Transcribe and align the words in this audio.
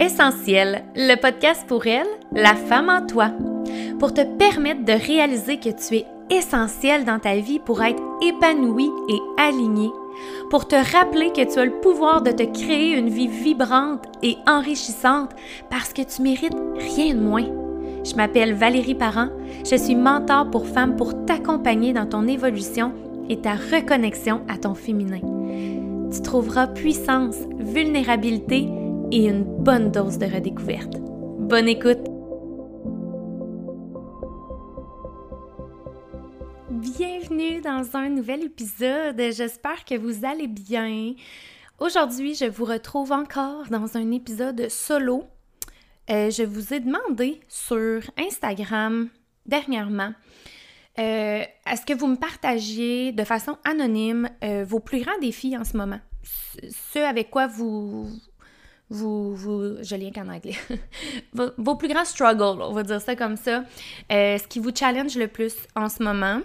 Essentiel, 0.00 0.84
le 0.94 1.16
podcast 1.16 1.66
pour 1.66 1.88
elle, 1.88 2.06
la 2.32 2.54
femme 2.54 2.88
en 2.88 3.04
toi, 3.04 3.32
pour 3.98 4.14
te 4.14 4.20
permettre 4.20 4.84
de 4.84 4.92
réaliser 4.92 5.58
que 5.58 5.70
tu 5.70 5.96
es 5.96 6.06
essentiel 6.30 7.04
dans 7.04 7.18
ta 7.18 7.34
vie 7.36 7.58
pour 7.58 7.82
être 7.82 8.00
épanouie 8.22 8.92
et 9.08 9.18
alignée, 9.42 9.90
pour 10.50 10.68
te 10.68 10.76
rappeler 10.76 11.32
que 11.32 11.52
tu 11.52 11.58
as 11.58 11.64
le 11.64 11.80
pouvoir 11.80 12.22
de 12.22 12.30
te 12.30 12.44
créer 12.44 12.96
une 12.96 13.08
vie 13.08 13.26
vibrante 13.26 14.04
et 14.22 14.36
enrichissante 14.46 15.30
parce 15.68 15.92
que 15.92 16.02
tu 16.02 16.22
mérites 16.22 16.56
rien 16.76 17.14
de 17.14 17.20
moins. 17.20 17.46
Je 18.04 18.14
m'appelle 18.14 18.54
Valérie 18.54 18.94
Parent, 18.94 19.30
je 19.68 19.74
suis 19.74 19.96
mentor 19.96 20.48
pour 20.48 20.66
femmes 20.66 20.94
pour 20.94 21.24
t'accompagner 21.26 21.92
dans 21.92 22.06
ton 22.06 22.28
évolution 22.28 22.92
et 23.28 23.40
ta 23.40 23.54
reconnexion 23.54 24.42
à 24.48 24.58
ton 24.58 24.74
féminin. 24.74 25.20
Tu 26.12 26.22
trouveras 26.22 26.68
puissance, 26.68 27.36
vulnérabilité 27.58 28.68
et 29.10 29.26
une 29.26 29.57
bonne 29.68 29.90
dose 29.90 30.16
de 30.16 30.24
redécouverte. 30.24 30.94
Bonne 30.98 31.68
écoute! 31.68 31.98
Bienvenue 36.70 37.60
dans 37.60 37.94
un 37.94 38.08
nouvel 38.08 38.44
épisode. 38.44 39.20
J'espère 39.30 39.84
que 39.84 39.94
vous 39.94 40.24
allez 40.24 40.46
bien. 40.46 41.12
Aujourd'hui, 41.80 42.34
je 42.34 42.46
vous 42.46 42.64
retrouve 42.64 43.12
encore 43.12 43.66
dans 43.68 43.98
un 43.98 44.10
épisode 44.10 44.70
solo. 44.70 45.24
Euh, 46.08 46.30
je 46.30 46.44
vous 46.44 46.72
ai 46.72 46.80
demandé 46.80 47.38
sur 47.46 48.00
Instagram 48.16 49.10
dernièrement 49.44 50.14
euh, 50.98 51.44
est-ce 51.66 51.84
que 51.84 51.92
vous 51.92 52.06
me 52.06 52.16
partagiez 52.16 53.12
de 53.12 53.22
façon 53.22 53.58
anonyme 53.64 54.30
euh, 54.42 54.64
vos 54.66 54.80
plus 54.80 55.02
grands 55.02 55.18
défis 55.20 55.58
en 55.58 55.64
ce 55.64 55.76
moment? 55.76 56.00
Ce 56.22 56.98
avec 57.00 57.28
quoi 57.28 57.46
vous, 57.46 58.08
vous, 58.90 59.34
vous, 59.34 59.82
je 59.82 59.94
lis 59.96 60.12
qu'en 60.12 60.28
anglais, 60.28 60.56
vos, 61.32 61.74
plus 61.76 61.88
grands 61.88 62.04
struggles, 62.04 62.62
on 62.62 62.72
va 62.72 62.82
dire 62.82 63.00
ça 63.00 63.16
comme 63.16 63.36
ça, 63.36 63.64
euh, 64.10 64.38
ce 64.38 64.46
qui 64.46 64.58
vous 64.58 64.74
challenge 64.74 65.16
le 65.16 65.28
plus 65.28 65.54
en 65.76 65.88
ce 65.88 66.02
moment. 66.02 66.40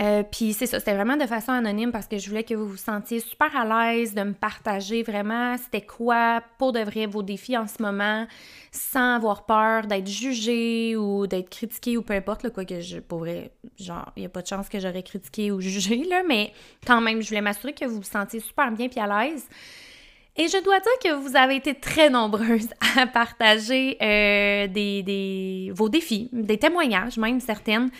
Euh, 0.00 0.22
puis 0.22 0.52
c'est 0.52 0.66
ça, 0.66 0.78
c'était 0.78 0.94
vraiment 0.94 1.16
de 1.16 1.26
façon 1.26 1.50
anonyme 1.50 1.90
parce 1.90 2.06
que 2.06 2.18
je 2.18 2.28
voulais 2.28 2.44
que 2.44 2.54
vous 2.54 2.68
vous 2.68 2.76
sentiez 2.76 3.18
super 3.18 3.48
à 3.56 3.64
l'aise 3.92 4.14
de 4.14 4.22
me 4.22 4.32
partager 4.32 5.02
vraiment 5.02 5.56
c'était 5.56 5.84
quoi 5.84 6.40
pour 6.56 6.70
de 6.70 6.78
vrai 6.78 7.06
vos 7.06 7.24
défis 7.24 7.56
en 7.56 7.66
ce 7.66 7.82
moment 7.82 8.24
sans 8.70 9.16
avoir 9.16 9.44
peur 9.44 9.86
d'être 9.86 10.06
jugé 10.06 10.94
ou 10.96 11.26
d'être 11.26 11.50
critiqué 11.50 11.96
ou 11.96 12.02
peu 12.02 12.14
importe, 12.14 12.48
quoi 12.50 12.64
que 12.64 12.80
je 12.80 12.98
pourrais, 12.98 13.50
genre, 13.78 14.12
il 14.16 14.20
n'y 14.20 14.26
a 14.26 14.28
pas 14.28 14.42
de 14.42 14.46
chance 14.46 14.68
que 14.68 14.78
j'aurais 14.78 15.02
critiqué 15.02 15.50
ou 15.50 15.60
jugé, 15.60 16.04
là, 16.04 16.22
mais 16.28 16.52
quand 16.86 17.00
même, 17.00 17.20
je 17.20 17.28
voulais 17.28 17.40
m'assurer 17.40 17.72
que 17.72 17.84
vous 17.84 17.96
vous 17.96 18.02
sentiez 18.02 18.38
super 18.38 18.70
bien 18.70 18.88
puis 18.88 19.00
à 19.00 19.06
l'aise. 19.06 19.48
Et 20.38 20.46
je 20.46 20.62
dois 20.62 20.78
dire 20.78 20.92
que 21.02 21.14
vous 21.14 21.36
avez 21.36 21.56
été 21.56 21.74
très 21.74 22.10
nombreuses 22.10 22.68
à 22.96 23.06
partager 23.06 23.98
euh, 24.00 25.72
vos 25.74 25.88
défis, 25.88 26.30
des 26.32 26.58
témoignages 26.58 27.18
même 27.18 27.40
certaines. 27.40 27.90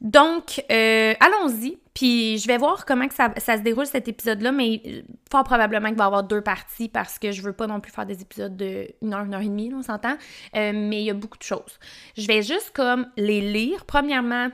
Donc, 0.00 0.62
euh, 0.70 1.14
allons-y. 1.20 1.78
Puis 1.94 2.36
je 2.36 2.46
vais 2.46 2.58
voir 2.58 2.84
comment 2.84 3.08
que 3.08 3.14
ça, 3.14 3.32
se 3.36 3.62
déroule 3.62 3.86
cet 3.86 4.06
épisode-là, 4.06 4.52
mais 4.52 5.04
fort 5.30 5.44
probablement 5.44 5.88
qu'il 5.88 5.96
va 5.96 6.04
y 6.04 6.06
avoir 6.06 6.24
deux 6.24 6.42
parties 6.42 6.90
parce 6.90 7.18
que 7.18 7.32
je 7.32 7.40
veux 7.40 7.54
pas 7.54 7.66
non 7.66 7.80
plus 7.80 7.90
faire 7.90 8.04
des 8.04 8.20
épisodes 8.20 8.54
de 8.54 8.88
une 9.00 9.14
heure, 9.14 9.24
une 9.24 9.32
heure 9.32 9.40
et 9.40 9.48
demie, 9.48 9.72
on 9.74 9.82
s'entend. 9.82 10.16
Euh, 10.54 10.72
mais 10.74 11.00
il 11.00 11.04
y 11.04 11.10
a 11.10 11.14
beaucoup 11.14 11.38
de 11.38 11.42
choses. 11.42 11.78
Je 12.18 12.26
vais 12.26 12.42
juste 12.42 12.72
comme 12.74 13.06
les 13.16 13.40
lire. 13.40 13.86
Premièrement, 13.86 14.48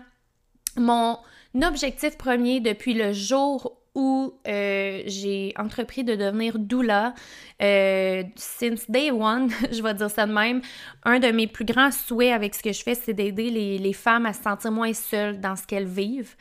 mon 0.76 1.18
objectif 1.60 2.16
premier 2.16 2.60
depuis 2.60 2.94
le 2.94 3.12
jour 3.12 3.81
où 3.94 4.34
euh, 4.48 5.02
j'ai 5.06 5.52
entrepris 5.58 6.04
de 6.04 6.14
devenir 6.14 6.58
doula. 6.58 7.14
Euh, 7.60 8.22
since 8.36 8.90
day 8.90 9.10
one, 9.10 9.50
je 9.72 9.82
vais 9.82 9.94
dire 9.94 10.10
ça 10.10 10.26
de 10.26 10.32
même, 10.32 10.62
un 11.04 11.18
de 11.18 11.28
mes 11.28 11.46
plus 11.46 11.64
grands 11.64 11.90
souhaits 11.90 12.32
avec 12.32 12.54
ce 12.54 12.62
que 12.62 12.72
je 12.72 12.82
fais, 12.82 12.94
c'est 12.94 13.12
d'aider 13.12 13.50
les, 13.50 13.92
femmes 13.92 14.26
à 14.26 14.32
se 14.32 14.42
sentir 14.42 14.72
moins 14.72 14.94
seules 14.94 15.40
dans 15.40 15.56
ce 15.56 15.66
qu'elles 15.66 15.86
vivent. 15.86 16.34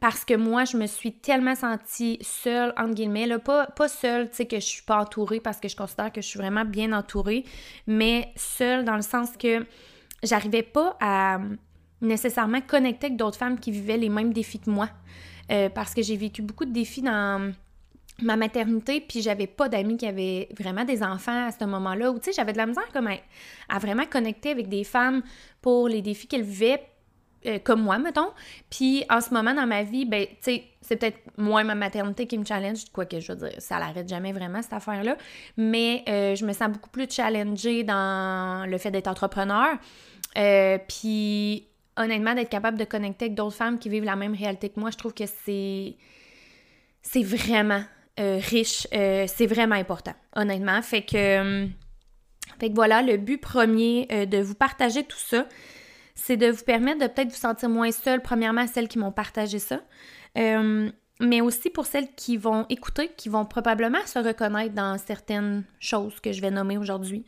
Parce 0.00 0.24
que 0.24 0.34
moi, 0.34 0.64
je 0.64 0.78
me 0.78 0.86
suis 0.86 1.12
tellement 1.12 1.54
sentie 1.54 2.18
seule, 2.22 2.72
entre 2.78 2.94
guillemets, 2.94 3.26
là, 3.26 3.38
pas, 3.38 3.66
pas 3.66 3.86
seule, 3.86 4.30
tu 4.30 4.36
sais, 4.36 4.46
que 4.46 4.56
je 4.56 4.64
suis 4.64 4.82
pas 4.82 4.98
entourée 4.98 5.40
parce 5.40 5.60
que 5.60 5.68
je 5.68 5.76
considère 5.76 6.10
que 6.10 6.22
je 6.22 6.26
suis 6.26 6.38
vraiment 6.38 6.64
bien 6.64 6.92
entourée, 6.92 7.44
mais 7.86 8.32
seule 8.34 8.84
dans 8.84 8.96
le 8.96 9.02
sens 9.02 9.36
que 9.36 9.66
j'arrivais 10.22 10.62
pas 10.62 10.96
à 11.00 11.38
nécessairement 12.00 12.62
connecter 12.62 13.06
avec 13.06 13.18
d'autres 13.18 13.36
femmes 13.36 13.60
qui 13.60 13.70
vivaient 13.70 13.98
les 13.98 14.08
mêmes 14.08 14.32
défis 14.32 14.58
que 14.58 14.70
moi. 14.70 14.88
Euh, 15.50 15.68
parce 15.68 15.94
que 15.94 16.02
j'ai 16.02 16.16
vécu 16.16 16.42
beaucoup 16.42 16.64
de 16.64 16.72
défis 16.72 17.02
dans 17.02 17.52
ma 18.22 18.36
maternité, 18.36 19.00
puis 19.00 19.22
j'avais 19.22 19.46
pas 19.46 19.68
d'amis 19.68 19.96
qui 19.96 20.06
avaient 20.06 20.48
vraiment 20.58 20.84
des 20.84 21.02
enfants 21.02 21.46
à 21.46 21.50
ce 21.50 21.64
moment-là, 21.64 22.12
ou 22.12 22.18
tu 22.18 22.26
sais, 22.26 22.32
j'avais 22.32 22.52
de 22.52 22.58
la 22.58 22.66
misère 22.66 22.86
comme 22.92 23.08
à, 23.08 23.78
vraiment 23.78 24.04
connecter 24.04 24.50
avec 24.50 24.68
des 24.68 24.84
femmes 24.84 25.22
pour 25.62 25.88
les 25.88 26.02
défis 26.02 26.28
qu'elles 26.28 26.42
vivaient, 26.42 26.86
euh, 27.46 27.58
comme 27.58 27.82
moi, 27.82 27.98
mettons. 27.98 28.28
Puis 28.68 29.04
en 29.08 29.20
ce 29.20 29.32
moment 29.32 29.54
dans 29.54 29.66
ma 29.66 29.82
vie, 29.82 30.04
ben, 30.04 30.26
tu 30.26 30.34
sais, 30.40 30.64
c'est 30.82 30.96
peut-être 30.96 31.18
moins 31.38 31.64
ma 31.64 31.74
maternité 31.74 32.26
qui 32.26 32.36
me 32.36 32.44
challenge, 32.44 32.84
quoi 32.92 33.06
que 33.06 33.18
je 33.18 33.32
veux 33.32 33.48
dire, 33.48 33.54
ça 33.58 33.78
l'arrête 33.78 34.08
jamais 34.08 34.32
vraiment 34.32 34.60
cette 34.60 34.74
affaire-là, 34.74 35.16
mais 35.56 36.04
euh, 36.08 36.34
je 36.36 36.44
me 36.44 36.52
sens 36.52 36.70
beaucoup 36.70 36.90
plus 36.90 37.10
challengée 37.10 37.82
dans 37.84 38.68
le 38.68 38.78
fait 38.78 38.90
d'être 38.90 39.08
entrepreneur. 39.08 39.78
puis 40.86 41.69
honnêtement, 42.00 42.34
d'être 42.34 42.48
capable 42.48 42.78
de 42.78 42.84
connecter 42.84 43.26
avec 43.26 43.34
d'autres 43.34 43.56
femmes 43.56 43.78
qui 43.78 43.88
vivent 43.88 44.04
la 44.04 44.16
même 44.16 44.34
réalité 44.34 44.68
que 44.68 44.80
moi, 44.80 44.90
je 44.90 44.96
trouve 44.96 45.14
que 45.14 45.24
c'est. 45.26 45.96
C'est 47.02 47.22
vraiment 47.22 47.82
euh, 48.18 48.38
riche. 48.42 48.86
Euh, 48.92 49.24
c'est 49.26 49.46
vraiment 49.46 49.76
important, 49.76 50.14
honnêtement. 50.34 50.80
Fait 50.82 51.02
que. 51.02 51.16
Euh, 51.16 51.66
fait 52.58 52.68
que 52.68 52.74
voilà, 52.74 53.00
le 53.00 53.16
but 53.16 53.40
premier 53.40 54.06
de 54.26 54.38
vous 54.42 54.54
partager 54.54 55.02
tout 55.02 55.16
ça, 55.16 55.46
c'est 56.14 56.36
de 56.36 56.50
vous 56.50 56.62
permettre 56.62 57.00
de 57.00 57.06
peut-être 57.06 57.30
vous 57.30 57.38
sentir 57.38 57.70
moins 57.70 57.90
seule, 57.90 58.20
premièrement, 58.20 58.66
celles 58.66 58.88
qui 58.88 58.98
m'ont 58.98 59.12
partagé 59.12 59.58
ça. 59.58 59.80
mais 60.36 61.40
aussi 61.40 61.70
pour 61.70 61.86
celles 61.86 62.14
qui 62.16 62.36
vont 62.36 62.66
écouter, 62.68 63.12
qui 63.16 63.30
vont 63.30 63.46
probablement 63.46 64.04
se 64.04 64.18
reconnaître 64.18 64.74
dans 64.74 64.98
certaines 64.98 65.64
choses 65.78 66.20
que 66.20 66.32
je 66.32 66.42
vais 66.42 66.50
nommer 66.50 66.76
aujourd'hui. 66.76 67.24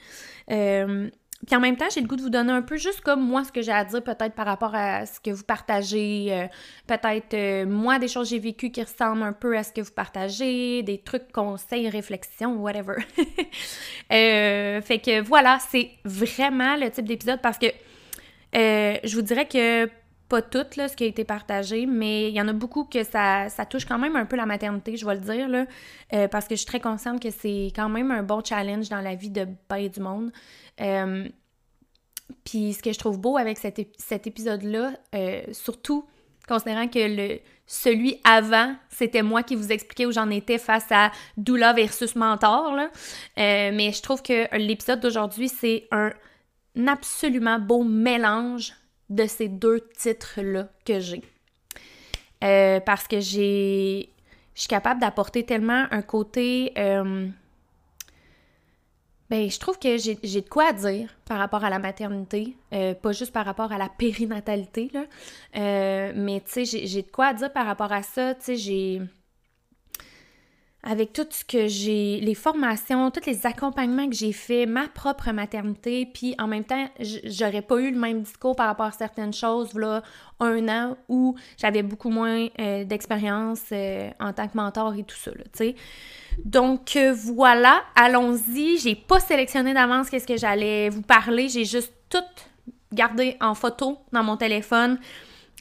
Puis 1.47 1.57
en 1.57 1.61
même 1.61 1.77
temps, 1.77 1.87
j'ai 1.93 2.01
le 2.01 2.07
goût 2.07 2.15
de 2.15 2.23
vous 2.23 2.31
donner 2.31 2.53
un 2.53 2.63
peu 2.63 2.77
juste 2.77 3.01
comme 3.01 3.21
moi 3.21 3.43
ce 3.43 3.51
que 3.51 3.63
j'ai 3.63 3.73
à 3.73 3.85
dire 3.85 4.03
peut-être 4.03 4.35
par 4.35 4.47
rapport 4.47 4.75
à 4.75 5.07
ce 5.07 5.19
que 5.19 5.31
vous 5.31 5.43
partagez, 5.43 6.29
euh, 6.31 6.47
peut-être 6.87 7.35
euh, 7.35 7.67
moi 7.67 7.99
des 7.99 8.07
choses 8.07 8.29
que 8.29 8.37
j'ai 8.37 8.41
vécues 8.41 8.71
qui 8.71 8.81
ressemblent 8.81 9.25
un 9.25 9.33
peu 9.33 9.57
à 9.57 9.65
ce 9.65 9.73
que 9.73 9.81
vous 9.81 9.91
partagez, 9.91 10.85
des 10.85 10.99
trucs, 10.99 11.33
conseils, 11.33 11.89
réflexions, 11.89 12.55
whatever. 12.57 12.95
euh, 14.13 14.81
fait 14.83 14.99
que 15.01 15.21
voilà, 15.21 15.59
c'est 15.69 15.91
vraiment 16.05 16.77
le 16.77 16.91
type 16.91 17.07
d'épisode 17.07 17.41
parce 17.43 17.59
que 17.59 17.67
je 18.55 19.15
vous 19.15 19.23
dirais 19.23 19.47
que 19.47 19.89
pas 20.33 20.41
tout 20.41 20.65
là, 20.79 20.89
ce 20.89 20.97
qui 20.97 21.05
a 21.05 21.07
été 21.07 21.25
partagé, 21.25 21.85
mais 21.85 22.31
il 22.31 22.35
y 22.35 22.41
en 22.41 22.49
a 22.49 22.55
beaucoup 22.55 22.85
que 22.85 23.05
ça, 23.05 23.51
ça 23.51 23.67
touche 23.67 23.85
quand 23.85 23.99
même 23.99 24.17
un 24.17 24.25
peu 24.25 24.37
la 24.37 24.47
maternité, 24.47 24.97
je 24.97 25.05
vais 25.05 25.17
le 25.17 25.21
dire, 25.21 25.47
là, 25.47 25.67
parce 26.29 26.49
que 26.49 26.55
je 26.55 26.61
suis 26.61 26.67
très 26.67 26.81
consciente 26.81 27.23
que 27.23 27.29
c'est 27.31 27.71
quand 27.77 27.91
même 27.91 28.11
un 28.11 28.23
bon 28.23 28.43
challenge 28.43 28.89
dans 28.89 29.03
la 29.03 29.15
vie 29.15 29.29
de 29.29 29.47
bien 29.69 29.89
du 29.89 30.01
monde. 30.01 30.33
Euh, 30.81 31.29
puis 32.45 32.73
ce 32.73 32.83
que 32.83 32.93
je 32.93 32.99
trouve 32.99 33.19
beau 33.19 33.37
avec 33.37 33.59
cet, 33.59 34.27
épisode-là, 34.27 34.93
euh, 35.15 35.43
surtout 35.53 36.07
considérant 36.49 36.89
que 36.89 36.99
le, 36.99 37.41
celui 37.67 38.21
avant, 38.25 38.75
c'était 38.89 39.23
moi 39.23 39.43
qui 39.43 39.55
vous 39.55 39.71
expliquais 39.71 40.07
où 40.07 40.13
j'en 40.13 40.31
étais 40.31 40.59
face 40.59 40.91
à 40.91 41.13
doula 41.37 41.73
versus 41.73 42.17
mentor. 42.17 42.75
Là. 42.75 42.85
Euh, 43.39 43.71
mais 43.75 43.93
je 43.93 44.03
trouve 44.03 44.23
que 44.23 44.57
l'épisode 44.57 45.01
d'aujourd'hui, 45.01 45.49
c'est 45.49 45.89
un 45.93 46.11
absolument 46.87 47.59
beau 47.59 47.85
mélange 47.85 48.73
de 49.15 49.27
ces 49.27 49.49
deux 49.49 49.81
titres-là 49.97 50.69
que 50.85 51.01
j'ai. 51.01 51.23
parce 52.41 53.07
que 53.09 53.21
j'ai. 53.21 54.09
Je 54.55 54.61
suis 54.61 54.69
capable 54.69 55.01
d'apporter 55.01 55.45
tellement 55.45 55.87
un 55.91 56.03
côté 56.03 56.73
ben, 59.33 59.49
je 59.49 59.59
trouve 59.59 59.79
que 59.79 59.97
j'ai 59.97 60.15
de 60.15 60.49
quoi 60.51 60.75
dire 60.75 61.09
par 61.25 61.39
rapport 61.39 61.65
à 61.65 61.71
la 61.71 61.79
maternité, 61.79 62.55
euh, 62.75 62.93
pas 62.93 63.13
juste 63.13 63.33
par 63.33 63.47
rapport 63.47 63.73
à 63.73 63.79
la 63.79 63.89
périnatalité, 63.89 64.91
là. 64.93 65.05
Euh, 65.57 66.13
mais 66.15 66.43
tu 66.45 66.67
sais, 66.67 66.87
j'ai 66.87 67.01
de 67.01 67.11
quoi 67.11 67.33
dire 67.33 67.51
par 67.51 67.65
rapport 67.65 67.93
à 67.93 68.03
ça. 68.03 68.35
Tu 68.35 68.57
j'ai. 68.57 69.01
Avec 70.85 71.13
tout 71.13 71.27
ce 71.31 71.45
que 71.45 71.69
j'ai, 71.69 72.19
les 72.21 72.35
formations, 72.35 73.13
tous 73.13 73.27
les 73.27 73.47
accompagnements 73.47 74.09
que 74.09 74.17
j'ai 74.17 74.33
fait, 74.33 74.67
ma 74.67 74.89
propre 74.89 75.31
maternité, 75.31 76.07
puis 76.07 76.35
en 76.41 76.49
même 76.49 76.65
temps, 76.65 76.89
j'aurais 77.25 77.63
pas 77.63 77.77
eu 77.77 77.93
le 77.93 77.99
même 77.99 78.23
discours 78.23 78.57
par 78.57 78.67
rapport 78.67 78.87
à 78.87 78.93
certaines 78.93 79.33
choses, 79.33 79.75
là, 79.75 80.03
un 80.41 80.69
an 80.69 80.97
où 81.09 81.37
j'avais 81.57 81.85
beaucoup 81.85 82.11
moins 82.11 82.49
euh, 82.59 82.85
d'expérience 82.85 83.73
en 84.19 84.33
tant 84.33 84.49
que 84.49 84.57
mentor 84.57 84.95
et 84.95 85.05
tout 85.05 85.17
ça, 85.17 85.31
tu 85.31 85.41
sais. 85.53 85.77
Donc 86.45 86.97
euh, 86.97 87.13
voilà, 87.13 87.83
allons-y. 87.95 88.79
J'ai 88.79 88.95
pas 88.95 89.21
sélectionné 89.21 89.75
d'avance 89.75 90.11
qu'est-ce 90.11 90.27
que 90.27 90.37
j'allais 90.37 90.89
vous 90.89 91.03
parler. 91.03 91.49
J'ai 91.49 91.65
juste 91.65 91.93
tout 92.09 92.19
gardé 92.93 93.37
en 93.41 93.55
photo 93.55 93.99
dans 94.13 94.23
mon 94.23 94.37
téléphone. 94.37 94.99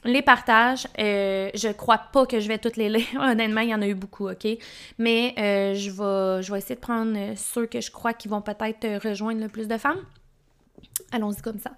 Les 0.04 0.22
partages, 0.22 0.86
euh, 0.98 1.50
je 1.54 1.68
crois 1.68 1.98
pas 1.98 2.26
que 2.26 2.40
je 2.40 2.48
vais 2.48 2.58
toutes 2.58 2.76
les 2.76 2.88
lire. 2.88 3.06
Honnêtement, 3.20 3.60
il 3.60 3.68
y 3.68 3.74
en 3.74 3.82
a 3.82 3.86
eu 3.86 3.94
beaucoup, 3.94 4.28
OK? 4.28 4.46
Mais 4.98 5.34
euh, 5.38 5.74
je, 5.74 5.90
vais, 5.90 6.42
je 6.42 6.52
vais 6.52 6.58
essayer 6.58 6.74
de 6.74 6.80
prendre 6.80 7.16
euh, 7.16 7.34
ceux 7.36 7.66
que 7.66 7.80
je 7.80 7.90
crois 7.90 8.12
qui 8.12 8.28
vont 8.28 8.42
peut-être 8.42 9.06
rejoindre 9.06 9.40
le 9.40 9.48
plus 9.48 9.68
de 9.68 9.78
femmes. 9.78 10.04
Allons-y 11.12 11.40
comme 11.40 11.58
ça. 11.58 11.72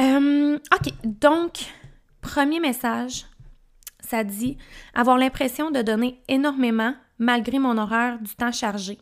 OK, 0.00 0.92
donc, 1.04 1.66
premier 2.20 2.58
message, 2.58 3.26
ça 4.00 4.24
dit 4.24 4.56
avoir 4.94 5.16
l'impression 5.16 5.70
de 5.70 5.80
donner 5.80 6.20
énormément 6.28 6.94
malgré 7.18 7.58
mon 7.58 7.78
horaire 7.78 8.18
du 8.20 8.34
temps 8.34 8.50
chargé. 8.50 8.98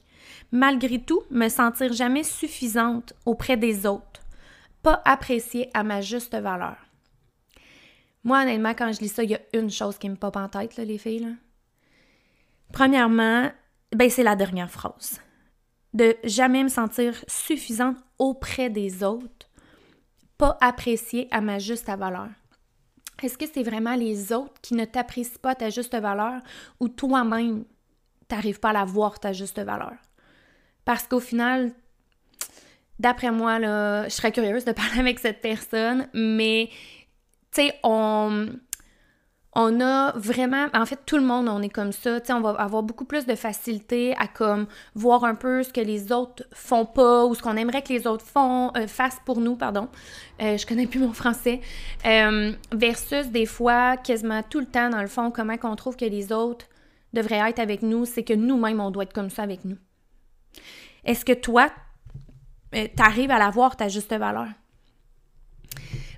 Malgré 0.52 0.98
tout, 0.98 1.22
me 1.30 1.48
sentir 1.48 1.92
jamais 1.92 2.24
suffisante 2.24 3.14
auprès 3.24 3.56
des 3.56 3.86
autres. 3.86 4.20
Pas 4.82 5.00
appréciée 5.04 5.70
à 5.72 5.84
ma 5.84 6.00
juste 6.00 6.34
valeur. 6.34 6.76
Moi, 8.24 8.42
honnêtement, 8.42 8.74
quand 8.74 8.92
je 8.92 9.00
lis 9.00 9.08
ça, 9.08 9.22
il 9.22 9.30
y 9.30 9.34
a 9.34 9.40
une 9.54 9.70
chose 9.70 9.98
qui 9.98 10.08
me 10.08 10.16
pop 10.16 10.36
en 10.36 10.48
tête, 10.48 10.76
les 10.76 10.98
filles. 10.98 11.36
Premièrement, 12.72 13.50
ben, 13.92 14.10
c'est 14.10 14.22
la 14.22 14.36
dernière 14.36 14.70
phrase. 14.70 15.20
De 15.94 16.16
jamais 16.22 16.62
me 16.62 16.68
sentir 16.68 17.14
suffisante 17.26 17.96
auprès 18.18 18.70
des 18.70 19.02
autres, 19.02 19.48
pas 20.38 20.56
appréciée 20.60 21.28
à 21.30 21.40
ma 21.40 21.58
juste 21.58 21.86
valeur. 21.86 22.28
Est-ce 23.22 23.36
que 23.36 23.46
c'est 23.52 23.62
vraiment 23.62 23.94
les 23.94 24.32
autres 24.32 24.60
qui 24.62 24.74
ne 24.74 24.84
t'apprécient 24.84 25.40
pas 25.42 25.54
ta 25.54 25.68
juste 25.68 25.94
valeur 25.94 26.40
ou 26.78 26.88
toi-même, 26.88 27.64
t'arrives 28.28 28.60
pas 28.60 28.70
à 28.70 28.74
la 28.74 28.84
voir 28.84 29.18
ta 29.18 29.32
juste 29.32 29.60
valeur? 29.60 29.96
Parce 30.84 31.06
qu'au 31.06 31.20
final, 31.20 31.72
d'après 32.98 33.30
moi, 33.30 33.58
là, 33.58 34.04
je 34.04 34.10
serais 34.10 34.32
curieuse 34.32 34.64
de 34.64 34.72
parler 34.72 35.00
avec 35.00 35.18
cette 35.18 35.40
personne, 35.40 36.08
mais 36.14 36.70
tu 37.52 37.62
sais, 37.62 37.74
on, 37.82 38.48
on 39.52 39.80
a 39.80 40.12
vraiment, 40.12 40.68
en 40.74 40.86
fait, 40.86 41.00
tout 41.04 41.16
le 41.16 41.24
monde, 41.24 41.48
on 41.48 41.60
est 41.60 41.68
comme 41.68 41.90
ça, 41.90 42.20
tu 42.20 42.28
sais, 42.28 42.32
on 42.32 42.40
va 42.40 42.50
avoir 42.50 42.84
beaucoup 42.84 43.04
plus 43.04 43.26
de 43.26 43.34
facilité 43.34 44.14
à 44.16 44.28
comme 44.28 44.66
voir 44.94 45.24
un 45.24 45.34
peu 45.34 45.64
ce 45.64 45.72
que 45.72 45.80
les 45.80 46.12
autres 46.12 46.44
font 46.52 46.86
pas 46.86 47.24
ou 47.26 47.34
ce 47.34 47.42
qu'on 47.42 47.56
aimerait 47.56 47.82
que 47.82 47.92
les 47.92 48.06
autres 48.06 48.24
font, 48.24 48.70
euh, 48.76 48.86
fassent 48.86 49.20
pour 49.24 49.40
nous, 49.40 49.56
pardon. 49.56 49.88
Euh, 50.40 50.56
je 50.56 50.64
connais 50.66 50.86
plus 50.86 51.00
mon 51.00 51.12
français. 51.12 51.60
Euh, 52.06 52.52
versus 52.72 53.26
des 53.28 53.46
fois, 53.46 53.96
quasiment 53.96 54.42
tout 54.44 54.60
le 54.60 54.66
temps, 54.66 54.88
dans 54.88 55.02
le 55.02 55.08
fond, 55.08 55.32
comment 55.32 55.56
qu'on 55.56 55.74
trouve 55.74 55.96
que 55.96 56.04
les 56.04 56.30
autres 56.32 56.66
devraient 57.12 57.50
être 57.50 57.58
avec 57.58 57.82
nous, 57.82 58.04
c'est 58.04 58.22
que 58.22 58.34
nous-mêmes, 58.34 58.78
on 58.78 58.92
doit 58.92 59.02
être 59.02 59.12
comme 59.12 59.30
ça 59.30 59.42
avec 59.42 59.64
nous. 59.64 59.78
Est-ce 61.04 61.24
que 61.24 61.32
toi, 61.32 61.70
t'arrives 62.94 63.32
à 63.32 63.38
la 63.38 63.50
voir 63.50 63.76
ta 63.76 63.88
juste 63.88 64.14
valeur? 64.14 64.46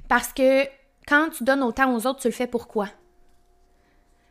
Parce 0.07 0.35
que 0.35 0.67
quand 1.07 1.31
tu 1.31 1.45
donnes 1.45 1.63
autant 1.63 1.95
aux 1.95 2.07
autres, 2.07 2.21
tu 2.21 2.29
le 2.29 2.33
fais 2.33 2.47
pourquoi? 2.47 2.89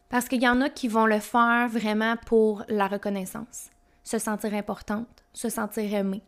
Parce 0.09 0.27
qu'il 0.27 0.41
y 0.41 0.47
en 0.47 0.61
a 0.61 0.69
qui 0.69 0.87
vont 0.87 1.05
le 1.05 1.19
faire 1.19 1.69
vraiment 1.69 2.15
pour 2.25 2.63
la 2.67 2.87
reconnaissance, 2.87 3.69
se 4.03 4.19
sentir 4.19 4.53
importante, 4.53 5.23
se 5.33 5.49
sentir 5.49 5.93
aimée. 5.93 6.23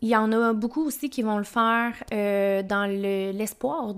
Il 0.00 0.08
y 0.08 0.16
en 0.16 0.32
a 0.32 0.52
beaucoup 0.52 0.84
aussi 0.84 1.10
qui 1.10 1.22
vont 1.22 1.38
le 1.38 1.44
faire 1.44 1.92
euh, 2.12 2.62
dans 2.62 2.90
l'espoir 2.90 3.94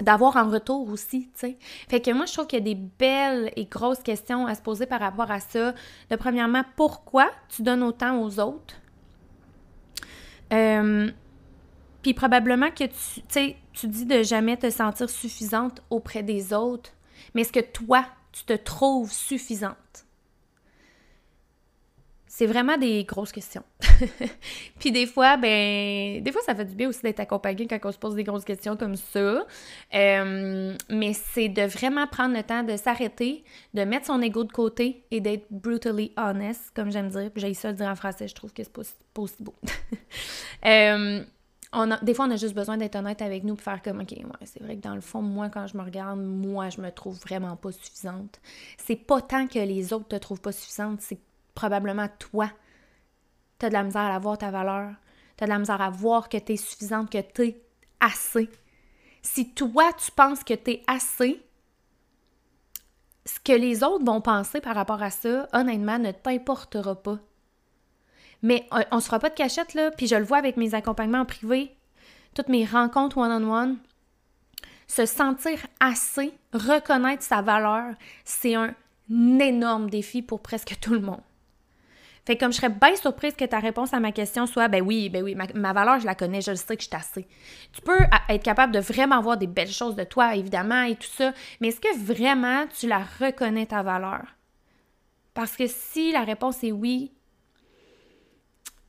d'avoir 0.00 0.36
un 0.36 0.50
retour 0.50 0.88
aussi, 0.90 1.30
tu 1.32 1.40
sais. 1.40 1.56
Fait 1.88 2.00
que 2.00 2.10
moi, 2.10 2.26
je 2.26 2.34
trouve 2.34 2.46
qu'il 2.46 2.58
y 2.58 2.62
a 2.62 2.74
des 2.74 2.80
belles 2.98 3.50
et 3.56 3.64
grosses 3.64 4.02
questions 4.02 4.46
à 4.46 4.54
se 4.54 4.60
poser 4.60 4.86
par 4.86 5.00
rapport 5.00 5.30
à 5.30 5.40
ça. 5.40 5.72
De 6.10 6.16
premièrement, 6.16 6.62
pourquoi 6.76 7.30
tu 7.48 7.62
donnes 7.62 7.82
autant 7.82 8.20
aux 8.22 8.38
autres? 8.38 8.76
Euh, 10.52 11.10
puis 12.06 12.14
probablement 12.14 12.70
que 12.70 12.84
tu, 12.84 13.54
tu 13.72 13.86
dis 13.88 14.06
de 14.06 14.22
jamais 14.22 14.56
te 14.56 14.70
sentir 14.70 15.10
suffisante 15.10 15.82
auprès 15.90 16.22
des 16.22 16.52
autres, 16.52 16.92
mais 17.34 17.40
est-ce 17.40 17.52
que 17.52 17.58
toi, 17.58 18.06
tu 18.30 18.44
te 18.44 18.52
trouves 18.52 19.10
suffisante? 19.10 19.74
C'est 22.28 22.46
vraiment 22.46 22.76
des 22.76 23.02
grosses 23.02 23.32
questions. 23.32 23.64
puis 24.78 24.92
des 24.92 25.06
fois, 25.06 25.36
ben, 25.36 26.22
des 26.22 26.30
fois, 26.30 26.42
ça 26.42 26.54
fait 26.54 26.66
du 26.66 26.76
bien 26.76 26.88
aussi 26.88 27.02
d'être 27.02 27.18
accompagné 27.18 27.66
quand 27.66 27.80
on 27.82 27.90
se 27.90 27.98
pose 27.98 28.14
des 28.14 28.22
grosses 28.22 28.44
questions 28.44 28.76
comme 28.76 28.94
ça. 28.94 29.44
Euh, 29.92 30.76
mais 30.88 31.12
c'est 31.12 31.48
de 31.48 31.62
vraiment 31.62 32.06
prendre 32.06 32.36
le 32.36 32.44
temps 32.44 32.62
de 32.62 32.76
s'arrêter, 32.76 33.42
de 33.74 33.82
mettre 33.82 34.06
son 34.06 34.22
ego 34.22 34.44
de 34.44 34.52
côté 34.52 35.02
et 35.10 35.20
d'être 35.20 35.46
brutally 35.50 36.12
honest, 36.16 36.70
comme 36.72 36.92
j'aime 36.92 37.08
dire. 37.08 37.30
J'ai 37.34 37.54
ça 37.54 37.70
le 37.72 37.78
dire 37.78 37.88
en 37.88 37.96
français, 37.96 38.28
je 38.28 38.34
trouve 38.36 38.52
que 38.52 38.62
c'est 38.62 38.72
pas, 38.72 38.82
pas 39.12 39.22
aussi 39.22 39.42
beau. 39.42 39.54
euh, 40.66 41.24
des 42.02 42.14
fois, 42.14 42.26
on 42.26 42.30
a 42.30 42.36
juste 42.36 42.54
besoin 42.54 42.76
d'être 42.76 42.96
honnête 42.96 43.20
avec 43.20 43.44
nous 43.44 43.54
pour 43.54 43.64
faire 43.64 43.82
comme, 43.82 44.00
OK, 44.00 44.14
c'est 44.44 44.62
vrai 44.62 44.76
que 44.76 44.82
dans 44.82 44.94
le 44.94 45.00
fond, 45.00 45.20
moi, 45.20 45.50
quand 45.50 45.66
je 45.66 45.76
me 45.76 45.82
regarde, 45.82 46.18
moi, 46.20 46.70
je 46.70 46.80
me 46.80 46.90
trouve 46.90 47.18
vraiment 47.18 47.56
pas 47.56 47.72
suffisante. 47.72 48.40
C'est 48.78 48.96
pas 48.96 49.20
tant 49.20 49.46
que 49.46 49.58
les 49.58 49.92
autres 49.92 50.08
te 50.08 50.16
trouvent 50.16 50.40
pas 50.40 50.52
suffisante, 50.52 51.00
c'est 51.00 51.18
probablement 51.54 52.08
toi. 52.18 52.50
Tu 53.58 53.66
as 53.66 53.68
de 53.68 53.74
la 53.74 53.82
misère 53.82 54.02
à 54.02 54.18
voir 54.18 54.38
ta 54.38 54.50
valeur. 54.50 54.92
Tu 55.36 55.44
as 55.44 55.46
de 55.46 55.52
la 55.52 55.58
misère 55.58 55.80
à 55.80 55.90
voir 55.90 56.28
que 56.28 56.38
tu 56.38 56.52
es 56.52 56.56
suffisante, 56.56 57.10
que 57.10 57.20
tu 57.20 57.42
es 57.42 57.62
assez. 58.00 58.48
Si 59.22 59.52
toi, 59.52 59.92
tu 59.94 60.10
penses 60.12 60.44
que 60.44 60.54
tu 60.54 60.72
es 60.72 60.82
assez, 60.86 61.42
ce 63.24 63.40
que 63.40 63.52
les 63.52 63.82
autres 63.82 64.04
vont 64.04 64.20
penser 64.20 64.60
par 64.60 64.76
rapport 64.76 65.02
à 65.02 65.10
ça, 65.10 65.48
honnêtement, 65.52 65.98
ne 65.98 66.12
t'importera 66.12 66.94
pas. 66.94 67.18
Mais 68.46 68.64
on, 68.70 68.96
ne 68.96 69.00
se 69.00 69.06
fera 69.06 69.18
pas 69.18 69.28
de 69.28 69.34
cachette, 69.34 69.74
là. 69.74 69.90
Puis 69.90 70.06
je 70.06 70.14
le 70.14 70.22
vois 70.22 70.38
avec 70.38 70.56
mes 70.56 70.72
accompagnements 70.72 71.22
en 71.22 71.24
privé, 71.24 71.74
toutes 72.32 72.48
mes 72.48 72.64
rencontres 72.64 73.18
one-on-one. 73.18 73.76
Se 74.86 75.04
sentir 75.04 75.66
assez, 75.80 76.32
reconnaître 76.52 77.24
sa 77.24 77.42
valeur, 77.42 77.94
c'est 78.24 78.54
un 78.54 78.72
énorme 79.10 79.90
défi 79.90 80.22
pour 80.22 80.42
presque 80.42 80.78
tout 80.80 80.94
le 80.94 81.00
monde. 81.00 81.22
Fait 82.24 82.36
comme 82.36 82.52
je 82.52 82.58
serais 82.58 82.68
bien 82.68 82.94
surprise 82.94 83.34
que 83.34 83.44
ta 83.44 83.58
réponse 83.58 83.92
à 83.92 83.98
ma 83.98 84.12
question 84.12 84.46
soit 84.46 84.68
ben 84.68 84.80
oui, 84.80 85.08
ben 85.08 85.24
oui, 85.24 85.34
ma, 85.34 85.72
valeur, 85.72 85.98
je 85.98 86.06
la 86.06 86.14
connais, 86.14 86.40
je 86.40 86.52
le 86.52 86.56
sais 86.56 86.76
que 86.76 86.84
je 86.84 86.86
suis 86.86 86.96
assez. 86.96 87.26
Tu 87.72 87.82
peux 87.82 87.98
être 88.28 88.42
capable 88.44 88.72
de 88.72 88.78
vraiment 88.78 89.20
voir 89.20 89.38
des 89.38 89.48
belles 89.48 89.72
choses 89.72 89.96
de 89.96 90.04
toi, 90.04 90.36
évidemment, 90.36 90.82
et 90.82 90.94
tout 90.94 91.10
ça, 91.10 91.32
mais 91.60 91.68
est-ce 91.68 91.80
que 91.80 91.98
vraiment 91.98 92.64
tu 92.78 92.86
la 92.86 93.02
reconnais 93.18 93.66
ta 93.66 93.82
valeur? 93.82 94.22
Parce 95.34 95.56
que 95.56 95.66
si 95.66 96.12
la 96.12 96.22
réponse 96.22 96.62
est 96.62 96.70
oui, 96.72 97.12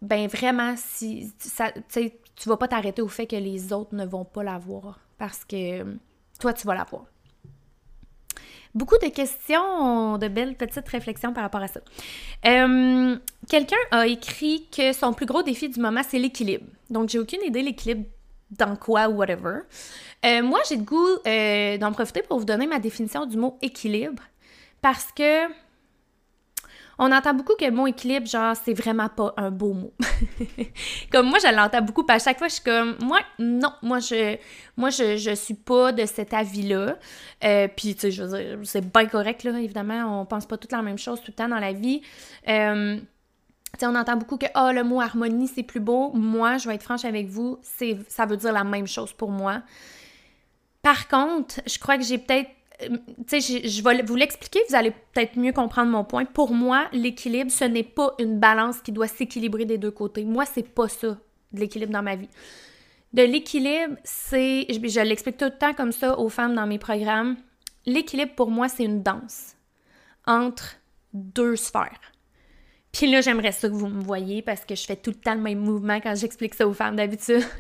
ben 0.01 0.27
vraiment, 0.27 0.75
si 0.77 1.31
ça, 1.39 1.71
tu 1.89 2.49
vas 2.49 2.57
pas 2.57 2.67
t'arrêter 2.67 3.01
au 3.01 3.07
fait 3.07 3.27
que 3.27 3.35
les 3.35 3.73
autres 3.73 3.95
ne 3.95 4.05
vont 4.05 4.25
pas 4.25 4.43
la 4.43 4.57
voir 4.57 4.99
parce 5.17 5.43
que 5.43 5.83
toi, 6.39 6.53
tu 6.53 6.67
vas 6.67 6.75
la 6.75 6.83
voir. 6.83 7.05
Beaucoup 8.75 8.97
de 9.01 9.07
questions, 9.09 10.19
de 10.19 10.27
belles 10.27 10.55
petites 10.55 10.87
réflexions 10.87 11.33
par 11.33 11.43
rapport 11.43 11.63
à 11.63 11.67
ça. 11.67 11.79
Euh, 12.45 13.17
quelqu'un 13.49 13.75
a 13.89 14.05
écrit 14.05 14.67
que 14.69 14.93
son 14.93 15.13
plus 15.13 15.25
gros 15.25 15.41
défi 15.41 15.69
du 15.69 15.79
moment, 15.79 16.01
c'est 16.07 16.19
l'équilibre. 16.19 16.65
Donc, 16.89 17.09
j'ai 17.09 17.17
aucune 17.17 17.41
idée 17.43 17.63
l'équilibre 17.63 18.05
dans 18.51 18.75
quoi 18.75 19.09
ou 19.09 19.15
whatever. 19.15 19.61
Euh, 20.25 20.43
moi, 20.43 20.59
j'ai 20.69 20.75
le 20.75 20.83
goût 20.83 21.07
euh, 21.25 21.77
d'en 21.77 21.91
profiter 21.91 22.21
pour 22.21 22.37
vous 22.37 22.45
donner 22.45 22.67
ma 22.67 22.79
définition 22.79 23.25
du 23.25 23.37
mot 23.37 23.57
équilibre 23.61 24.21
parce 24.81 25.11
que 25.11 25.47
on 26.99 27.11
entend 27.11 27.33
beaucoup 27.33 27.53
que 27.59 27.65
le 27.65 27.71
mot 27.71 27.87
équilibre, 27.87 28.25
genre, 28.27 28.55
c'est 28.55 28.73
vraiment 28.73 29.09
pas 29.09 29.33
un 29.37 29.51
beau 29.51 29.73
mot. 29.73 29.93
comme 31.11 31.27
moi, 31.27 31.39
je 31.39 31.53
l'entends 31.55 31.81
beaucoup, 31.81 32.03
puis 32.03 32.15
à 32.15 32.19
chaque 32.19 32.37
fois, 32.37 32.47
je 32.47 32.53
suis 32.53 32.63
comme, 32.63 32.97
moi, 33.01 33.19
non, 33.37 33.71
moi, 33.81 33.99
je, 33.99 34.37
moi, 34.75 34.89
je, 34.89 35.35
suis 35.35 35.53
pas 35.53 35.91
de 35.91 36.05
cet 36.05 36.33
avis-là. 36.33 36.97
Euh, 37.43 37.67
puis, 37.75 37.93
tu 37.93 38.01
sais, 38.01 38.11
je 38.11 38.23
veux 38.23 38.37
dire, 38.37 38.59
c'est 38.63 38.91
bien 38.91 39.05
correct, 39.05 39.43
là, 39.43 39.59
évidemment, 39.59 40.21
on 40.21 40.25
pense 40.25 40.45
pas 40.45 40.57
toutes 40.57 40.71
la 40.71 40.81
même 40.81 40.97
chose 40.97 41.19
tout 41.19 41.31
le 41.31 41.35
temps 41.35 41.49
dans 41.49 41.59
la 41.59 41.73
vie. 41.73 42.01
Euh, 42.47 42.97
sais, 43.77 43.85
on 43.85 43.95
entend 43.95 44.17
beaucoup 44.17 44.37
que 44.37 44.47
oh, 44.55 44.71
le 44.73 44.83
mot 44.83 45.01
harmonie, 45.01 45.47
c'est 45.47 45.63
plus 45.63 45.79
beau. 45.79 46.11
Moi, 46.13 46.57
je 46.57 46.67
vais 46.67 46.75
être 46.75 46.83
franche 46.83 47.05
avec 47.05 47.27
vous, 47.27 47.59
ça 48.07 48.25
veut 48.25 48.37
dire 48.37 48.53
la 48.53 48.63
même 48.63 48.87
chose 48.87 49.13
pour 49.13 49.31
moi. 49.31 49.61
Par 50.81 51.07
contre, 51.07 51.61
je 51.65 51.77
crois 51.79 51.97
que 51.97 52.03
j'ai 52.03 52.17
peut-être 52.17 52.49
tu 52.79 53.41
sais, 53.41 53.67
je, 53.67 53.83
vais 53.83 54.03
vous 54.03 54.15
l'expliquer, 54.15 54.59
vous 54.69 54.75
allez 54.75 54.91
peut-être 54.91 55.37
mieux 55.37 55.51
comprendre 55.51 55.91
mon 55.91 56.03
point. 56.03 56.25
Pour 56.25 56.51
moi, 56.51 56.87
l'équilibre, 56.93 57.51
ce 57.51 57.65
n'est 57.65 57.83
pas 57.83 58.13
une 58.19 58.39
balance 58.39 58.79
qui 58.79 58.91
doit 58.91 59.07
s'équilibrer 59.07 59.65
des 59.65 59.77
deux 59.77 59.91
côtés. 59.91 60.23
Moi, 60.23 60.45
c'est 60.45 60.67
pas 60.67 60.87
ça, 60.87 61.17
de 61.51 61.59
l'équilibre 61.59 61.91
dans 61.91 62.03
ma 62.03 62.15
vie. 62.15 62.29
De 63.13 63.23
l'équilibre, 63.23 63.95
c'est, 64.03 64.67
je, 64.69 64.75
je 64.87 64.99
l'explique 64.99 65.37
tout 65.37 65.45
le 65.45 65.57
temps 65.57 65.73
comme 65.73 65.91
ça 65.91 66.19
aux 66.19 66.29
femmes 66.29 66.53
dans 66.53 66.67
mes 66.67 66.77
programmes. 66.77 67.37
L'équilibre, 67.85 68.33
pour 68.35 68.51
moi, 68.51 68.67
c'est 68.67 68.83
une 68.83 69.01
danse 69.01 69.55
entre 70.25 70.75
deux 71.13 71.55
sphères. 71.55 72.11
Puis 72.91 73.09
là, 73.09 73.21
j'aimerais 73.21 73.51
ça 73.51 73.69
que 73.69 73.73
vous 73.73 73.87
me 73.87 74.01
voyez 74.01 74.41
parce 74.41 74.65
que 74.65 74.75
je 74.75 74.83
fais 74.83 74.95
tout 74.95 75.11
le 75.11 75.17
temps 75.17 75.35
le 75.35 75.41
même 75.41 75.59
mouvement 75.59 75.99
quand 76.01 76.15
j'explique 76.15 76.55
ça 76.55 76.67
aux 76.67 76.73
femmes 76.73 76.95
d'habitude. 76.95 77.43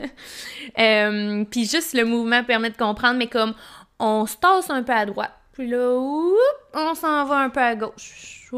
Euh, 0.79 1.43
puis 1.49 1.65
juste 1.65 1.93
le 1.93 2.03
mouvement 2.03 2.43
permet 2.43 2.69
de 2.69 2.77
comprendre, 2.77 3.17
mais 3.17 3.25
comme 3.27 3.55
on 3.99 4.25
se 4.25 4.37
tasse 4.37 4.69
un 4.69 4.83
peu 4.83 4.93
à 4.93 5.05
droite. 5.05 5.33
Puis 5.53 5.67
là, 5.67 5.99
on 6.73 6.95
s'en 6.95 7.25
va 7.25 7.37
un 7.37 7.49
peu 7.49 7.59
à 7.59 7.75
gauche. 7.75 8.51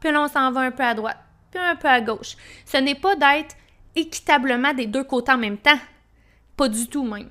puis 0.00 0.10
là, 0.10 0.22
on 0.22 0.28
s'en 0.28 0.50
va 0.52 0.60
un 0.62 0.70
peu 0.70 0.82
à 0.82 0.94
droite. 0.94 1.18
Puis 1.50 1.60
un 1.60 1.76
peu 1.76 1.88
à 1.88 2.00
gauche. 2.00 2.36
Ce 2.64 2.78
n'est 2.78 2.94
pas 2.94 3.14
d'être 3.14 3.56
équitablement 3.94 4.72
des 4.72 4.86
deux 4.86 5.04
côtés 5.04 5.32
en 5.32 5.38
même 5.38 5.58
temps. 5.58 5.78
Pas 6.56 6.68
du 6.68 6.88
tout 6.88 7.04
même. 7.04 7.30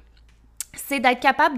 c'est 0.74 1.00
d'être 1.00 1.20
capable 1.20 1.58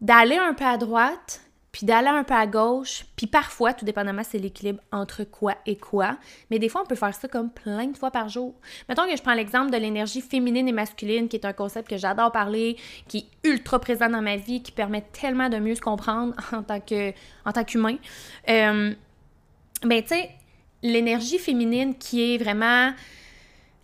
d'aller 0.00 0.38
un 0.38 0.54
peu 0.54 0.64
à 0.64 0.76
droite, 0.76 1.42
puis 1.72 1.86
d'aller 1.86 2.08
un 2.08 2.22
peu 2.22 2.34
à 2.34 2.46
gauche, 2.46 3.06
puis 3.16 3.26
parfois, 3.26 3.72
tout 3.72 3.86
dépendamment, 3.86 4.22
c'est 4.22 4.38
l'équilibre 4.38 4.80
entre 4.92 5.24
quoi 5.24 5.54
et 5.64 5.76
quoi, 5.76 6.18
mais 6.50 6.58
des 6.58 6.68
fois, 6.68 6.82
on 6.82 6.86
peut 6.86 6.94
faire 6.94 7.14
ça 7.14 7.28
comme 7.28 7.50
plein 7.50 7.86
de 7.86 7.96
fois 7.96 8.10
par 8.10 8.28
jour. 8.28 8.54
Mettons 8.90 9.06
que 9.06 9.16
je 9.16 9.22
prends 9.22 9.32
l'exemple 9.32 9.70
de 9.70 9.78
l'énergie 9.78 10.20
féminine 10.20 10.68
et 10.68 10.72
masculine, 10.72 11.28
qui 11.28 11.36
est 11.36 11.46
un 11.46 11.54
concept 11.54 11.88
que 11.88 11.96
j'adore 11.96 12.30
parler, 12.30 12.76
qui 13.08 13.18
est 13.18 13.48
ultra 13.48 13.78
présent 13.78 14.10
dans 14.10 14.20
ma 14.20 14.36
vie, 14.36 14.62
qui 14.62 14.70
permet 14.70 15.00
tellement 15.00 15.48
de 15.48 15.56
mieux 15.56 15.74
se 15.74 15.80
comprendre 15.80 16.34
en 16.52 16.62
tant 16.62 17.64
qu'humain. 17.64 17.96
Euh, 18.50 18.94
ben, 19.82 20.02
tu 20.02 20.08
sais, 20.08 20.30
l'énergie 20.82 21.38
féminine 21.38 21.96
qui 21.96 22.34
est 22.34 22.38
vraiment 22.38 22.92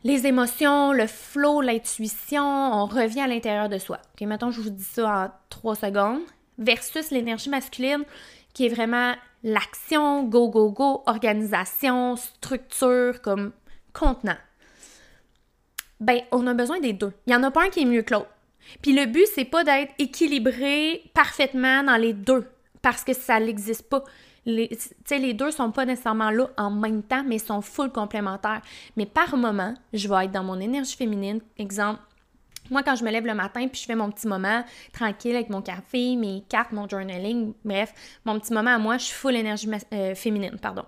les 0.05 0.27
émotions, 0.27 0.93
le 0.93 1.07
flow, 1.07 1.63
l'intuition, 1.63 2.45
on 2.45 2.87
revient 2.87 3.23
à 3.23 3.27
l'intérieur 3.27 3.69
de 3.69 3.79
soi. 3.79 3.99
Ok, 4.15 4.27
mettons, 4.27 4.51
je 4.51 4.61
vous 4.61 4.71
dis 4.71 4.85
ça 4.85 5.25
en 5.25 5.31
trois 5.49 5.75
secondes 5.75 6.21
versus 6.59 7.11
l'énergie 7.11 7.51
masculine 7.51 8.05
qui 8.53 8.67
est 8.67 8.69
vraiment 8.69 9.15
l'action, 9.43 10.25
go, 10.25 10.49
go, 10.49 10.71
go, 10.71 11.03
organisation, 11.07 12.17
structure, 12.17 13.21
comme 13.23 13.53
contenant. 13.93 14.37
Ben, 16.01 16.21
on 16.33 16.47
a 16.47 16.55
besoin 16.55 16.81
des 16.81 16.93
deux. 16.93 17.13
Il 17.27 17.31
n'y 17.31 17.37
en 17.37 17.43
a 17.43 17.51
pas 17.51 17.65
un 17.65 17.69
qui 17.69 17.83
est 17.83 17.85
mieux 17.85 18.03
que 18.03 18.15
l'autre. 18.15 18.31
Puis 18.83 18.93
le 18.93 19.07
but, 19.07 19.27
c'est 19.35 19.45
pas 19.45 19.65
d'être 19.65 19.93
équilibré 19.99 21.11
parfaitement 21.15 21.83
dans 21.83 21.97
les 21.97 22.13
deux, 22.13 22.47
parce 22.83 23.05
que 23.05 23.13
ça 23.13 23.41
n'existe 23.41 23.89
pas. 23.89 24.05
Les, 24.45 24.71
les 25.11 25.35
deux 25.35 25.51
sont 25.51 25.71
pas 25.73 25.85
nécessairement 25.85 26.31
là 26.31 26.49
en 26.57 26.71
même 26.71 27.03
temps, 27.03 27.23
mais 27.27 27.39
sont 27.39 27.61
full 27.61 27.91
complémentaires. 27.91 28.63
Mais 28.97 29.07
par 29.07 29.37
moment, 29.37 29.75
je 29.93 30.09
vais 30.09 30.25
être 30.25 30.33
dans 30.33 30.45
mon 30.45 30.59
énergie 30.61 30.97
féminine. 30.97 31.41
Exemple, 31.59 32.01
moi, 32.71 32.83
quand 32.83 32.97
je 32.97 33.05
me 33.05 33.11
lève 33.11 33.27
le 33.27 33.35
matin, 33.35 33.67
puis 33.69 33.81
je 33.81 33.87
fais 33.87 33.95
mon 33.95 34.11
petit 34.11 34.27
moment 34.27 34.65
tranquille 34.93 35.35
avec 35.35 35.51
mon 35.51 35.63
café, 35.63 36.17
mes 36.17 36.43
cartes, 36.49 36.73
mon 36.73 36.89
journaling, 36.89 37.53
bref, 37.65 37.93
mon 38.25 38.39
petit 38.39 38.53
moment 38.53 38.75
à 38.75 38.79
moi, 38.79 38.99
je 38.99 39.05
suis 39.05 39.15
full 39.15 39.37
énergie 39.37 39.69
euh, 39.93 40.15
féminine, 40.15 40.59
pardon. 40.61 40.85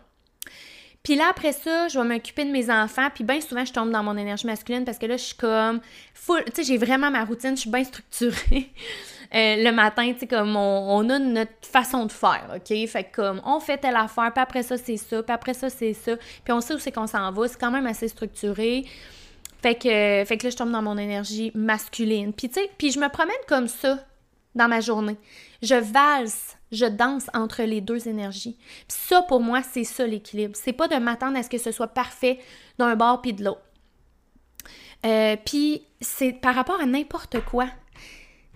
Puis 1.03 1.17
là, 1.17 1.29
après 1.31 1.53
ça, 1.53 1.89
je 1.89 1.99
vais 1.99 2.07
m'occuper 2.07 2.45
de 2.45 2.51
mes 2.51 2.71
enfants, 2.71 3.09
puis 3.15 3.25
bien 3.25 3.41
souvent, 3.41 3.65
je 3.65 3.73
tombe 3.73 3.91
dans 3.91 4.03
mon 4.03 4.17
énergie 4.19 4.47
masculine 4.47 4.85
parce 4.85 4.99
que 4.99 5.07
là, 5.07 5.17
je 5.17 5.25
suis 5.25 5.37
comme 5.37 5.81
full, 6.13 6.45
tu 6.45 6.57
sais, 6.57 6.65
j'ai 6.65 6.77
vraiment 6.77 7.11
ma 7.11 7.25
routine, 7.25 7.57
je 7.57 7.63
suis 7.63 7.71
bien 7.71 7.85
structurée. 7.85 8.71
Euh, 9.33 9.63
le 9.63 9.71
matin, 9.71 10.13
tu 10.13 10.19
sais, 10.19 10.27
comme 10.27 10.57
on, 10.57 11.09
a 11.09 11.19
notre 11.21 11.53
façon 11.63 12.05
de 12.05 12.11
faire, 12.11 12.49
OK? 12.53 12.77
Fait 12.89 13.05
que 13.05 13.15
comme 13.15 13.41
on 13.45 13.61
fait 13.61 13.79
telle 13.79 13.95
affaire, 13.95 14.33
puis 14.33 14.43
après 14.43 14.65
ça, 14.65 14.77
c'est 14.77 14.97
ça, 14.97 15.23
puis 15.23 15.33
après 15.33 15.55
ça, 15.55 15.71
c'est 15.71 15.93
ça, 15.93 16.17
puis 16.43 16.53
on 16.53 16.61
sait 16.61 16.75
où 16.75 16.81
c'est 16.81 16.91
qu'on 16.91 17.07
s'en 17.07 17.31
va, 17.31 17.47
c'est 17.47 17.57
quand 17.57 17.71
même 17.71 17.87
assez 17.87 18.09
structuré. 18.09 18.87
Fait 19.63 19.75
que, 19.75 20.25
fait 20.27 20.39
que 20.39 20.45
là, 20.45 20.51
je 20.51 20.57
tombe 20.57 20.71
dans 20.71 20.83
mon 20.83 20.97
énergie 20.97 21.53
masculine. 21.55 22.33
Puis, 22.33 22.49
tu 22.49 22.61
sais, 22.61 22.71
puis 22.79 22.91
je 22.91 22.99
me 22.99 23.09
promène 23.09 23.35
comme 23.47 23.69
ça 23.69 23.99
dans 24.55 24.69
ma 24.69 24.81
journée. 24.81 25.17
Je 25.63 25.75
valse, 25.75 26.57
je 26.73 26.87
danse 26.87 27.27
entre 27.35 27.63
les 27.63 27.81
deux 27.81 28.09
énergies. 28.09 28.57
Puis 28.89 28.99
ça, 29.09 29.23
pour 29.23 29.41
moi, 29.41 29.63
c'est 29.63 29.85
ça 29.85 30.07
l'équilibre. 30.07 30.57
C'est 30.57 30.73
pas 30.73 30.89
de 30.89 30.97
m'attendre 30.97 31.39
à 31.39 31.43
ce 31.43 31.51
que 31.51 31.59
ce 31.59 31.73
soit 31.73 31.89
parfait 31.89 32.39
d'un 32.79 32.97
bord 32.97 33.21
puis 33.21 33.33
de 33.33 33.45
l'autre. 33.45 33.61
Euh, 35.07 35.37
puis 35.45 35.83
c'est 36.01 36.33
par 36.33 36.55
rapport 36.55 36.81
à 36.81 36.87
n'importe 36.87 37.41
quoi. 37.45 37.67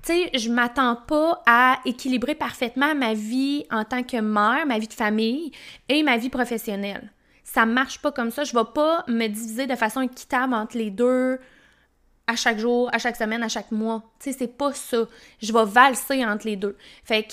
Tu 0.02 0.12
sais, 0.12 0.30
je 0.34 0.50
m'attends 0.50 0.96
pas 0.96 1.42
à 1.46 1.80
équilibrer 1.86 2.34
parfaitement 2.34 2.94
ma 2.94 3.14
vie 3.14 3.64
en 3.70 3.84
tant 3.84 4.02
que 4.02 4.18
mère, 4.18 4.66
ma 4.66 4.78
vie 4.78 4.88
de 4.88 4.92
famille 4.92 5.52
et 5.88 6.02
ma 6.02 6.18
vie 6.18 6.28
professionnelle 6.28 7.10
ça 7.54 7.66
marche 7.66 8.00
pas 8.00 8.10
comme 8.10 8.32
ça. 8.32 8.42
Je 8.42 8.52
vais 8.52 8.64
pas 8.74 9.04
me 9.06 9.28
diviser 9.28 9.68
de 9.68 9.76
façon 9.76 10.00
équitable 10.00 10.54
entre 10.54 10.76
les 10.76 10.90
deux 10.90 11.38
à 12.26 12.34
chaque 12.34 12.58
jour, 12.58 12.90
à 12.92 12.98
chaque 12.98 13.14
semaine, 13.14 13.44
à 13.44 13.48
chaque 13.48 13.70
mois. 13.70 14.02
Tu 14.18 14.32
sais, 14.32 14.38
c'est 14.40 14.56
pas 14.58 14.72
ça. 14.72 15.06
Je 15.40 15.52
vais 15.52 15.64
valser 15.64 16.24
entre 16.24 16.46
les 16.46 16.56
deux. 16.56 16.76
Fait 17.04 17.22
que, 17.22 17.32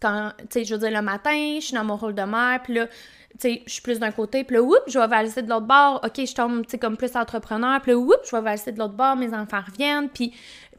quand, 0.00 0.32
tu 0.38 0.46
sais, 0.50 0.64
je 0.64 0.74
veux 0.74 0.80
dire, 0.80 0.92
le 0.92 1.02
matin, 1.02 1.56
je 1.56 1.66
suis 1.66 1.74
dans 1.74 1.82
mon 1.82 1.96
rôle 1.96 2.14
de 2.14 2.22
mère, 2.22 2.60
puis 2.62 2.74
là, 2.74 2.86
tu 2.86 2.94
sais, 3.40 3.62
je 3.66 3.72
suis 3.72 3.82
plus 3.82 3.98
d'un 3.98 4.12
côté, 4.12 4.44
puis 4.44 4.54
là, 4.56 4.62
oups, 4.62 4.78
je 4.86 4.98
vais 4.98 5.08
valser 5.08 5.42
de 5.42 5.48
l'autre 5.48 5.66
bord. 5.66 6.00
OK, 6.04 6.24
je 6.24 6.34
tombe, 6.34 6.64
tu 6.64 6.70
sais, 6.70 6.78
comme 6.78 6.96
plus 6.96 7.16
entrepreneur, 7.16 7.80
puis 7.80 7.92
là, 7.92 7.98
oups, 7.98 8.30
je 8.30 8.36
vais 8.36 8.42
valser 8.42 8.70
de 8.70 8.78
l'autre 8.78 8.94
bord, 8.94 9.16
mes 9.16 9.34
enfants 9.34 9.62
reviennent, 9.66 10.08
puis 10.08 10.32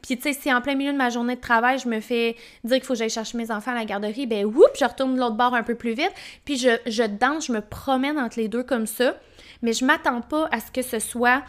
puis, 0.04 0.18
tu 0.18 0.24
sais, 0.24 0.34
si 0.34 0.54
en 0.54 0.60
plein 0.60 0.76
milieu 0.76 0.92
de 0.92 0.98
ma 0.98 1.10
journée 1.10 1.38
de 1.38 1.42
travail, 1.42 1.80
je 1.80 1.88
me 1.88 2.02
fais 2.02 2.36
dire 2.66 2.76
qu'il 2.76 2.84
faut 2.84 2.92
que 2.92 3.00
j'aille 3.00 3.10
chercher 3.10 3.38
mes 3.38 3.52
enfants 3.52 3.72
à 3.72 3.76
la 3.76 3.86
garderie, 3.86 4.28
ben, 4.28 4.46
oups, 4.46 4.78
je 4.78 4.84
retourne 4.84 5.16
de 5.16 5.20
l'autre 5.20 5.38
bord 5.38 5.54
un 5.54 5.64
peu 5.64 5.76
plus 5.76 5.94
vite. 5.94 6.12
Puis, 6.44 6.58
je, 6.58 6.72
je 6.86 7.04
danse, 7.04 7.48
je 7.48 7.54
me 7.54 7.62
promène 7.62 8.20
entre 8.20 8.38
les 8.38 8.50
deux 8.50 8.64
comme 8.64 8.86
ça. 8.86 9.16
Mais 9.62 9.72
je 9.72 9.86
m'attends 9.86 10.20
pas 10.20 10.50
à 10.52 10.60
ce 10.60 10.72
que 10.72 10.82
ce 10.82 11.00
soit. 11.00 11.42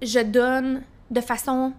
Je 0.00 0.20
donne 0.20 0.82
de 1.10 1.20
façon 1.20 1.74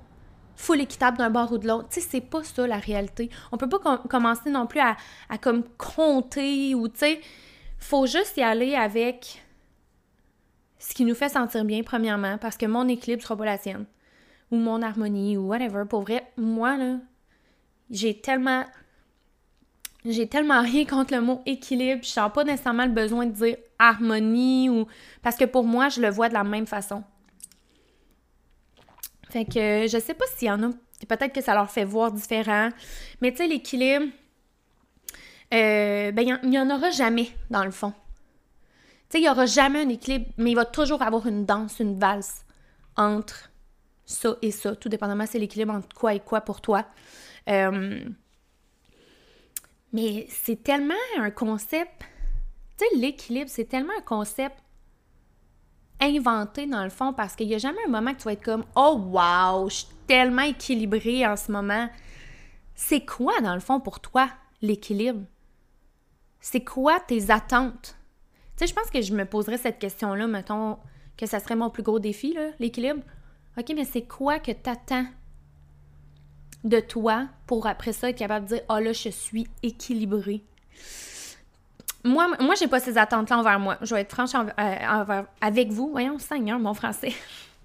full 0.56 0.80
équitable 0.80 1.18
d'un 1.18 1.32
bord 1.32 1.52
ou 1.52 1.58
de 1.58 1.68
l'autre. 1.68 1.90
Tu 1.90 2.02
sais, 2.02 2.08
c'est 2.08 2.22
pas 2.22 2.44
ça 2.44 2.68
la 2.68 2.78
réalité. 2.78 3.32
On 3.52 3.58
peut 3.58 3.68
pas 3.68 3.98
commencer 4.08 4.52
non 4.52 4.68
plus 4.68 4.80
à, 4.80 4.96
à 5.30 5.40
comme 5.40 5.64
compter 5.80 6.76
ou, 6.76 6.88
tu 6.88 7.00
sais, 7.00 7.20
faut 7.80 8.06
juste 8.06 8.38
y 8.38 8.44
aller 8.44 8.76
avec 8.76 9.44
ce 10.78 10.94
qui 10.94 11.04
nous 11.04 11.16
fait 11.16 11.30
sentir 11.30 11.66
bien, 11.66 11.82
premièrement, 11.82 12.38
parce 12.38 12.58
que 12.58 12.68
mon 12.68 12.88
équilibre 12.88 13.24
sera 13.24 13.36
pas 13.36 13.46
la 13.46 13.58
sienne 13.58 13.88
ou 14.52 14.58
mon 14.58 14.82
harmonie 14.82 15.38
ou 15.38 15.48
whatever. 15.48 15.84
Pour 15.90 16.02
vrai, 16.02 16.32
moi, 16.38 16.78
là, 16.78 16.98
j'ai 17.90 18.20
tellement. 18.20 18.66
J'ai 20.08 20.28
tellement 20.28 20.62
rien 20.62 20.86
contre 20.86 21.16
le 21.16 21.22
mot 21.22 21.42
équilibre. 21.48 22.04
Je 22.04 22.10
sens 22.10 22.32
pas 22.32 22.44
nécessairement 22.44 22.86
le 22.86 22.92
besoin 22.92 23.26
de 23.26 23.32
dire 23.32 23.58
harmonie 23.80 24.70
ou. 24.70 24.86
Parce 25.24 25.36
que 25.36 25.46
pour 25.46 25.64
moi, 25.64 25.90
je 25.90 26.00
le 26.00 26.10
vois 26.10 26.30
de 26.30 26.36
la 26.36 26.44
même 26.44 26.68
façon. 26.68 27.04
Fait 29.32 29.46
que 29.46 29.88
je 29.88 30.00
sais 30.00 30.14
pas 30.14 30.26
s'il 30.38 30.48
y 30.48 30.52
en 30.52 30.62
a. 30.62 30.70
Peut-être 31.08 31.34
que 31.34 31.42
ça 31.42 31.54
leur 31.54 31.70
fait 31.70 31.86
voir 31.86 32.12
différent. 32.12 32.70
Mais 33.22 33.32
tu 33.32 33.38
sais, 33.38 33.48
l'équilibre. 33.48 34.06
Euh, 35.54 36.12
ben, 36.12 36.40
il 36.44 36.50
n'y 36.50 36.60
en, 36.60 36.70
aura 36.70 36.90
jamais, 36.90 37.30
dans 37.50 37.64
le 37.64 37.72
fond. 37.72 37.92
Tu 37.92 37.96
sais, 39.10 39.20
il 39.20 39.22
n'y 39.22 39.30
aura 39.30 39.46
jamais 39.46 39.82
un 39.82 39.90
équilibre, 39.90 40.26
mais 40.38 40.52
il 40.52 40.56
va 40.56 40.66
toujours 40.66 41.02
avoir 41.02 41.28
une 41.28 41.46
danse, 41.46 41.80
une 41.80 42.00
valse 42.00 42.46
entre 42.98 43.52
ça 44.06 44.36
et 44.42 44.52
ça, 44.52 44.76
tout 44.76 44.90
dépendamment 44.90 45.26
c'est 45.26 45.40
l'équilibre 45.40 45.74
entre 45.74 45.94
quoi 45.96 46.14
et 46.14 46.20
quoi 46.20 46.42
pour 46.42 46.62
toi. 46.62 46.86
Euh, 47.50 48.00
mais 49.94 50.28
c'est 50.30 50.62
tellement 50.64 50.94
un 51.18 51.32
concept, 51.32 52.02
tu 52.78 52.86
sais, 52.86 52.98
l'équilibre, 52.98 53.50
c'est 53.50 53.66
tellement 53.66 53.94
un 53.98 54.02
concept 54.02 54.58
inventé 56.02 56.66
dans 56.66 56.84
le 56.84 56.90
fond 56.90 57.14
parce 57.14 57.36
qu'il 57.36 57.48
n'y 57.48 57.56
a 57.56 57.60
jamais 57.60 57.80
un 57.88 57.90
moment 57.90 58.14
que 58.14 58.18
tu 58.20 58.24
vas 58.26 58.34
être 58.34 58.44
comme 58.44 58.66
Oh 58.76 58.98
wow, 58.98 59.70
je 59.70 59.76
suis 59.76 59.88
tellement 60.08 60.42
équilibrée 60.42 61.26
en 61.26 61.36
ce 61.36 61.52
moment. 61.52 61.90
C'est 62.76 63.06
quoi 63.06 63.40
dans 63.42 63.54
le 63.54 63.62
fond 63.62 63.80
pour 63.80 64.02
toi 64.02 64.30
l'équilibre? 64.62 65.22
C'est 66.42 66.64
quoi 66.64 67.00
tes 67.00 67.32
attentes? 67.32 67.98
Tu 68.58 68.66
sais, 68.66 68.68
je 68.68 68.74
pense 68.74 68.90
que 68.90 69.02
je 69.02 69.14
me 69.14 69.26
poserais 69.26 69.58
cette 69.58 69.80
question-là, 69.80 70.28
mettons 70.28 70.78
que 71.18 71.26
ça 71.26 71.40
serait 71.40 71.56
mon 71.56 71.70
plus 71.70 71.84
gros 71.84 72.00
défi, 72.00 72.38
l'équilibre. 72.60 73.02
OK, 73.58 73.74
mais 73.76 73.86
c'est 73.86 74.04
quoi 74.04 74.40
que 74.40 74.52
tu 74.52 74.70
attends 74.70 75.06
de 76.64 76.80
toi 76.80 77.28
pour 77.48 77.68
après 77.68 77.94
ça 77.94 78.10
être 78.10 78.18
capable 78.18 78.46
de 78.48 78.56
dire 78.56 78.64
Ah 78.68 78.76
oh 78.78 78.80
là, 78.80 78.92
je 78.92 79.10
suis 79.10 79.48
équilibrée? 79.64 80.44
Moi, 82.04 82.28
moi 82.40 82.56
j'ai 82.56 82.68
pas 82.68 82.80
ces 82.80 82.98
attentes-là 82.98 83.38
envers 83.40 83.60
moi. 83.60 83.78
Je 83.82 83.96
vais 83.96 84.02
être 84.02 84.12
franche 84.12 84.36
euh, 84.36 85.24
avec 85.42 85.70
vous. 85.70 85.90
Voyons, 85.90 86.20
Seigneur, 86.20 86.60
mon 86.60 86.74
français. 86.74 87.14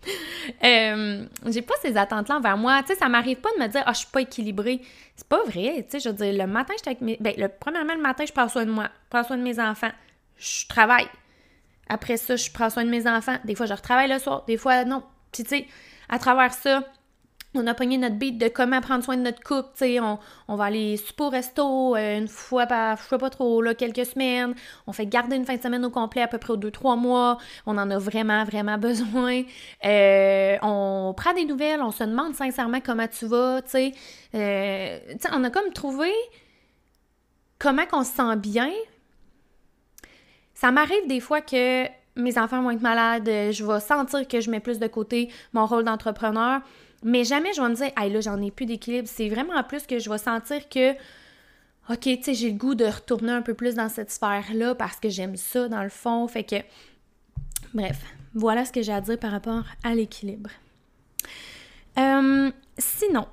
euh, 0.64 1.26
j'ai 1.46 1.62
pas 1.62 1.74
ces 1.82 1.96
attentes-là 1.96 2.36
envers 2.36 2.56
moi. 2.56 2.82
Tu 2.82 2.88
sais, 2.88 2.94
ça 2.94 3.08
m'arrive 3.08 3.38
pas 3.38 3.50
de 3.56 3.62
me 3.62 3.68
dire 3.68 3.82
Ah, 3.84 3.90
oh, 3.90 3.92
je 3.92 3.98
suis 3.98 4.08
pas 4.08 4.22
équilibrée. 4.22 4.80
C'est 5.16 5.28
pas 5.28 5.42
vrai. 5.44 5.84
Tu 5.84 5.90
sais, 5.90 6.00
je 6.00 6.08
veux 6.08 6.14
dire, 6.14 6.32
le 6.32 6.50
matin, 6.50 6.72
j'étais 6.76 6.90
avec 6.90 7.00
mes. 7.00 7.16
Ben, 7.20 7.34
le, 7.36 7.48
premièrement, 7.48 7.94
le 7.94 8.00
matin, 8.00 8.24
je 8.26 8.32
prends 8.32 8.48
soin 8.48 8.64
de 8.64 8.70
moi. 8.70 8.84
Je 8.84 9.08
prends 9.10 9.24
soin 9.24 9.36
de 9.36 9.42
mes 9.42 9.60
enfants. 9.60 9.90
Je 10.38 10.66
travaille. 10.68 11.08
Après 11.88 12.16
ça, 12.16 12.36
je 12.36 12.50
prends 12.50 12.70
soin 12.70 12.84
de 12.84 12.90
mes 12.90 13.06
enfants. 13.06 13.36
Des 13.44 13.54
fois, 13.54 13.66
je 13.66 13.74
retravaille 13.74 14.08
le 14.08 14.18
soir. 14.18 14.44
Des 14.46 14.56
fois, 14.56 14.84
non. 14.84 15.02
Puis, 15.32 15.44
tu 15.44 15.50
sais, 15.50 15.66
à 16.08 16.18
travers 16.18 16.52
ça, 16.52 16.82
on 17.54 17.66
a 17.66 17.74
pogné 17.74 17.98
notre 17.98 18.14
beat 18.14 18.38
de 18.38 18.48
comment 18.48 18.80
prendre 18.80 19.02
soin 19.02 19.16
de 19.16 19.22
notre 19.22 19.42
couple, 19.42 19.70
tu 19.74 19.84
sais, 19.84 20.00
on, 20.00 20.18
va 20.54 20.64
aller 20.64 20.96
super 20.96 21.26
au 21.26 21.30
resto 21.30 21.96
euh, 21.96 22.18
une 22.18 22.28
fois 22.28 22.66
par, 22.66 22.96
je 22.98 23.02
sais 23.02 23.18
pas 23.18 23.30
trop, 23.30 23.60
là, 23.60 23.74
quelques 23.74 24.06
semaines, 24.06 24.54
on 24.86 24.92
fait 24.92 25.06
garder 25.06 25.36
une 25.36 25.44
fin 25.44 25.56
de 25.56 25.62
semaine 25.62 25.84
au 25.84 25.90
complet 25.90 26.22
à 26.22 26.28
peu 26.28 26.38
près 26.38 26.52
aux 26.52 26.56
deux, 26.56 26.70
trois 26.70 26.94
mois, 26.94 27.38
on 27.66 27.76
en 27.76 27.90
a 27.90 27.98
vraiment, 27.98 28.44
vraiment 28.44 28.78
besoin, 28.78 29.42
euh, 29.84 30.56
on 30.62 31.12
prend 31.16 31.34
des 31.34 31.44
nouvelles, 31.44 31.82
on 31.82 31.90
se 31.90 32.04
demande 32.04 32.34
sincèrement 32.34 32.80
comment 32.80 33.08
tu 33.08 33.26
vas, 33.26 33.62
tu 33.62 33.70
sais, 33.70 33.94
euh, 34.34 34.98
on 35.32 35.42
a 35.42 35.50
comme 35.50 35.72
trouvé 35.72 36.12
comment 37.58 37.86
qu'on 37.86 38.04
se 38.04 38.12
sent 38.12 38.36
bien. 38.36 38.70
Ça 40.54 40.70
m'arrive 40.72 41.06
des 41.06 41.20
fois 41.20 41.40
que 41.40 41.86
mes 42.20 42.38
enfants 42.38 42.62
vont 42.62 42.70
être 42.70 42.80
malades, 42.80 43.28
euh, 43.28 43.52
je 43.52 43.64
vais 43.64 43.80
sentir 43.80 44.26
que 44.26 44.40
je 44.40 44.50
mets 44.50 44.60
plus 44.60 44.78
de 44.78 44.86
côté 44.86 45.30
mon 45.52 45.66
rôle 45.66 45.84
d'entrepreneur, 45.84 46.60
mais 47.02 47.24
jamais 47.24 47.52
je 47.54 47.62
vais 47.62 47.68
me 47.68 47.74
dire, 47.74 47.90
hey 47.96 48.12
là, 48.12 48.20
j'en 48.20 48.40
ai 48.40 48.50
plus 48.50 48.66
d'équilibre. 48.66 49.08
C'est 49.08 49.28
vraiment 49.28 49.62
plus 49.64 49.86
que 49.86 49.98
je 49.98 50.10
vais 50.10 50.18
sentir 50.18 50.68
que, 50.68 50.92
ok, 51.90 52.00
tu 52.00 52.22
sais, 52.22 52.34
j'ai 52.34 52.50
le 52.50 52.56
goût 52.56 52.74
de 52.74 52.84
retourner 52.84 53.32
un 53.32 53.42
peu 53.42 53.54
plus 53.54 53.74
dans 53.74 53.88
cette 53.88 54.10
sphère-là 54.10 54.74
parce 54.74 54.96
que 54.96 55.08
j'aime 55.08 55.36
ça 55.36 55.68
dans 55.68 55.82
le 55.82 55.88
fond. 55.88 56.26
Fait 56.28 56.44
que, 56.44 56.56
bref, 57.74 57.98
voilà 58.34 58.64
ce 58.64 58.72
que 58.72 58.82
j'ai 58.82 58.92
à 58.92 59.00
dire 59.00 59.18
par 59.18 59.32
rapport 59.32 59.64
à 59.82 59.94
l'équilibre. 59.94 60.50
Euh, 61.98 62.50
sinon, 62.78 63.26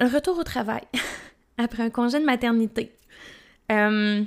le 0.00 0.06
retour 0.06 0.38
au 0.38 0.44
travail 0.44 0.82
après 1.58 1.82
un 1.82 1.90
congé 1.90 2.20
de 2.20 2.24
maternité. 2.24 2.92
Euh, 3.72 4.24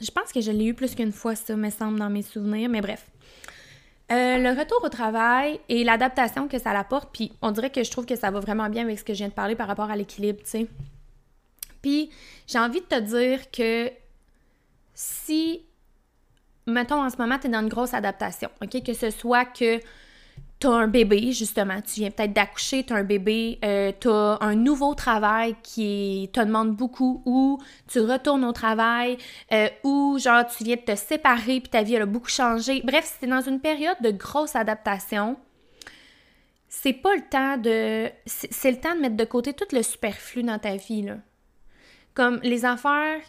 je 0.00 0.10
pense 0.10 0.32
que 0.32 0.40
je 0.40 0.50
l'ai 0.50 0.66
eu 0.66 0.74
plus 0.74 0.94
qu'une 0.94 1.12
fois, 1.12 1.34
ça 1.34 1.56
me 1.56 1.70
semble, 1.70 1.98
dans 1.98 2.10
mes 2.10 2.22
souvenirs, 2.22 2.68
mais 2.68 2.80
bref. 2.80 3.06
Euh, 4.10 4.38
le 4.38 4.58
retour 4.58 4.82
au 4.82 4.88
travail 4.88 5.60
et 5.68 5.84
l'adaptation 5.84 6.48
que 6.48 6.58
ça 6.58 6.70
apporte, 6.70 7.10
puis 7.12 7.32
on 7.42 7.52
dirait 7.52 7.70
que 7.70 7.84
je 7.84 7.90
trouve 7.90 8.06
que 8.06 8.16
ça 8.16 8.30
va 8.30 8.40
vraiment 8.40 8.68
bien 8.68 8.82
avec 8.82 8.98
ce 8.98 9.04
que 9.04 9.12
je 9.12 9.18
viens 9.18 9.28
de 9.28 9.32
parler 9.32 9.54
par 9.54 9.68
rapport 9.68 9.88
à 9.90 9.94
l'équilibre, 9.94 10.40
tu 10.42 10.50
sais. 10.50 10.66
Puis 11.80 12.10
j'ai 12.48 12.58
envie 12.58 12.80
de 12.80 12.86
te 12.86 12.98
dire 12.98 13.50
que 13.52 13.90
si, 14.94 15.64
mettons 16.66 17.02
en 17.02 17.08
ce 17.08 17.18
moment, 17.18 17.38
tu 17.38 17.46
es 17.46 17.50
dans 17.50 17.60
une 17.60 17.68
grosse 17.68 17.94
adaptation, 17.94 18.50
OK? 18.60 18.82
Que 18.82 18.94
ce 18.94 19.10
soit 19.10 19.44
que 19.44 19.80
tu 20.60 20.66
as 20.66 20.72
un 20.72 20.88
bébé, 20.88 21.32
justement, 21.32 21.80
tu 21.80 22.00
viens 22.00 22.10
peut-être 22.10 22.34
d'accoucher, 22.34 22.84
tu 22.84 22.92
as 22.92 22.96
un 22.96 23.04
bébé, 23.04 23.58
euh, 23.64 23.92
tu 23.98 24.08
as 24.10 24.36
un 24.42 24.54
nouveau 24.54 24.94
travail 24.94 25.56
qui 25.62 26.28
te 26.34 26.40
demande 26.40 26.76
beaucoup, 26.76 27.22
ou 27.24 27.58
tu 27.88 28.00
retournes 28.00 28.44
au 28.44 28.52
travail, 28.52 29.16
euh, 29.52 29.68
ou 29.84 30.18
genre 30.18 30.44
tu 30.46 30.64
viens 30.64 30.76
de 30.76 30.82
te 30.82 30.96
séparer 30.96 31.60
puis 31.60 31.70
ta 31.70 31.82
vie 31.82 31.96
a 31.96 32.04
beaucoup 32.04 32.28
changé. 32.28 32.82
Bref, 32.84 33.06
si 33.06 33.18
tu 33.20 33.24
es 33.24 33.28
dans 33.28 33.40
une 33.40 33.60
période 33.60 33.96
de 34.02 34.10
grosse 34.10 34.54
adaptation, 34.54 35.38
c'est 36.68 36.92
pas 36.92 37.14
le 37.16 37.22
temps 37.22 37.56
de. 37.56 38.10
C'est 38.26 38.70
le 38.70 38.78
temps 38.78 38.94
de 38.94 39.00
mettre 39.00 39.16
de 39.16 39.24
côté 39.24 39.54
tout 39.54 39.64
le 39.72 39.82
superflu 39.82 40.42
dans 40.42 40.58
ta 40.58 40.76
vie, 40.76 41.02
là. 41.02 41.16
Comme 42.14 42.38
les 42.42 42.66
affaires 42.66 43.20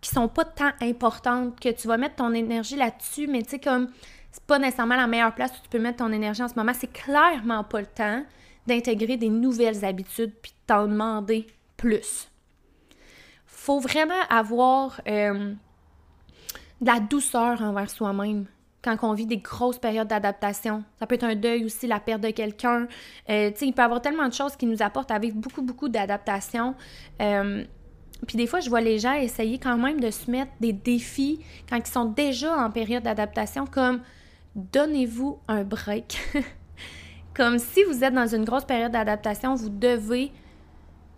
qui 0.00 0.10
sont 0.10 0.28
pas 0.28 0.44
tant 0.44 0.72
importantes, 0.80 1.58
que 1.60 1.68
tu 1.68 1.86
vas 1.86 1.96
mettre 1.96 2.16
ton 2.16 2.32
énergie 2.32 2.76
là-dessus, 2.76 3.26
mais 3.26 3.42
tu 3.42 3.50
sais, 3.50 3.58
comme 3.58 3.88
c'est 4.38 4.46
pas 4.46 4.58
nécessairement 4.58 4.96
la 4.96 5.06
meilleure 5.06 5.34
place 5.34 5.50
où 5.52 5.62
tu 5.62 5.68
peux 5.68 5.78
mettre 5.78 5.98
ton 5.98 6.12
énergie 6.12 6.42
en 6.42 6.48
ce 6.48 6.54
moment. 6.54 6.72
C'est 6.72 6.92
clairement 6.92 7.64
pas 7.64 7.80
le 7.80 7.86
temps 7.86 8.24
d'intégrer 8.66 9.16
des 9.16 9.30
nouvelles 9.30 9.84
habitudes 9.84 10.32
puis 10.40 10.52
de 10.52 10.56
t'en 10.66 10.86
demander 10.86 11.46
plus. 11.76 12.28
Faut 13.46 13.80
vraiment 13.80 14.14
avoir 14.30 15.00
euh, 15.08 15.54
de 16.80 16.86
la 16.86 17.00
douceur 17.00 17.62
envers 17.62 17.90
soi-même 17.90 18.46
quand 18.82 18.96
on 19.02 19.12
vit 19.12 19.26
des 19.26 19.38
grosses 19.38 19.78
périodes 19.78 20.08
d'adaptation. 20.08 20.84
Ça 20.98 21.06
peut 21.06 21.16
être 21.16 21.24
un 21.24 21.34
deuil 21.34 21.64
aussi, 21.64 21.86
la 21.86 21.98
perte 21.98 22.20
de 22.20 22.30
quelqu'un. 22.30 22.86
Euh, 23.28 23.50
il 23.60 23.72
peut 23.72 23.82
y 23.82 23.84
avoir 23.84 24.00
tellement 24.00 24.28
de 24.28 24.32
choses 24.32 24.54
qui 24.54 24.66
nous 24.66 24.82
apportent 24.82 25.10
à 25.10 25.18
vivre 25.18 25.36
beaucoup, 25.36 25.62
beaucoup 25.62 25.88
d'adaptation. 25.88 26.74
Euh, 27.20 27.64
puis 28.26 28.36
des 28.36 28.46
fois, 28.46 28.60
je 28.60 28.68
vois 28.68 28.80
les 28.80 28.98
gens 28.98 29.14
essayer 29.14 29.58
quand 29.58 29.76
même 29.76 30.00
de 30.00 30.10
se 30.10 30.30
mettre 30.30 30.52
des 30.60 30.72
défis 30.72 31.40
quand 31.68 31.76
ils 31.76 31.86
sont 31.86 32.06
déjà 32.06 32.56
en 32.56 32.70
période 32.70 33.02
d'adaptation, 33.02 33.66
comme 33.66 34.00
donnez-vous 34.58 35.38
un 35.48 35.64
break. 35.64 36.18
Comme 37.34 37.58
si 37.58 37.84
vous 37.84 38.02
êtes 38.02 38.14
dans 38.14 38.26
une 38.26 38.44
grosse 38.44 38.64
période 38.64 38.92
d'adaptation, 38.92 39.54
vous 39.54 39.68
devez 39.68 40.32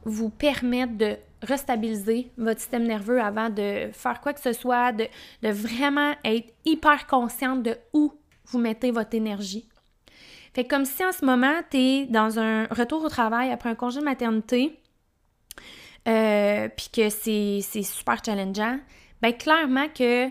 vous 0.05 0.31
permettre 0.31 0.97
de 0.97 1.17
restabiliser 1.43 2.31
votre 2.37 2.61
système 2.61 2.85
nerveux 2.85 3.21
avant 3.21 3.49
de 3.49 3.89
faire 3.93 4.21
quoi 4.21 4.35
que 4.35 4.41
ce 4.41 4.53
soit, 4.53 4.93
de, 4.93 5.09
vraiment 5.43 6.13
être 6.25 6.53
hyper 6.65 7.07
consciente 7.07 7.63
de 7.63 7.77
où 7.93 8.13
vous 8.47 8.59
mettez 8.59 8.91
votre 8.91 9.15
énergie. 9.15 9.67
Fait 10.53 10.65
comme 10.65 10.85
si 10.85 11.05
en 11.05 11.13
ce 11.13 11.25
moment, 11.25 11.61
tu 11.71 11.79
es 11.79 12.07
dans 12.07 12.39
un 12.39 12.67
retour 12.67 13.05
au 13.05 13.09
travail 13.09 13.51
après 13.51 13.71
un 13.71 13.75
congé 13.75 14.01
de 14.01 14.05
maternité, 14.05 14.79
euh, 16.09 16.69
puis 16.77 16.89
que 16.93 17.09
c'est 17.09 17.83
super 17.83 18.23
challengeant, 18.25 18.79
ben 19.23 19.33
clairement 19.33 19.89
que 19.89 20.29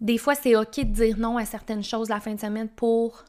des 0.00 0.18
fois, 0.18 0.34
c'est 0.34 0.56
OK 0.56 0.76
de 0.78 0.84
dire 0.84 1.18
non 1.18 1.36
à 1.36 1.44
certaines 1.44 1.84
choses 1.84 2.08
la 2.08 2.20
fin 2.20 2.34
de 2.34 2.40
semaine 2.40 2.68
pour 2.68 3.24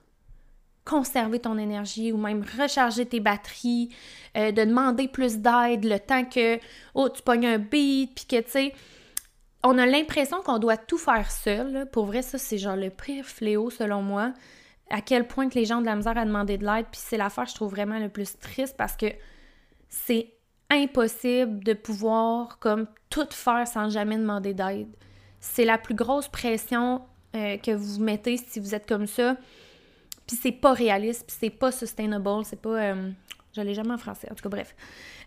conserver 0.85 1.39
ton 1.39 1.57
énergie 1.57 2.11
ou 2.11 2.17
même 2.17 2.43
recharger 2.57 3.05
tes 3.05 3.19
batteries, 3.19 3.89
euh, 4.35 4.51
de 4.51 4.63
demander 4.63 5.07
plus 5.07 5.37
d'aide 5.37 5.85
le 5.85 5.99
temps 5.99 6.25
que, 6.25 6.59
oh, 6.95 7.09
tu 7.09 7.21
pognes 7.21 7.45
un 7.45 7.57
beat, 7.59 8.15
puis 8.15 8.25
que, 8.25 8.41
tu 8.41 8.51
sais, 8.51 8.73
on 9.63 9.77
a 9.77 9.85
l'impression 9.85 10.41
qu'on 10.41 10.57
doit 10.57 10.77
tout 10.77 10.97
faire 10.97 11.29
seul. 11.29 11.87
Pour 11.91 12.05
vrai, 12.05 12.23
ça, 12.23 12.37
c'est 12.37 12.57
genre 12.57 12.75
le 12.75 12.89
pire 12.89 13.25
fléau, 13.25 13.69
selon 13.69 14.01
moi. 14.01 14.33
À 14.89 15.01
quel 15.01 15.27
point 15.27 15.47
les 15.53 15.65
gens 15.65 15.81
de 15.81 15.85
la 15.85 15.95
misère 15.95 16.17
à 16.17 16.25
demander 16.25 16.57
de 16.57 16.65
l'aide, 16.65 16.87
puis 16.91 16.99
c'est 17.03 17.17
l'affaire, 17.17 17.45
je 17.45 17.55
trouve 17.55 17.71
vraiment 17.71 17.99
le 17.99 18.09
plus 18.09 18.37
triste 18.39 18.75
parce 18.75 18.97
que 18.97 19.05
c'est 19.87 20.33
impossible 20.69 21.63
de 21.63 21.73
pouvoir, 21.73 22.57
comme, 22.59 22.87
tout 23.09 23.27
faire 23.29 23.67
sans 23.67 23.89
jamais 23.89 24.17
demander 24.17 24.53
d'aide 24.53 24.87
c'est 25.41 25.65
la 25.65 25.77
plus 25.77 25.95
grosse 25.95 26.29
pression 26.29 27.01
euh, 27.35 27.57
que 27.57 27.71
vous 27.71 27.99
mettez 27.99 28.37
si 28.37 28.59
vous 28.59 28.73
êtes 28.73 28.87
comme 28.87 29.07
ça. 29.07 29.35
Puis 30.27 30.37
c'est 30.41 30.51
pas 30.51 30.71
réaliste, 30.71 31.25
puis 31.27 31.35
c'est 31.37 31.49
pas 31.49 31.71
sustainable, 31.71 32.45
c'est 32.45 32.61
pas. 32.61 32.81
Euh, 32.81 33.11
je 33.53 33.61
l'ai 33.61 33.73
jamais 33.73 33.91
en 33.93 33.97
français, 33.97 34.29
en 34.31 34.35
tout 34.35 34.43
cas, 34.43 34.49
bref. 34.49 34.75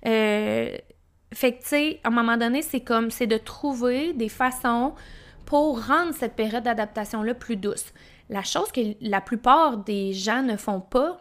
Euh, 0.06 0.76
fait 1.32 1.52
que, 1.52 1.62
tu 1.62 1.68
sais, 1.68 2.00
à 2.04 2.08
un 2.08 2.10
moment 2.10 2.36
donné, 2.36 2.62
c'est 2.62 2.80
comme, 2.80 3.10
c'est 3.10 3.26
de 3.26 3.36
trouver 3.36 4.14
des 4.14 4.28
façons 4.28 4.94
pour 5.44 5.84
rendre 5.84 6.14
cette 6.14 6.36
période 6.36 6.62
d'adaptation-là 6.62 7.34
plus 7.34 7.56
douce. 7.56 7.92
La 8.30 8.42
chose 8.42 8.72
que 8.72 8.80
la 9.00 9.20
plupart 9.20 9.78
des 9.78 10.12
gens 10.12 10.42
ne 10.42 10.56
font 10.56 10.80
pas, 10.80 11.20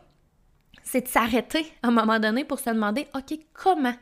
c'est 0.83 1.01
de 1.01 1.07
s'arrêter 1.07 1.65
à 1.81 1.87
un 1.87 1.91
moment 1.91 2.19
donné 2.19 2.45
pour 2.45 2.59
se 2.59 2.69
demander, 2.69 3.07
OK, 3.15 3.37
comment 3.53 3.95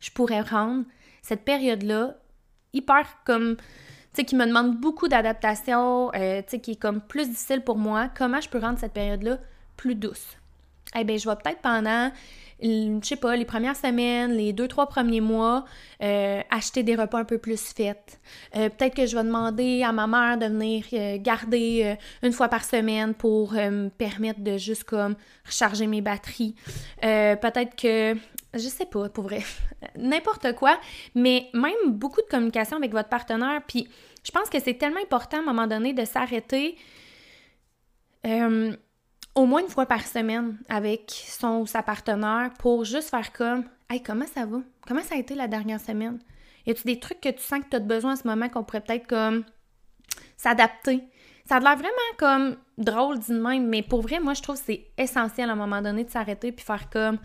je 0.00 0.10
pourrais 0.10 0.40
rendre 0.40 0.84
cette 1.22 1.44
période-là 1.44 2.16
hyper 2.72 3.06
comme 3.24 3.56
qui 4.14 4.36
me 4.36 4.46
demande 4.46 4.76
beaucoup 4.76 5.08
d'adaptation, 5.08 6.10
euh, 6.14 6.42
qui 6.42 6.72
est 6.72 6.80
comme 6.80 7.00
plus 7.00 7.28
difficile 7.28 7.62
pour 7.62 7.76
moi, 7.76 8.10
comment 8.16 8.40
je 8.40 8.48
peux 8.48 8.58
rendre 8.58 8.78
cette 8.78 8.92
période-là 8.92 9.38
plus 9.76 9.94
douce? 9.94 10.36
Eh 10.98 11.04
bien, 11.04 11.16
je 11.16 11.28
vais 11.28 11.36
peut-être 11.36 11.60
pendant, 11.60 12.10
je 12.60 12.98
sais 13.02 13.14
pas, 13.14 13.36
les 13.36 13.44
premières 13.44 13.76
semaines, 13.76 14.32
les 14.32 14.52
deux, 14.52 14.66
trois 14.66 14.88
premiers 14.88 15.20
mois, 15.20 15.64
euh, 16.02 16.40
acheter 16.50 16.82
des 16.82 16.96
repas 16.96 17.20
un 17.20 17.24
peu 17.24 17.38
plus 17.38 17.72
faits. 17.72 18.18
Euh, 18.56 18.68
peut-être 18.70 18.96
que 18.96 19.06
je 19.06 19.16
vais 19.16 19.22
demander 19.22 19.84
à 19.84 19.92
ma 19.92 20.08
mère 20.08 20.36
de 20.36 20.46
venir 20.46 20.84
garder 21.20 21.94
une 22.24 22.32
fois 22.32 22.48
par 22.48 22.64
semaine 22.64 23.14
pour 23.14 23.52
me 23.52 23.88
permettre 23.88 24.40
de 24.40 24.58
juste 24.58 24.82
comme 24.82 25.14
recharger 25.46 25.86
mes 25.86 26.00
batteries. 26.00 26.56
peut-être 27.00 27.76
que 27.76 28.16
je 28.54 28.68
sais 28.68 28.86
pas, 28.86 29.08
pour 29.08 29.24
vrai, 29.24 29.42
n'importe 29.96 30.54
quoi, 30.54 30.78
mais 31.14 31.48
même 31.54 31.92
beaucoup 31.92 32.20
de 32.20 32.26
communication 32.26 32.76
avec 32.76 32.92
votre 32.92 33.08
partenaire, 33.08 33.60
puis 33.66 33.88
je 34.24 34.30
pense 34.30 34.48
que 34.50 34.60
c'est 34.60 34.74
tellement 34.74 35.00
important 35.00 35.38
à 35.38 35.40
un 35.40 35.44
moment 35.44 35.66
donné 35.66 35.92
de 35.92 36.04
s'arrêter 36.04 36.76
euh, 38.26 38.76
au 39.34 39.46
moins 39.46 39.62
une 39.62 39.68
fois 39.68 39.86
par 39.86 40.06
semaine 40.06 40.58
avec 40.68 41.10
son 41.10 41.60
ou 41.60 41.66
sa 41.66 41.82
partenaire 41.82 42.50
pour 42.58 42.84
juste 42.84 43.10
faire 43.10 43.32
comme 43.32 43.64
Hey, 43.88 44.00
comment 44.02 44.26
ça 44.26 44.46
va? 44.46 44.58
Comment 44.86 45.02
ça 45.02 45.16
a 45.16 45.18
été 45.18 45.34
la 45.34 45.48
dernière 45.48 45.80
semaine? 45.80 46.20
Y 46.64 46.70
a-tu 46.70 46.84
des 46.84 47.00
trucs 47.00 47.20
que 47.20 47.30
tu 47.30 47.42
sens 47.42 47.60
que 47.60 47.70
tu 47.70 47.76
as 47.76 47.80
besoin 47.80 48.12
en 48.12 48.16
ce 48.16 48.26
moment 48.26 48.48
qu'on 48.48 48.62
pourrait 48.62 48.82
peut-être 48.82 49.06
comme 49.08 49.44
s'adapter? 50.36 51.02
Ça 51.44 51.56
a 51.56 51.60
l'air 51.60 51.74
vraiment 51.74 51.90
comme 52.16 52.56
drôle 52.78 53.18
dit 53.18 53.32
même, 53.32 53.66
mais 53.66 53.82
pour 53.82 54.02
vrai, 54.02 54.20
moi 54.20 54.34
je 54.34 54.42
trouve 54.42 54.56
que 54.56 54.62
c'est 54.64 54.86
essentiel 54.96 55.50
à 55.50 55.54
un 55.54 55.56
moment 55.56 55.82
donné 55.82 56.04
de 56.04 56.10
s'arrêter 56.10 56.52
puis 56.52 56.64
faire 56.64 56.88
comme 56.90 57.18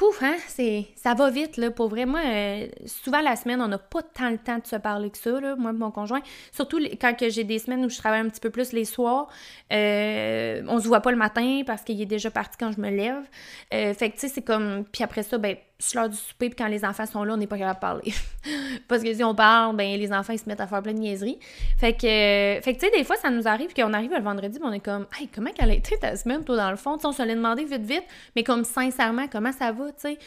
Ouf, 0.00 0.22
hein, 0.22 0.36
c'est, 0.46 0.86
ça 0.94 1.14
va 1.14 1.30
vite, 1.30 1.56
là, 1.56 1.70
pour 1.70 1.88
vrai. 1.88 2.06
Moi, 2.06 2.20
euh, 2.24 2.68
souvent 2.86 3.20
la 3.20 3.34
semaine, 3.36 3.60
on 3.60 3.68
n'a 3.68 3.78
pas 3.78 4.02
tant 4.02 4.30
le 4.30 4.38
temps 4.38 4.58
de 4.58 4.66
se 4.66 4.76
parler 4.76 5.10
que 5.10 5.18
ça, 5.18 5.40
là, 5.40 5.56
moi 5.56 5.72
mon 5.72 5.90
conjoint. 5.90 6.20
Surtout 6.52 6.78
quand 7.00 7.14
j'ai 7.28 7.44
des 7.44 7.58
semaines 7.58 7.84
où 7.84 7.90
je 7.90 7.98
travaille 7.98 8.20
un 8.20 8.28
petit 8.28 8.40
peu 8.40 8.50
plus 8.50 8.72
les 8.72 8.84
soirs. 8.84 9.28
Euh, 9.72 10.62
on 10.68 10.78
se 10.78 10.86
voit 10.86 11.00
pas 11.00 11.10
le 11.10 11.16
matin 11.16 11.62
parce 11.66 11.82
qu'il 11.82 12.00
est 12.00 12.06
déjà 12.06 12.30
parti 12.30 12.56
quand 12.58 12.72
je 12.72 12.80
me 12.80 12.88
lève. 12.88 13.28
Euh, 13.74 13.92
fait 13.92 14.10
que, 14.10 14.14
tu 14.14 14.20
sais, 14.20 14.28
c'est 14.28 14.42
comme... 14.42 14.84
Puis 14.90 15.02
après 15.02 15.22
ça, 15.24 15.38
ben, 15.38 15.56
c'est 15.80 15.96
l'heure 15.96 16.10
du 16.10 16.16
souper, 16.16 16.50
puis 16.50 16.56
quand 16.56 16.68
les 16.68 16.84
enfants 16.84 17.06
sont 17.06 17.24
là, 17.24 17.34
on 17.34 17.36
n'est 17.38 17.46
pas 17.46 17.56
capable 17.56 17.76
de 17.76 17.80
parler. 17.80 18.14
Parce 18.88 19.02
que 19.02 19.12
si 19.12 19.24
on 19.24 19.34
parle, 19.34 19.74
ben 19.74 19.98
les 19.98 20.12
enfants, 20.12 20.34
ils 20.34 20.38
se 20.38 20.46
mettent 20.46 20.60
à 20.60 20.66
faire 20.66 20.82
plein 20.82 20.92
de 20.92 20.98
niaiseries. 20.98 21.38
Fait 21.78 21.94
que, 21.94 22.00
fait 22.00 22.74
que 22.74 22.78
tu 22.78 22.86
sais, 22.86 22.92
des 22.96 23.02
fois, 23.02 23.16
ça 23.16 23.30
nous 23.30 23.48
arrive 23.48 23.72
qu'on 23.72 23.92
arrive 23.94 24.12
le 24.12 24.22
vendredi, 24.22 24.58
puis 24.58 24.68
on 24.68 24.72
est 24.72 24.80
comme, 24.80 25.06
hey, 25.18 25.28
comment 25.28 25.50
qu'elle 25.52 25.70
a 25.70 25.74
été 25.74 25.96
ta 25.98 26.16
semaine, 26.16 26.44
toi, 26.44 26.56
dans 26.56 26.70
le 26.70 26.76
fond? 26.76 26.98
on 27.02 27.12
se 27.12 27.22
l'est 27.22 27.34
demandé 27.34 27.64
vite, 27.64 27.82
vite, 27.82 28.04
mais 28.36 28.44
comme 28.44 28.64
sincèrement, 28.64 29.26
comment 29.26 29.52
ça 29.52 29.72
va, 29.72 29.86
tu 29.86 29.94
sais? 29.98 30.18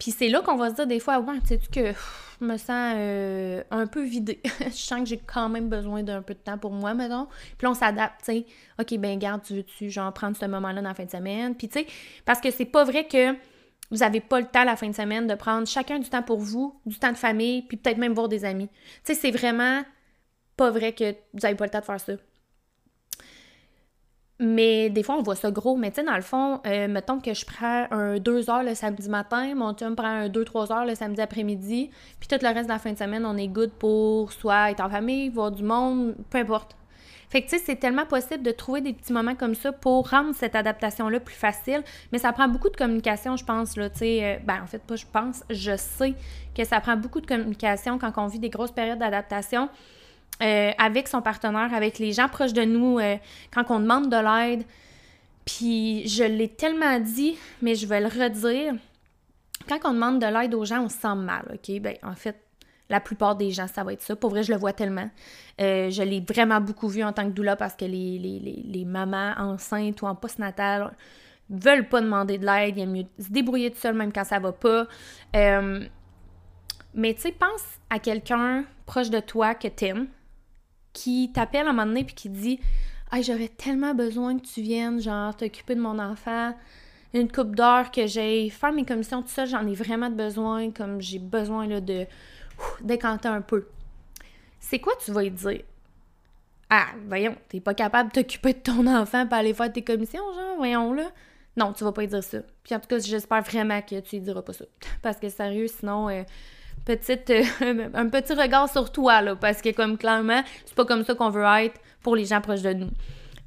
Puis 0.00 0.10
c'est 0.10 0.28
là 0.28 0.40
qu'on 0.40 0.56
va 0.56 0.70
se 0.70 0.74
dire 0.74 0.86
des 0.86 0.98
fois, 0.98 1.20
ouais, 1.20 1.36
sais-tu 1.44 1.68
que 1.68 1.92
je 2.40 2.44
me 2.44 2.56
sens 2.56 2.94
euh, 2.96 3.62
un 3.70 3.86
peu 3.86 4.02
vidée. 4.02 4.40
je 4.60 4.70
sens 4.70 5.00
que 5.00 5.06
j'ai 5.06 5.18
quand 5.18 5.48
même 5.50 5.68
besoin 5.68 6.02
d'un 6.02 6.22
peu 6.22 6.32
de 6.32 6.38
temps 6.38 6.56
pour 6.56 6.72
moi, 6.72 6.94
mettons. 6.94 7.28
Puis 7.58 7.66
on 7.66 7.74
s'adapte, 7.74 8.24
tu 8.24 8.32
sais. 8.32 8.46
OK, 8.80 8.98
ben 8.98 9.18
garde, 9.18 9.42
tu 9.42 9.56
veux-tu, 9.56 9.90
genre, 9.90 10.12
prendre 10.12 10.36
ce 10.36 10.46
moment-là 10.46 10.80
dans 10.80 10.88
la 10.88 10.94
fin 10.94 11.04
de 11.04 11.10
semaine? 11.10 11.54
Puis 11.54 11.68
tu 11.68 11.80
sais, 11.80 11.86
parce 12.24 12.40
que 12.40 12.50
c'est 12.50 12.64
pas 12.64 12.84
vrai 12.84 13.06
que 13.06 13.36
vous 13.90 13.98
n'avez 13.98 14.20
pas 14.20 14.40
le 14.40 14.46
temps 14.46 14.64
la 14.64 14.76
fin 14.76 14.88
de 14.88 14.94
semaine 14.94 15.26
de 15.26 15.34
prendre 15.34 15.66
chacun 15.66 15.98
du 15.98 16.08
temps 16.08 16.22
pour 16.22 16.38
vous, 16.38 16.80
du 16.86 16.98
temps 16.98 17.12
de 17.12 17.16
famille, 17.16 17.62
puis 17.62 17.76
peut-être 17.76 17.98
même 17.98 18.12
voir 18.12 18.28
des 18.28 18.44
amis. 18.44 18.68
Tu 19.04 19.12
sais, 19.12 19.14
c'est 19.14 19.30
vraiment 19.30 19.82
pas 20.56 20.70
vrai 20.70 20.92
que 20.92 21.12
vous 21.32 21.40
n'avez 21.42 21.56
pas 21.56 21.64
le 21.64 21.70
temps 21.70 21.80
de 21.80 21.84
faire 21.84 22.00
ça. 22.00 22.12
Mais 24.42 24.88
des 24.88 25.02
fois, 25.02 25.16
on 25.16 25.22
voit 25.22 25.36
ça 25.36 25.50
gros. 25.50 25.76
Mais 25.76 25.90
tu 25.90 25.96
sais, 25.96 26.06
dans 26.06 26.16
le 26.16 26.22
fond, 26.22 26.60
euh, 26.66 26.88
mettons 26.88 27.20
que 27.20 27.34
je 27.34 27.44
prends 27.44 27.86
un 27.90 28.18
2 28.18 28.48
heures 28.48 28.62
le 28.62 28.74
samedi 28.74 29.08
matin, 29.10 29.54
mon 29.54 29.74
chum 29.74 29.94
prend 29.94 30.06
un 30.06 30.28
2-3 30.28 30.72
heures 30.72 30.86
le 30.86 30.94
samedi 30.94 31.20
après-midi, 31.20 31.90
puis 32.18 32.28
tout 32.28 32.38
le 32.40 32.48
reste 32.48 32.64
de 32.64 32.72
la 32.72 32.78
fin 32.78 32.92
de 32.92 32.98
semaine, 32.98 33.26
on 33.26 33.36
est 33.36 33.48
good 33.48 33.70
pour 33.72 34.32
soit 34.32 34.70
être 34.70 34.80
en 34.80 34.88
famille, 34.88 35.28
voir 35.28 35.50
du 35.50 35.62
monde, 35.62 36.14
peu 36.30 36.38
importe. 36.38 36.74
Fait 37.30 37.42
que, 37.42 37.48
tu 37.48 37.56
sais, 37.56 37.62
c'est 37.64 37.76
tellement 37.76 38.06
possible 38.06 38.42
de 38.42 38.50
trouver 38.50 38.80
des 38.80 38.92
petits 38.92 39.12
moments 39.12 39.36
comme 39.36 39.54
ça 39.54 39.70
pour 39.70 40.10
rendre 40.10 40.34
cette 40.34 40.56
adaptation-là 40.56 41.20
plus 41.20 41.34
facile, 41.34 41.82
mais 42.10 42.18
ça 42.18 42.32
prend 42.32 42.48
beaucoup 42.48 42.68
de 42.68 42.76
communication, 42.76 43.36
je 43.36 43.44
pense, 43.44 43.76
là, 43.76 43.88
tu 43.88 44.00
sais, 44.00 44.24
euh, 44.24 44.38
ben, 44.44 44.60
en 44.62 44.66
fait, 44.66 44.82
pas 44.82 44.96
je 44.96 45.06
pense, 45.10 45.44
je 45.48 45.76
sais 45.76 46.14
que 46.56 46.64
ça 46.64 46.80
prend 46.80 46.96
beaucoup 46.96 47.20
de 47.20 47.26
communication 47.26 48.00
quand 48.00 48.12
on 48.16 48.26
vit 48.26 48.40
des 48.40 48.50
grosses 48.50 48.72
périodes 48.72 48.98
d'adaptation. 48.98 49.68
Euh, 50.42 50.70
avec 50.78 51.06
son 51.06 51.20
partenaire, 51.20 51.74
avec 51.74 51.98
les 51.98 52.12
gens 52.12 52.26
proches 52.26 52.54
de 52.54 52.62
nous, 52.62 52.98
euh, 52.98 53.16
quand 53.52 53.64
on 53.68 53.78
demande 53.78 54.08
de 54.08 54.16
l'aide. 54.16 54.64
Puis 55.44 56.08
je 56.08 56.24
l'ai 56.24 56.48
tellement 56.48 56.98
dit, 56.98 57.36
mais 57.60 57.74
je 57.74 57.86
vais 57.86 58.00
le 58.00 58.06
redire. 58.06 58.74
Quand 59.68 59.78
on 59.84 59.92
demande 59.92 60.18
de 60.18 60.26
l'aide 60.26 60.54
aux 60.54 60.64
gens, 60.64 60.82
on 60.82 60.88
se 60.88 60.98
sent 60.98 61.14
mal, 61.14 61.44
OK? 61.52 61.78
Ben, 61.80 61.94
en 62.02 62.14
fait, 62.14 62.42
la 62.90 63.00
plupart 63.00 63.36
des 63.36 63.50
gens, 63.50 63.66
ça 63.66 63.84
va 63.84 63.92
être 63.92 64.02
ça. 64.02 64.16
Pour 64.16 64.30
vrai, 64.30 64.42
je 64.42 64.52
le 64.52 64.58
vois 64.58 64.72
tellement. 64.72 65.08
Euh, 65.60 65.90
je 65.90 66.02
l'ai 66.02 66.20
vraiment 66.20 66.60
beaucoup 66.60 66.88
vu 66.88 67.02
en 67.02 67.12
tant 67.12 67.24
que 67.24 67.30
doula 67.30 67.56
parce 67.56 67.74
que 67.74 67.84
les, 67.84 68.84
mamans 68.84 69.34
enceintes 69.38 70.02
ou 70.02 70.06
en 70.06 70.14
postnatal 70.14 70.92
veulent 71.48 71.88
pas 71.88 72.00
demander 72.00 72.38
de 72.38 72.44
l'aide. 72.44 72.76
Il 72.76 72.80
y 72.80 72.82
a 72.82 72.86
mieux 72.86 73.06
se 73.18 73.30
débrouiller 73.30 73.70
tout 73.70 73.78
seul 73.78 73.94
même 73.94 74.12
quand 74.12 74.24
ça 74.24 74.38
va 74.38 74.52
pas. 74.52 74.86
mais 75.32 77.14
tu 77.14 77.20
sais, 77.20 77.32
pense 77.32 77.64
à 77.88 77.98
quelqu'un 77.98 78.64
proche 78.86 79.10
de 79.10 79.20
toi 79.20 79.54
que 79.54 79.68
t'aimes, 79.68 80.08
qui 80.92 81.30
t'appelle 81.32 81.66
à 81.66 81.70
un 81.70 81.72
moment 81.72 81.86
donné 81.86 82.04
puis 82.04 82.14
qui 82.14 82.28
dit 82.28 82.60
Hey, 83.12 83.24
j'aurais 83.24 83.48
tellement 83.48 83.92
besoin 83.92 84.38
que 84.38 84.46
tu 84.46 84.62
viennes, 84.62 85.00
genre, 85.00 85.36
t'occuper 85.36 85.74
de 85.74 85.80
mon 85.80 85.98
enfant, 85.98 86.54
une 87.12 87.30
coupe 87.30 87.56
d'heure 87.56 87.90
que 87.90 88.06
j'ai 88.06 88.48
faire 88.50 88.72
mes 88.72 88.84
commissions, 88.84 89.20
tout 89.22 89.28
ça, 89.28 89.46
j'en 89.46 89.66
ai 89.66 89.74
vraiment 89.74 90.10
besoin, 90.10 90.70
comme 90.70 91.00
j'ai 91.00 91.18
besoin 91.18 91.66
là, 91.66 91.80
de 91.80 92.06
décanter 92.80 93.28
un 93.28 93.40
peu. 93.40 93.66
C'est 94.58 94.78
quoi 94.78 94.92
tu 95.02 95.12
vas 95.12 95.22
lui 95.22 95.30
dire? 95.30 95.62
Ah, 96.68 96.86
voyons, 97.08 97.36
t'es 97.48 97.60
pas 97.60 97.74
capable 97.74 98.10
de 98.10 98.20
t'occuper 98.20 98.52
de 98.52 98.58
ton 98.58 98.86
enfant 98.86 99.26
pour 99.26 99.36
aller 99.36 99.54
faire 99.54 99.72
tes 99.72 99.82
commissions, 99.82 100.22
genre, 100.32 100.56
voyons 100.56 100.92
là. 100.92 101.10
Non, 101.56 101.72
tu 101.72 101.82
vas 101.82 101.92
pas 101.92 102.02
lui 102.02 102.08
dire 102.08 102.22
ça. 102.22 102.38
Puis 102.62 102.74
en 102.74 102.80
tout 102.80 102.86
cas, 102.86 102.98
j'espère 103.00 103.42
vraiment 103.42 103.82
que 103.82 103.98
tu 104.00 104.16
lui 104.16 104.22
diras 104.22 104.42
pas 104.42 104.52
ça. 104.52 104.64
Parce 105.02 105.16
que 105.16 105.28
sérieux, 105.28 105.66
sinon, 105.66 106.08
euh, 106.08 106.22
petite, 106.84 107.30
euh, 107.30 107.44
un 107.94 108.08
petit 108.08 108.34
regard 108.34 108.68
sur 108.70 108.92
toi, 108.92 109.20
là, 109.20 109.36
parce 109.36 109.60
que 109.60 109.70
comme 109.70 109.98
clairement, 109.98 110.42
c'est 110.64 110.74
pas 110.74 110.84
comme 110.84 111.04
ça 111.04 111.14
qu'on 111.14 111.30
veut 111.30 111.44
être 111.44 111.80
pour 112.02 112.16
les 112.16 112.24
gens 112.24 112.40
proches 112.40 112.62
de 112.62 112.72
nous. 112.72 112.90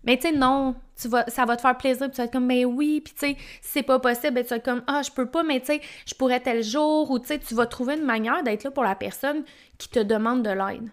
Mais 0.05 0.17
tu 0.17 0.27
sais, 0.27 0.33
non, 0.33 0.75
tu 0.99 1.07
vas, 1.07 1.25
ça 1.27 1.45
va 1.45 1.55
te 1.55 1.61
faire 1.61 1.77
plaisir, 1.77 2.07
puis 2.07 2.11
tu 2.11 2.17
vas 2.17 2.25
être 2.25 2.33
comme, 2.33 2.45
mais 2.45 2.65
oui, 2.65 3.01
puis 3.01 3.13
tu 3.13 3.19
sais, 3.19 3.37
si 3.61 3.71
c'est 3.71 3.83
pas 3.83 3.99
possible, 3.99 4.33
ben, 4.33 4.43
tu 4.43 4.49
vas 4.49 4.57
être 4.57 4.65
comme, 4.65 4.83
ah, 4.87 5.01
je 5.03 5.11
peux 5.11 5.27
pas, 5.29 5.43
mais 5.43 5.59
tu 5.59 5.67
sais, 5.67 5.81
je 6.05 6.13
pourrais 6.13 6.39
tel 6.39 6.63
jour, 6.63 7.09
ou 7.09 7.19
tu 7.19 7.27
sais, 7.27 7.39
tu 7.39 7.53
vas 7.55 7.65
trouver 7.65 7.95
une 7.95 8.05
manière 8.05 8.43
d'être 8.43 8.63
là 8.63 8.71
pour 8.71 8.83
la 8.83 8.95
personne 8.95 9.43
qui 9.77 9.89
te 9.89 9.99
demande 9.99 10.43
de 10.43 10.49
l'aide. 10.49 10.89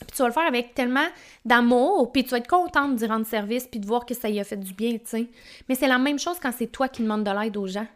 Puis 0.00 0.16
tu 0.16 0.22
vas 0.22 0.28
le 0.28 0.32
faire 0.32 0.46
avec 0.46 0.74
tellement 0.74 1.06
d'amour, 1.44 2.12
puis 2.12 2.24
tu 2.24 2.30
vas 2.30 2.38
être 2.38 2.48
contente 2.48 2.96
d'y 2.96 3.06
rendre 3.06 3.26
service, 3.26 3.66
puis 3.66 3.80
de 3.80 3.86
voir 3.86 4.06
que 4.06 4.14
ça 4.14 4.30
y 4.30 4.40
a 4.40 4.44
fait 4.44 4.56
du 4.56 4.72
bien, 4.72 4.92
tu 4.92 5.00
sais. 5.04 5.26
Mais 5.68 5.74
c'est 5.74 5.88
la 5.88 5.98
même 5.98 6.18
chose 6.18 6.38
quand 6.40 6.52
c'est 6.56 6.68
toi 6.68 6.88
qui 6.88 7.02
demandes 7.02 7.24
de 7.24 7.30
l'aide 7.30 7.56
aux 7.56 7.66
gens 7.66 7.86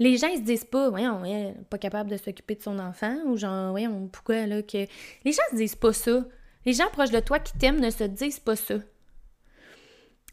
les 0.00 0.16
gens 0.16 0.28
ils 0.28 0.38
se 0.38 0.42
disent 0.42 0.64
pas, 0.64 0.88
voyons, 0.88 1.24
est 1.24 1.54
pas 1.68 1.78
capable 1.78 2.10
de 2.10 2.16
s'occuper 2.16 2.54
de 2.56 2.62
son 2.62 2.78
enfant, 2.78 3.16
ou 3.26 3.36
genre, 3.36 3.70
voyons, 3.70 4.08
pourquoi 4.08 4.46
là 4.46 4.62
que. 4.62 4.86
Les 5.24 5.32
gens 5.32 5.42
se 5.50 5.56
disent 5.56 5.76
pas 5.76 5.92
ça. 5.92 6.24
Les 6.64 6.72
gens 6.72 6.88
proches 6.90 7.10
de 7.10 7.20
toi 7.20 7.38
qui 7.38 7.52
t'aiment 7.58 7.80
ne 7.80 7.90
se 7.90 8.04
disent 8.04 8.40
pas 8.40 8.56
ça. 8.56 8.76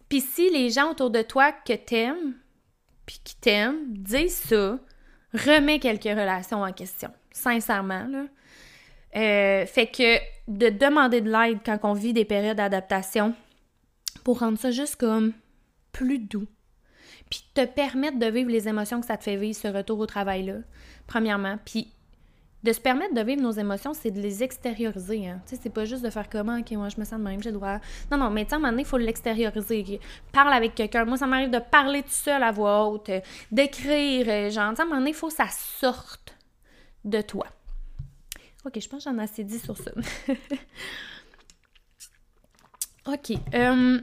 Puis 0.09 0.21
si 0.21 0.49
les 0.49 0.69
gens 0.69 0.91
autour 0.91 1.09
de 1.09 1.21
toi 1.21 1.51
que 1.51 1.73
t'aimes, 1.73 2.35
puis 3.05 3.19
qui 3.23 3.35
t'aiment, 3.37 3.85
disent 3.89 4.35
ça, 4.35 4.79
remets 5.33 5.79
quelques 5.79 6.03
relations 6.03 6.61
en 6.61 6.71
question. 6.71 7.09
Sincèrement, 7.31 8.05
là. 8.07 8.25
Euh, 9.15 9.65
fait 9.65 9.87
que 9.87 10.17
de 10.47 10.69
demander 10.69 11.21
de 11.21 11.31
l'aide 11.31 11.59
quand 11.65 11.79
on 11.83 11.93
vit 11.93 12.13
des 12.13 12.25
périodes 12.25 12.57
d'adaptation 12.57 13.33
pour 14.23 14.39
rendre 14.39 14.59
ça 14.59 14.69
juste 14.69 14.97
comme 14.97 15.33
plus 15.91 16.19
doux, 16.19 16.45
puis 17.29 17.43
te 17.53 17.65
permettre 17.65 18.19
de 18.19 18.27
vivre 18.27 18.51
les 18.51 18.67
émotions 18.67 18.99
que 18.99 19.07
ça 19.07 19.17
te 19.17 19.23
fait 19.23 19.37
vivre, 19.37 19.57
ce 19.57 19.69
retour 19.69 19.99
au 19.99 20.05
travail-là, 20.05 20.57
premièrement. 21.07 21.57
Puis 21.65 21.91
de 22.63 22.73
se 22.73 22.79
permettre 22.79 23.13
de 23.13 23.21
vivre 23.21 23.41
nos 23.41 23.51
émotions, 23.51 23.93
c'est 23.93 24.11
de 24.11 24.19
les 24.19 24.43
extérioriser. 24.43 25.27
Hein. 25.27 25.41
Tu 25.45 25.55
sais, 25.55 25.61
c'est 25.61 25.69
pas 25.69 25.85
juste 25.85 26.03
de 26.03 26.09
faire 26.09 26.29
comment, 26.29 26.57
ok, 26.57 26.71
moi 26.71 26.89
je 26.89 26.99
me 26.99 27.05
sens 27.05 27.19
de 27.19 27.23
même, 27.23 27.41
j'ai 27.41 27.51
le 27.51 27.57
droit. 27.57 27.79
Non, 28.11 28.17
non, 28.17 28.29
mais 28.29 28.45
tu 28.45 28.53
à 28.53 28.57
un 28.57 28.59
moment 28.59 28.71
donné, 28.71 28.81
il 28.81 28.87
faut 28.87 28.97
l'extérioriser. 28.97 29.99
Parle 30.31 30.53
avec 30.53 30.73
quelqu'un. 30.73 31.05
Moi, 31.05 31.17
ça 31.17 31.27
m'arrive 31.27 31.51
de 31.51 31.59
parler 31.59 32.01
tout 32.01 32.09
seul 32.09 32.41
à 32.41 32.51
voix 32.51 32.87
haute, 32.87 33.11
d'écrire, 33.51 34.25
euh, 34.27 34.49
genre, 34.49 34.63
à 34.63 34.81
un 34.81 34.85
moment 34.85 34.97
donné, 34.97 35.11
il 35.11 35.15
faut 35.15 35.27
que 35.27 35.35
ça 35.35 35.47
sorte 35.49 36.35
de 37.05 37.21
toi. 37.21 37.45
Ok, 38.65 38.79
je 38.81 38.89
pense 38.89 39.05
que 39.05 39.09
j'en 39.09 39.17
ai 39.19 39.23
assez 39.23 39.43
dit 39.43 39.59
sur 39.59 39.77
ça. 39.77 39.91
ok. 43.05 43.33
Euh... 43.53 43.99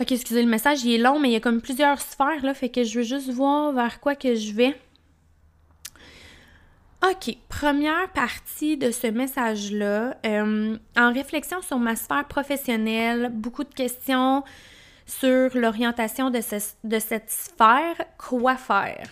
Ok, 0.00 0.12
excusez, 0.12 0.42
le 0.42 0.48
message, 0.48 0.84
il 0.84 0.92
est 0.92 0.98
long, 0.98 1.18
mais 1.18 1.28
il 1.28 1.32
y 1.32 1.36
a 1.36 1.40
comme 1.40 1.60
plusieurs 1.60 2.00
sphères, 2.00 2.44
là, 2.44 2.54
fait 2.54 2.68
que 2.68 2.84
je 2.84 2.98
veux 2.98 3.04
juste 3.04 3.30
voir 3.30 3.72
vers 3.72 4.00
quoi 4.00 4.14
que 4.14 4.34
je 4.34 4.52
vais. 4.52 4.76
OK, 7.06 7.36
première 7.48 8.10
partie 8.12 8.76
de 8.76 8.90
ce 8.90 9.06
message-là. 9.06 10.16
Euh, 10.26 10.76
en 10.96 11.12
réflexion 11.12 11.62
sur 11.62 11.78
ma 11.78 11.94
sphère 11.94 12.26
professionnelle, 12.26 13.30
beaucoup 13.32 13.62
de 13.62 13.72
questions 13.72 14.42
sur 15.06 15.56
l'orientation 15.56 16.30
de, 16.30 16.40
cette 16.40 17.30
sphère. 17.30 17.94
Quoi 18.18 18.56
faire? 18.56 19.06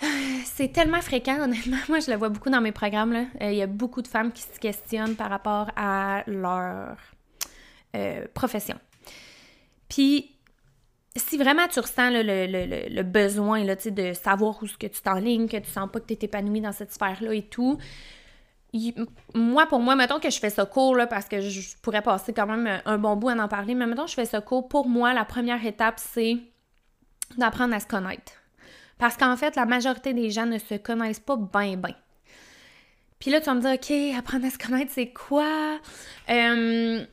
C'est 0.44 0.72
tellement 0.72 1.00
fréquent, 1.00 1.44
honnêtement. 1.44 1.78
Moi, 1.88 2.00
je 2.00 2.10
le 2.10 2.16
vois 2.16 2.28
beaucoup 2.28 2.50
dans 2.50 2.60
mes 2.60 2.72
programmes. 2.72 3.12
Là. 3.12 3.24
Euh, 3.40 3.52
il 3.52 3.56
y 3.58 3.62
a 3.62 3.68
beaucoup 3.68 4.02
de 4.02 4.08
femmes 4.08 4.32
qui 4.32 4.42
se 4.42 4.58
questionnent 4.58 5.14
par 5.14 5.30
rapport 5.30 5.70
à 5.76 6.24
leur 6.26 6.96
euh, 7.94 8.26
profession. 8.34 8.78
Puis, 9.88 10.35
si 11.16 11.36
vraiment 11.36 11.66
tu 11.68 11.80
ressens 11.80 12.10
le, 12.10 13.02
besoin 13.02 13.64
là, 13.64 13.74
de 13.76 14.12
savoir 14.12 14.62
où 14.62 14.66
ce 14.66 14.76
que 14.76 14.86
tu 14.86 15.00
t'enlignes, 15.00 15.48
que 15.48 15.56
tu 15.56 15.70
sens 15.70 15.88
pas 15.90 16.00
que 16.00 16.06
tu 16.06 16.14
es 16.14 16.18
épanoui 16.22 16.60
dans 16.60 16.72
cette 16.72 16.92
sphère-là 16.92 17.32
et 17.34 17.42
tout, 17.42 17.78
moi, 19.34 19.66
pour 19.66 19.80
moi, 19.80 19.96
mettons 19.96 20.20
que 20.20 20.30
je 20.30 20.38
fais 20.38 20.50
ça 20.50 20.66
court, 20.66 20.96
là, 20.96 21.06
parce 21.06 21.26
que 21.26 21.40
je 21.40 21.76
pourrais 21.82 22.02
passer 22.02 22.32
quand 22.32 22.46
même 22.46 22.80
un 22.84 22.98
bon 22.98 23.16
bout 23.16 23.28
à 23.30 23.34
en 23.34 23.48
parler, 23.48 23.74
mais 23.74 23.86
mettons 23.86 24.04
que 24.04 24.10
je 24.10 24.14
fais 24.14 24.26
ça 24.26 24.40
court, 24.40 24.68
pour 24.68 24.88
moi, 24.88 25.14
la 25.14 25.24
première 25.24 25.64
étape, 25.64 25.98
c'est 25.98 26.36
d'apprendre 27.36 27.74
à 27.74 27.80
se 27.80 27.86
connaître. 27.86 28.32
Parce 28.98 29.16
qu'en 29.16 29.36
fait, 29.36 29.56
la 29.56 29.66
majorité 29.66 30.14
des 30.14 30.30
gens 30.30 30.46
ne 30.46 30.58
se 30.58 30.74
connaissent 30.74 31.20
pas 31.20 31.36
bien, 31.36 31.76
bien. 31.76 31.94
Puis 33.18 33.30
là, 33.30 33.40
tu 33.40 33.46
vas 33.46 33.54
me 33.54 33.60
dire, 33.60 33.72
OK, 33.72 34.18
apprendre 34.18 34.46
à 34.46 34.50
se 34.50 34.58
connaître, 34.58 34.92
c'est 34.94 35.12
quoi? 35.12 35.78
Euh, 36.28 37.04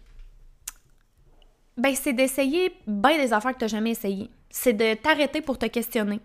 ben, 1.77 1.95
c'est 1.95 2.13
d'essayer 2.13 2.71
bien 2.87 3.17
des 3.17 3.33
affaires 3.33 3.53
que 3.53 3.59
tu 3.59 3.63
n'as 3.63 3.69
jamais 3.69 3.91
essayé. 3.91 4.29
C'est 4.49 4.73
de 4.73 4.93
t'arrêter 4.95 5.41
pour 5.41 5.57
te 5.57 5.65
questionner, 5.65 6.19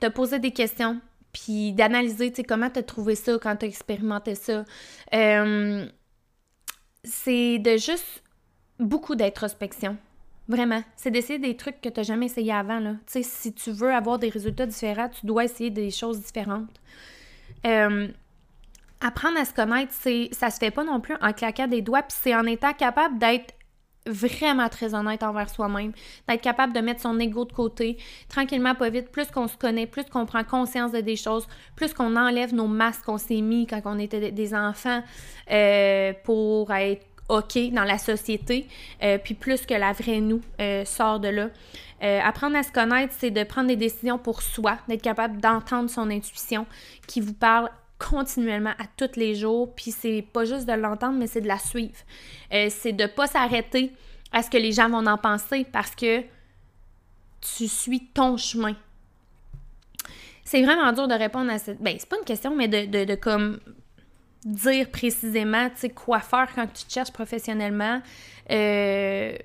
te 0.00 0.06
poser 0.06 0.38
des 0.38 0.52
questions, 0.52 1.00
puis 1.32 1.72
d'analyser, 1.72 2.30
tu 2.30 2.36
sais, 2.36 2.44
comment 2.44 2.70
tu 2.70 2.78
as 2.78 2.82
trouvé 2.82 3.14
ça 3.14 3.38
quand 3.40 3.56
tu 3.56 3.64
as 3.66 3.68
expérimenté 3.68 4.34
ça. 4.34 4.64
Euh, 5.14 5.86
c'est 7.04 7.58
de 7.58 7.76
juste 7.76 8.22
beaucoup 8.78 9.14
d'introspection. 9.14 9.96
Vraiment. 10.48 10.82
C'est 10.96 11.10
d'essayer 11.10 11.38
des 11.38 11.56
trucs 11.56 11.80
que 11.80 11.90
tu 11.90 12.00
n'as 12.00 12.04
jamais 12.04 12.26
essayé 12.26 12.52
avant. 12.52 12.80
Là. 12.80 12.94
Si 13.06 13.52
tu 13.52 13.70
veux 13.70 13.92
avoir 13.92 14.18
des 14.18 14.30
résultats 14.30 14.64
différents, 14.64 15.08
tu 15.08 15.26
dois 15.26 15.44
essayer 15.44 15.70
des 15.70 15.90
choses 15.90 16.20
différentes. 16.22 16.70
Euh, 17.66 18.08
apprendre 19.00 19.38
à 19.38 19.44
se 19.44 19.52
connaître, 19.52 19.92
c'est, 19.92 20.30
ça 20.32 20.50
se 20.50 20.58
fait 20.58 20.70
pas 20.70 20.84
non 20.84 21.00
plus 21.00 21.16
en 21.20 21.32
claquant 21.32 21.66
des 21.66 21.82
doigts, 21.82 22.02
puis 22.02 22.16
c'est 22.20 22.34
en 22.34 22.44
étant 22.44 22.72
capable 22.72 23.18
d'être 23.18 23.54
vraiment 24.08 24.68
très 24.68 24.94
honnête 24.94 25.22
envers 25.22 25.50
soi-même, 25.50 25.92
d'être 26.28 26.40
capable 26.40 26.72
de 26.72 26.80
mettre 26.80 27.00
son 27.00 27.18
ego 27.18 27.44
de 27.44 27.52
côté, 27.52 27.96
tranquillement, 28.28 28.74
pas 28.74 28.90
vite, 28.90 29.10
plus 29.10 29.26
qu'on 29.30 29.48
se 29.48 29.56
connaît, 29.56 29.86
plus 29.86 30.04
qu'on 30.04 30.26
prend 30.26 30.44
conscience 30.44 30.92
de 30.92 31.00
des 31.00 31.16
choses, 31.16 31.46
plus 31.76 31.94
qu'on 31.94 32.16
enlève 32.16 32.54
nos 32.54 32.66
masques 32.66 33.04
qu'on 33.04 33.18
s'est 33.18 33.40
mis 33.40 33.66
quand 33.66 33.80
on 33.84 33.98
était 33.98 34.30
des 34.30 34.54
enfants 34.54 35.02
euh, 35.50 36.12
pour 36.24 36.72
être 36.72 37.06
OK 37.28 37.58
dans 37.72 37.84
la 37.84 37.98
société, 37.98 38.66
euh, 39.02 39.18
puis 39.22 39.34
plus 39.34 39.66
que 39.66 39.74
la 39.74 39.92
vraie 39.92 40.20
nous 40.20 40.40
euh, 40.60 40.84
sort 40.84 41.20
de 41.20 41.28
là. 41.28 41.48
apprendre 42.24 42.56
à 42.56 42.62
se 42.62 42.72
connaître, 42.72 43.14
c'est 43.18 43.30
de 43.30 43.44
prendre 43.44 43.68
des 43.68 43.76
décisions 43.76 44.18
pour 44.18 44.40
soi, 44.42 44.78
d'être 44.88 45.02
capable 45.02 45.40
d'entendre 45.40 45.90
son 45.90 46.10
intuition 46.10 46.66
qui 47.06 47.20
vous 47.20 47.34
parle 47.34 47.70
continuellement 47.98 48.74
à 48.78 48.84
tous 48.96 49.16
les 49.16 49.34
jours. 49.34 49.74
Puis 49.74 49.90
c'est 49.90 50.24
pas 50.32 50.44
juste 50.44 50.66
de 50.66 50.72
l'entendre, 50.72 51.18
mais 51.18 51.26
c'est 51.26 51.40
de 51.40 51.48
la 51.48 51.58
suivre. 51.58 51.96
Euh, 52.52 52.68
c'est 52.70 52.92
de 52.92 53.06
pas 53.06 53.26
s'arrêter 53.26 53.92
à 54.32 54.42
ce 54.42 54.50
que 54.50 54.56
les 54.56 54.72
gens 54.72 54.88
vont 54.88 55.06
en 55.06 55.18
penser 55.18 55.66
parce 55.70 55.94
que 55.94 56.20
tu 57.40 57.68
suis 57.68 58.06
ton 58.06 58.36
chemin. 58.36 58.74
C'est 60.44 60.62
vraiment 60.62 60.92
dur 60.92 61.08
de 61.08 61.14
répondre 61.14 61.50
à 61.50 61.58
cette. 61.58 61.80
Ben, 61.80 61.96
c'est 61.98 62.08
pas 62.08 62.16
une 62.18 62.24
question, 62.24 62.54
mais 62.56 62.68
de, 62.68 63.14
comme 63.16 63.58
dire 64.44 64.88
précisément, 64.90 65.68
tu 65.78 65.90
quoi 65.90 66.20
faire 66.20 66.48
quand 66.54 66.66
tu 66.66 66.84
te 66.84 66.92
cherches 66.92 67.12
professionnellement. 67.12 68.00
Euh, 68.50 69.36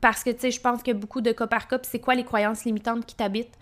parce 0.00 0.24
que, 0.24 0.30
tu 0.30 0.40
sais, 0.40 0.50
je 0.50 0.60
pense 0.60 0.80
a 0.86 0.94
beaucoup 0.94 1.20
de 1.20 1.32
cas 1.32 1.46
par 1.46 1.68
cas, 1.68 1.78
c'est 1.82 1.98
quoi 1.98 2.14
les 2.14 2.24
croyances 2.24 2.64
limitantes 2.64 3.04
qui 3.04 3.14
t'habitent? 3.14 3.58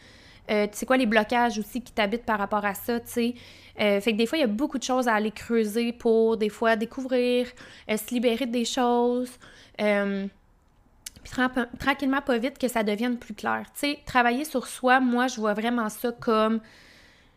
Euh, 0.51 0.67
tu 0.67 0.79
sais 0.79 0.87
quoi 0.87 0.97
les 0.97 1.07
blocages 1.07 1.59
aussi 1.59 1.83
qui 1.83 1.93
t'habitent 1.93 2.25
par 2.25 2.39
rapport 2.39 2.65
à 2.65 2.75
ça, 2.75 3.01
tu 3.01 3.09
sais. 3.09 3.35
Euh, 3.81 4.01
fait 4.01 4.13
que 4.13 4.17
des 4.17 4.27
fois, 4.27 4.39
il 4.39 4.41
y 4.41 4.45
a 4.45 4.49
beaucoup 4.49 4.79
de 4.79 4.83
choses 4.83 5.07
à 5.07 5.15
aller 5.15 5.31
creuser 5.31 5.93
pour 5.93 6.37
des 6.37 6.49
fois 6.49 6.77
découvrir, 6.77 7.47
euh, 7.91 7.97
se 7.97 8.13
libérer 8.15 8.47
des 8.47 8.65
choses. 8.65 9.31
puis 9.77 11.31
tranquillement, 11.79 12.23
pas 12.23 12.39
vite, 12.39 12.59
que 12.59 12.69
ça 12.69 12.83
devienne 12.83 13.19
plus 13.19 13.35
clair. 13.35 13.67
Tu 13.75 13.81
sais, 13.81 13.99
travailler 14.07 14.45
sur 14.45 14.67
soi, 14.67 15.01
moi, 15.01 15.27
je 15.27 15.37
vois 15.37 15.55
vraiment 15.55 15.89
ça 15.89 16.13
comme... 16.13 16.61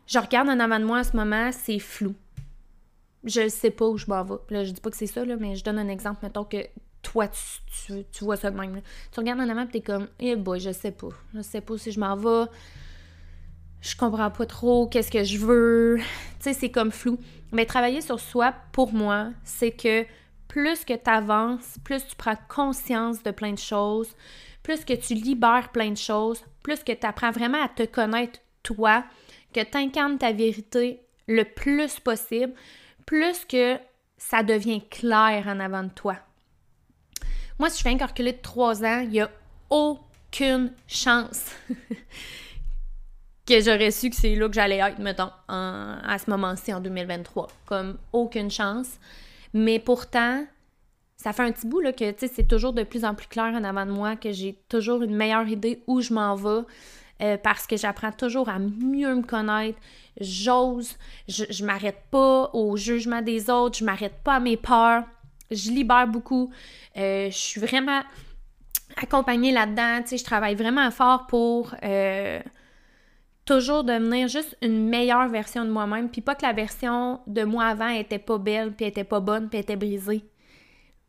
Je 0.07 0.19
regarde 0.19 0.49
en 0.49 0.59
avant 0.59 0.79
de 0.79 0.85
moi 0.85 0.99
en 0.99 1.03
ce 1.03 1.15
moment, 1.15 1.51
c'est 1.51 1.79
flou. 1.79 2.15
Je 3.23 3.47
sais 3.49 3.71
pas 3.71 3.87
où 3.87 3.97
je 3.97 4.07
m'en 4.07 4.23
vais. 4.23 4.35
Là, 4.49 4.63
je 4.63 4.71
dis 4.71 4.81
pas 4.81 4.89
que 4.89 4.97
c'est 4.97 5.05
ça, 5.07 5.23
là, 5.23 5.35
mais 5.39 5.55
je 5.55 5.63
donne 5.63 5.77
un 5.77 5.87
exemple, 5.89 6.19
mettons 6.23 6.43
que 6.43 6.57
toi, 7.01 7.27
tu, 7.85 8.23
vois 8.23 8.37
ça 8.37 8.51
de 8.51 8.57
même. 8.57 8.81
Tu 9.11 9.19
regardes 9.19 9.39
en 9.39 9.49
avant 9.49 9.63
et 9.63 9.67
t'es 9.67 9.81
comme, 9.81 10.07
eh 10.19 10.35
boy, 10.35 10.59
je 10.59 10.71
sais 10.71 10.91
pas. 10.91 11.09
Je 11.33 11.41
sais 11.41 11.61
pas 11.61 11.77
si 11.77 11.91
je 11.91 11.99
m'en 11.99 12.15
vais. 12.15 12.49
Je 13.81 13.95
comprends 13.95 14.29
pas 14.29 14.45
trop 14.45 14.87
qu'est-ce 14.87 15.11
que 15.11 15.23
je 15.23 15.37
veux. 15.37 15.97
Tu 15.97 16.05
sais, 16.41 16.53
c'est 16.53 16.69
comme 16.69 16.91
flou. 16.91 17.17
Mais 17.51 17.65
travailler 17.65 18.01
sur 18.01 18.19
soi, 18.19 18.53
pour 18.71 18.93
moi, 18.93 19.29
c'est 19.43 19.71
que 19.71 20.05
plus 20.47 20.85
que 20.85 20.93
tu 20.93 21.09
avances, 21.09 21.77
plus 21.83 22.05
tu 22.05 22.15
prends 22.15 22.37
conscience 22.47 23.23
de 23.23 23.31
plein 23.31 23.53
de 23.53 23.59
choses, 23.59 24.09
plus 24.63 24.85
que 24.85 24.93
tu 24.93 25.15
libères 25.15 25.71
plein 25.71 25.91
de 25.91 25.97
choses, 25.97 26.43
plus 26.61 26.83
que 26.83 26.91
tu 26.91 27.07
apprends 27.07 27.31
vraiment 27.31 27.63
à 27.63 27.69
te 27.69 27.83
connaître 27.83 28.39
toi, 28.61 29.03
que 29.53 29.61
tu 29.61 29.77
incarnes 29.77 30.17
ta 30.17 30.31
vérité 30.31 31.01
le 31.27 31.43
plus 31.43 31.99
possible, 31.99 32.53
plus 33.05 33.45
que 33.45 33.77
ça 34.17 34.43
devient 34.43 34.81
clair 34.89 35.45
en 35.47 35.59
avant 35.59 35.83
de 35.83 35.89
toi. 35.89 36.17
Moi, 37.57 37.69
si 37.69 37.79
je 37.79 37.83
fais 37.83 37.89
un 37.89 37.97
calculé 37.97 38.33
de 38.33 38.41
trois 38.41 38.83
ans, 38.83 38.99
il 39.01 39.09
n'y 39.09 39.21
a 39.21 39.31
aucune 39.69 40.73
chance 40.87 41.55
que 43.51 43.61
j'aurais 43.61 43.91
su 43.91 44.09
que 44.09 44.15
c'est 44.15 44.35
là 44.35 44.47
que 44.47 44.53
j'allais 44.53 44.77
être, 44.77 44.99
mettons, 44.99 45.29
à 45.47 46.17
ce 46.17 46.29
moment-ci, 46.29 46.73
en 46.73 46.79
2023. 46.79 47.47
Comme 47.65 47.97
aucune 48.13 48.49
chance. 48.51 48.99
Mais 49.53 49.79
pourtant, 49.79 50.45
ça 51.17 51.33
fait 51.33 51.43
un 51.43 51.51
petit 51.51 51.67
bout 51.67 51.81
là, 51.81 51.93
que 51.93 52.05
c'est 52.17 52.47
toujours 52.47 52.73
de 52.73 52.83
plus 52.83 53.05
en 53.05 53.15
plus 53.15 53.27
clair 53.27 53.53
en 53.53 53.63
avant 53.63 53.85
de 53.85 53.91
moi, 53.91 54.15
que 54.15 54.31
j'ai 54.31 54.57
toujours 54.69 55.01
une 55.03 55.15
meilleure 55.15 55.47
idée 55.47 55.83
où 55.87 56.01
je 56.01 56.13
m'en 56.13 56.35
vais. 56.35 56.65
Euh, 57.21 57.37
parce 57.37 57.67
que 57.67 57.77
j'apprends 57.77 58.11
toujours 58.11 58.49
à 58.49 58.57
mieux 58.57 59.13
me 59.13 59.21
connaître. 59.21 59.77
J'ose, 60.19 60.97
je, 61.27 61.43
je 61.51 61.63
m'arrête 61.63 62.01
pas 62.09 62.49
au 62.53 62.75
jugement 62.77 63.21
des 63.21 63.49
autres, 63.51 63.77
je 63.77 63.85
m'arrête 63.85 64.15
pas 64.23 64.35
à 64.35 64.39
mes 64.39 64.57
peurs 64.57 65.03
je 65.51 65.69
libère 65.69 66.07
beaucoup. 66.07 66.51
Euh, 66.97 67.29
je 67.29 67.37
suis 67.37 67.61
vraiment 67.61 68.01
accompagnée 68.95 69.51
là-dedans. 69.51 70.01
Tu 70.01 70.09
sais, 70.09 70.17
je 70.17 70.23
travaille 70.23 70.55
vraiment 70.55 70.89
fort 70.91 71.27
pour 71.27 71.75
euh, 71.83 72.39
toujours 73.45 73.83
devenir 73.83 74.27
juste 74.27 74.57
une 74.61 74.87
meilleure 74.87 75.27
version 75.29 75.65
de 75.65 75.69
moi-même. 75.69 76.09
Puis 76.09 76.21
pas 76.21 76.35
que 76.35 76.45
la 76.45 76.53
version 76.53 77.19
de 77.27 77.43
moi 77.43 77.65
avant 77.65 77.89
était 77.89 78.19
pas 78.19 78.37
belle, 78.37 78.73
puis 78.73 78.85
était 78.85 79.03
pas 79.03 79.19
bonne, 79.19 79.49
puis 79.49 79.59
était 79.59 79.75
brisée. 79.75 80.23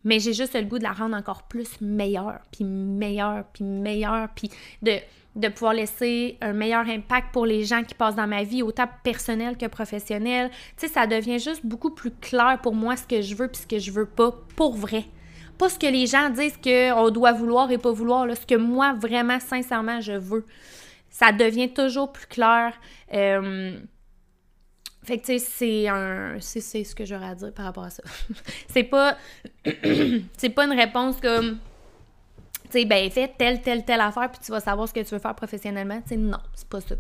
Mais 0.05 0.19
j'ai 0.19 0.33
juste 0.33 0.55
le 0.55 0.63
goût 0.63 0.79
de 0.79 0.83
la 0.83 0.93
rendre 0.93 1.17
encore 1.17 1.45
plus 1.45 1.81
meilleure, 1.81 2.41
puis 2.51 2.65
meilleure, 2.65 3.45
puis 3.53 3.63
meilleure, 3.63 4.29
puis 4.35 4.51
de 4.83 5.49
pouvoir 5.49 5.75
laisser 5.75 6.39
un 6.41 6.53
meilleur 6.53 6.87
impact 6.89 7.33
pour 7.33 7.47
les 7.47 7.65
gens 7.65 7.85
qui 7.85 7.95
passent 7.95 8.17
dans 8.17 8.27
ma 8.27 8.43
vie, 8.43 8.63
autant 8.63 8.89
personnel 9.05 9.57
que 9.57 9.67
professionnel. 9.67 10.51
Tu 10.77 10.89
sais, 10.89 10.93
ça 10.93 11.07
devient 11.07 11.39
juste 11.39 11.65
beaucoup 11.65 11.91
plus 11.91 12.11
clair 12.11 12.59
pour 12.63 12.75
moi 12.75 12.97
ce 12.97 13.07
que 13.07 13.23
je 13.23 13.37
veux 13.37 13.47
puis 13.47 13.63
ce 13.63 13.67
que 13.67 13.79
je 13.79 13.93
veux 13.93 14.07
pas, 14.07 14.35
pour 14.57 14.75
vrai. 14.75 15.05
Pas 15.57 15.69
ce 15.69 15.79
que 15.79 15.87
les 15.87 16.07
gens 16.07 16.31
disent 16.31 16.59
qu'on 16.59 17.11
doit 17.11 17.33
vouloir 17.33 17.71
et 17.71 17.79
pas 17.79 17.93
vouloir, 17.93 18.27
là, 18.27 18.35
ce 18.35 18.45
que 18.45 18.57
moi, 18.57 18.95
vraiment, 18.95 19.39
sincèrement, 19.39 20.01
je 20.01 20.13
veux. 20.13 20.45
Ça 21.13 21.31
devient 21.31 21.73
toujours 21.73 22.11
plus 22.11 22.27
clair. 22.27 22.75
Euh, 23.15 23.79
fait 25.05 25.19
que, 25.19 25.27
tu 25.27 25.39
sais, 25.39 25.39
c'est 25.39 25.89
un... 25.89 26.41
C'est 26.41 26.61
ce 26.61 26.95
que 26.95 27.05
j'aurais 27.05 27.29
à 27.29 27.35
dire 27.37 27.53
par 27.53 27.67
rapport 27.67 27.85
à 27.85 27.91
ça. 27.91 28.03
c'est 28.69 28.83
pas... 28.83 29.17
c'est 30.37 30.51
pas 30.51 30.65
une 30.65 30.77
réponse 30.77 31.21
comme 31.21 31.59
tu 32.73 32.79
sais, 32.79 32.85
ben 32.87 33.11
fais 33.11 33.29
telle, 33.37 33.61
telle, 33.61 33.85
telle 33.85 34.01
affaire, 34.01 34.31
puis 34.31 34.41
tu 34.43 34.51
vas 34.51 34.61
savoir 34.61 34.89
ce 34.89 34.95
que 34.95 35.01
tu 35.01 35.15
veux 35.15 35.19
faire 35.19 35.35
professionnellement. 35.35 36.01
Tu 36.09 36.17
non, 36.17 36.39
c'est 36.55 36.69
pas 36.69 36.81
ça. 36.81 36.95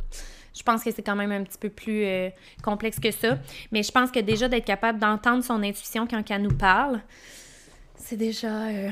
Je 0.55 0.63
pense 0.63 0.85
que 0.85 0.91
c'est 0.91 1.03
quand 1.03 1.17
même 1.17 1.33
un 1.33 1.43
petit 1.45 1.57
peu 1.57 1.71
plus 1.71 2.05
euh, 2.05 2.29
complexe 2.63 3.01
que 3.01 3.11
ça. 3.11 3.39
Mais 3.71 3.83
je 3.83 3.91
pense 3.91 4.11
que 4.11 4.21
déjà 4.21 4.49
d'être 4.49 4.67
capable 4.67 4.99
d'entendre 4.99 5.43
son 5.43 5.63
intuition 5.63 6.07
quand 6.07 6.23
elle 6.31 6.43
nous 6.43 6.55
parle, 6.55 7.01
c'est 7.97 8.19
déjà, 8.19 8.67
euh, 8.67 8.91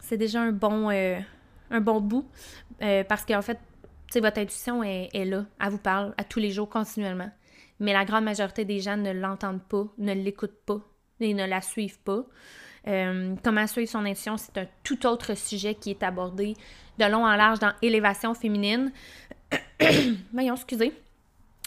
c'est 0.00 0.18
déjà 0.18 0.42
un 0.42 0.52
bon, 0.52 0.90
euh, 0.90 1.18
un 1.70 1.80
bon 1.80 2.02
bout. 2.02 2.26
parce 3.08 3.24
qu'en 3.24 3.40
fait, 3.40 3.58
votre 4.16 4.38
intuition 4.38 4.82
est, 4.82 5.24
là, 5.24 5.44
elle 5.60 5.70
vous 5.70 5.78
parle 5.78 6.14
à 6.16 6.24
tous 6.24 6.38
les 6.38 6.50
jours, 6.50 6.68
continuellement. 6.68 7.30
Mais 7.80 7.92
la 7.92 8.04
grande 8.04 8.24
majorité 8.24 8.64
des 8.64 8.80
gens 8.80 8.96
ne 8.96 9.12
l'entendent 9.12 9.62
pas, 9.62 9.86
ne 9.98 10.12
l'écoutent 10.12 10.60
pas 10.66 10.80
et 11.20 11.34
ne 11.34 11.46
la 11.46 11.60
suivent 11.60 12.00
pas. 12.00 12.24
Euh, 12.86 13.34
comment 13.44 13.66
suivre 13.66 13.90
son 13.90 14.04
intuition, 14.04 14.36
c'est 14.36 14.56
un 14.58 14.66
tout 14.82 15.06
autre 15.06 15.36
sujet 15.36 15.74
qui 15.74 15.90
est 15.90 16.02
abordé 16.02 16.54
de 16.98 17.04
long 17.04 17.24
en 17.24 17.36
large 17.36 17.58
dans 17.58 17.72
Élévation 17.82 18.34
féminine. 18.34 18.92
Voyons, 20.32 20.54
excusez. 20.54 20.92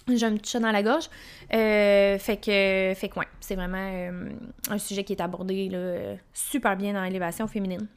J'ai 0.07 0.25
un 0.25 0.35
petit 0.35 0.51
chat 0.51 0.59
dans 0.59 0.71
la 0.71 0.81
gorge. 0.81 1.09
Euh, 1.53 2.17
fait 2.17 2.37
que, 2.37 2.93
fait 2.99 3.09
que 3.09 3.19
ouais, 3.19 3.27
c'est 3.39 3.55
vraiment 3.55 3.77
euh, 3.77 4.29
un 4.69 4.77
sujet 4.79 5.03
qui 5.03 5.13
est 5.13 5.21
abordé 5.21 5.69
super 6.33 6.75
bien 6.75 6.93
dans 6.93 7.03
Élévation 7.03 7.47
féminine. 7.47 7.87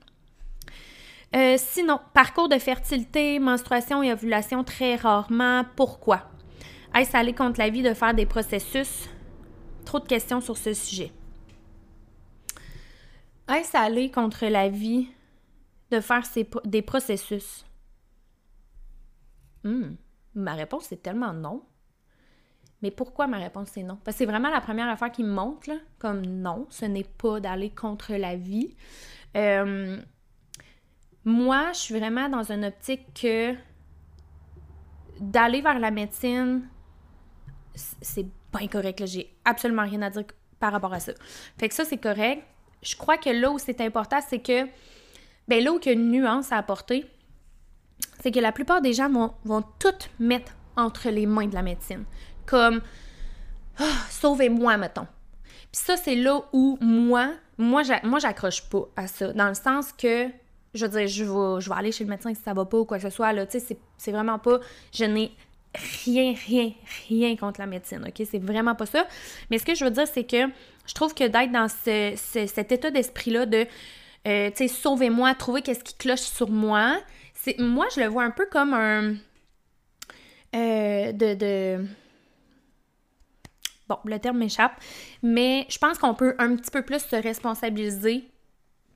Sinon, 1.59 2.01
parcours 2.13 2.49
de 2.49 2.59
fertilité, 2.59 3.39
menstruation 3.39 4.03
et 4.03 4.13
ovulation 4.13 4.63
très 4.63 4.97
rarement. 4.97 5.65
Pourquoi? 5.77 6.31
Est-ce 6.95 7.17
aller 7.17 7.35
contre 7.35 7.59
la 7.59 7.71
vie 7.71 7.83
de 7.83 7.93
faire 7.93 8.15
des 8.15 8.27
processus? 8.27 9.09
Trop 9.85 9.99
de 9.99 10.07
questions 10.07 10.41
sur 10.41 10.57
ce 10.57 10.73
sujet. 10.73 11.13
Est-ce 13.49 13.77
aller 13.77 14.11
contre 14.11 14.47
la 14.47 14.69
vie 14.69 15.09
de 15.91 16.01
faire 16.01 16.23
des 16.65 16.83
processus? 16.83 17.67
Hmm, 19.65 19.95
ma 20.35 20.55
réponse 20.55 20.93
est 20.93 21.03
tellement 21.03 21.33
non. 21.33 21.63
Mais 22.81 22.91
pourquoi 22.91 23.27
ma 23.27 23.39
réponse 23.39 23.77
est 23.77 23.83
non? 23.83 23.99
Parce 24.05 24.17
que 24.17 24.19
c'est 24.19 24.31
vraiment 24.31 24.51
la 24.51 24.61
première 24.61 24.89
affaire 24.89 25.11
qui 25.11 25.25
me 25.25 25.33
montre, 25.33 25.71
comme 25.99 26.25
non, 26.25 26.67
ce 26.71 26.85
n'est 26.85 27.03
pas 27.03 27.41
d'aller 27.41 27.71
contre 27.71 28.13
la 28.15 28.37
vie. 28.37 28.77
Euh, 29.37 30.01
moi, 31.25 31.73
je 31.73 31.79
suis 31.79 31.99
vraiment 31.99 32.29
dans 32.29 32.51
une 32.51 32.65
optique 32.65 33.07
que 33.15 33.55
d'aller 35.21 35.61
vers 35.61 35.79
la 35.79 35.91
médecine, 35.91 36.69
c'est 37.75 38.27
pas 38.51 38.61
incorrect. 38.61 39.07
J'ai 39.07 39.35
absolument 39.45 39.85
rien 39.85 40.03
à 40.03 40.11
dire 40.11 40.25
par 40.61 40.73
rapport 40.73 40.93
à 40.93 41.01
ça. 41.01 41.13
Fait 41.59 41.69
que 41.69 41.75
ça, 41.75 41.85
c'est 41.85 41.99
correct 41.99 42.45
je 42.85 42.97
crois 42.97 43.17
que 43.17 43.31
là 43.31 43.51
où 43.51 43.59
c'est 43.59 43.81
important, 43.81 44.19
c'est 44.29 44.41
que, 44.41 44.67
ben 45.49 45.65
là 45.65 45.73
où 45.73 45.81
il 45.83 45.87
y 45.87 45.89
a 45.89 45.93
une 45.93 46.11
nuance 46.11 46.53
à 46.53 46.59
apporter, 46.59 47.07
c'est 48.23 48.31
que 48.31 48.41
la 48.41 48.53
plupart 48.53 48.81
des 48.83 48.93
gens 48.93 49.11
vont, 49.11 49.35
vont 49.45 49.65
tout 49.79 49.95
mettre 50.19 50.53
entre 50.77 51.09
les 51.09 51.27
mains 51.27 51.47
de 51.47 51.55
la 51.55 51.63
médecine. 51.63 52.05
Comme, 52.47 52.83
oh, 53.81 53.85
sauvez-moi, 54.11 54.77
mettons. 54.77 55.07
Puis 55.73 55.83
ça, 55.83 55.97
c'est 55.97 56.15
là 56.15 56.41
où 56.53 56.79
moi, 56.81 57.33
moi 57.57 57.83
j'accroche 57.83 58.69
pas 58.69 58.85
à 58.97 59.07
ça. 59.07 59.33
Dans 59.33 59.49
le 59.49 59.55
sens 59.55 59.93
que, 59.93 60.29
je 60.75 60.85
veux 60.85 60.91
dire, 60.91 61.07
je 61.07 61.25
vais, 61.25 61.61
je 61.61 61.69
vais 61.69 61.77
aller 61.77 61.93
chez 61.93 62.05
le 62.05 62.11
médecin 62.11 62.35
si 62.35 62.43
ça 62.43 62.53
va 62.53 62.65
pas 62.65 62.79
ou 62.79 62.85
quoi 62.85 62.99
que 62.99 63.05
ce 63.05 63.11
soit. 63.11 63.33
Là, 63.33 63.47
tu 63.47 63.61
sais, 63.61 63.79
c'est 63.97 64.13
vraiment 64.13 64.39
pas. 64.39 64.59
Je 64.93 65.05
n'ai 65.05 65.33
rien, 66.05 66.35
rien, 66.47 66.73
rien 67.09 67.37
contre 67.37 67.61
la 67.61 67.67
médecine, 67.67 68.05
OK? 68.07 68.27
C'est 68.29 68.43
vraiment 68.43 68.75
pas 68.75 68.87
ça. 68.87 69.07
Mais 69.51 69.59
ce 69.59 69.65
que 69.65 69.75
je 69.75 69.85
veux 69.85 69.91
dire, 69.91 70.07
c'est 70.07 70.25
que 70.25 70.47
je 70.87 70.95
trouve 70.95 71.15
que 71.15 71.25
d'être 71.25 71.53
dans 71.53 71.69
cet 71.69 72.73
état 72.73 72.91
d'esprit-là 72.91 73.47
de, 73.47 73.67
euh, 74.27 74.51
tu 74.51 74.57
sais, 74.57 74.69
sauvez-moi, 74.69 75.35
trouvez 75.35 75.63
qu'est-ce 75.63 75.85
qui 75.85 75.95
cloche 75.95 76.21
sur 76.21 76.51
moi, 76.51 77.01
c'est 77.35 77.59
moi, 77.59 77.87
je 77.95 78.01
le 78.01 78.07
vois 78.07 78.25
un 78.25 78.31
peu 78.31 78.47
comme 78.51 78.75
un... 78.75 79.15
Euh, 80.55 81.13
de, 81.13 81.35
de... 81.35 81.85
Bon, 83.89 83.99
le 84.05 84.19
terme 84.19 84.39
m'échappe, 84.39 84.81
mais 85.23 85.67
je 85.69 85.79
pense 85.79 85.99
qu'on 85.99 86.15
peut 86.15 86.35
un 86.39 86.57
petit 86.57 86.71
peu 86.71 86.83
plus 86.83 87.01
se 87.01 87.17
responsabiliser 87.17 88.31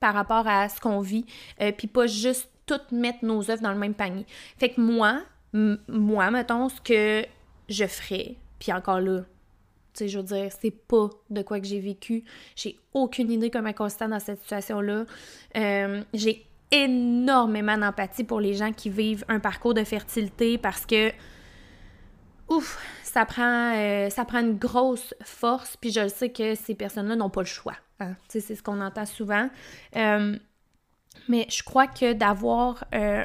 par 0.00 0.14
rapport 0.14 0.46
à 0.46 0.68
ce 0.68 0.80
qu'on 0.80 1.00
vit, 1.00 1.26
euh, 1.60 1.72
puis 1.72 1.86
pas 1.86 2.06
juste 2.06 2.48
tout 2.66 2.80
mettre 2.92 3.24
nos 3.24 3.50
œufs 3.50 3.60
dans 3.60 3.72
le 3.72 3.78
même 3.78 3.94
panier. 3.94 4.26
Fait 4.58 4.70
que 4.70 4.80
moi, 4.80 5.22
moi, 5.52 6.30
mettons, 6.30 6.68
ce 6.68 6.80
que 6.80 7.26
je 7.68 7.86
ferais, 7.86 8.36
puis 8.58 8.72
encore 8.72 9.00
là, 9.00 9.20
tu 9.94 10.04
sais, 10.04 10.08
je 10.08 10.18
veux 10.18 10.24
dire, 10.24 10.50
c'est 10.60 10.70
pas 10.70 11.08
de 11.30 11.42
quoi 11.42 11.60
que 11.60 11.66
j'ai 11.66 11.80
vécu. 11.80 12.22
J'ai 12.54 12.78
aucune 12.92 13.30
idée 13.30 13.50
comment 13.50 13.72
constant 13.72 14.08
dans 14.08 14.20
cette 14.20 14.40
situation-là. 14.40 15.06
Euh, 15.56 16.02
j'ai 16.14 16.46
énormément 16.70 17.78
d'empathie 17.78 18.24
pour 18.24 18.40
les 18.40 18.54
gens 18.54 18.72
qui 18.72 18.90
vivent 18.90 19.24
un 19.28 19.40
parcours 19.40 19.74
de 19.74 19.82
fertilité 19.84 20.58
parce 20.58 20.84
que, 20.84 21.10
ouf, 22.48 22.78
ça 23.02 23.24
prend, 23.24 23.74
euh, 23.74 24.10
ça 24.10 24.24
prend 24.24 24.40
une 24.40 24.58
grosse 24.58 25.14
force. 25.22 25.76
Puis 25.78 25.90
je 25.90 26.06
sais 26.08 26.30
que 26.30 26.54
ces 26.54 26.74
personnes-là 26.74 27.16
n'ont 27.16 27.30
pas 27.30 27.40
le 27.40 27.46
choix. 27.46 27.74
Sais, 28.28 28.40
c'est 28.40 28.54
ce 28.54 28.62
qu'on 28.62 28.80
entend 28.80 29.06
souvent. 29.06 29.48
Euh, 29.96 30.36
mais 31.28 31.46
je 31.50 31.62
crois 31.64 31.88
que 31.88 32.12
d'avoir 32.12 32.84
euh, 32.94 33.24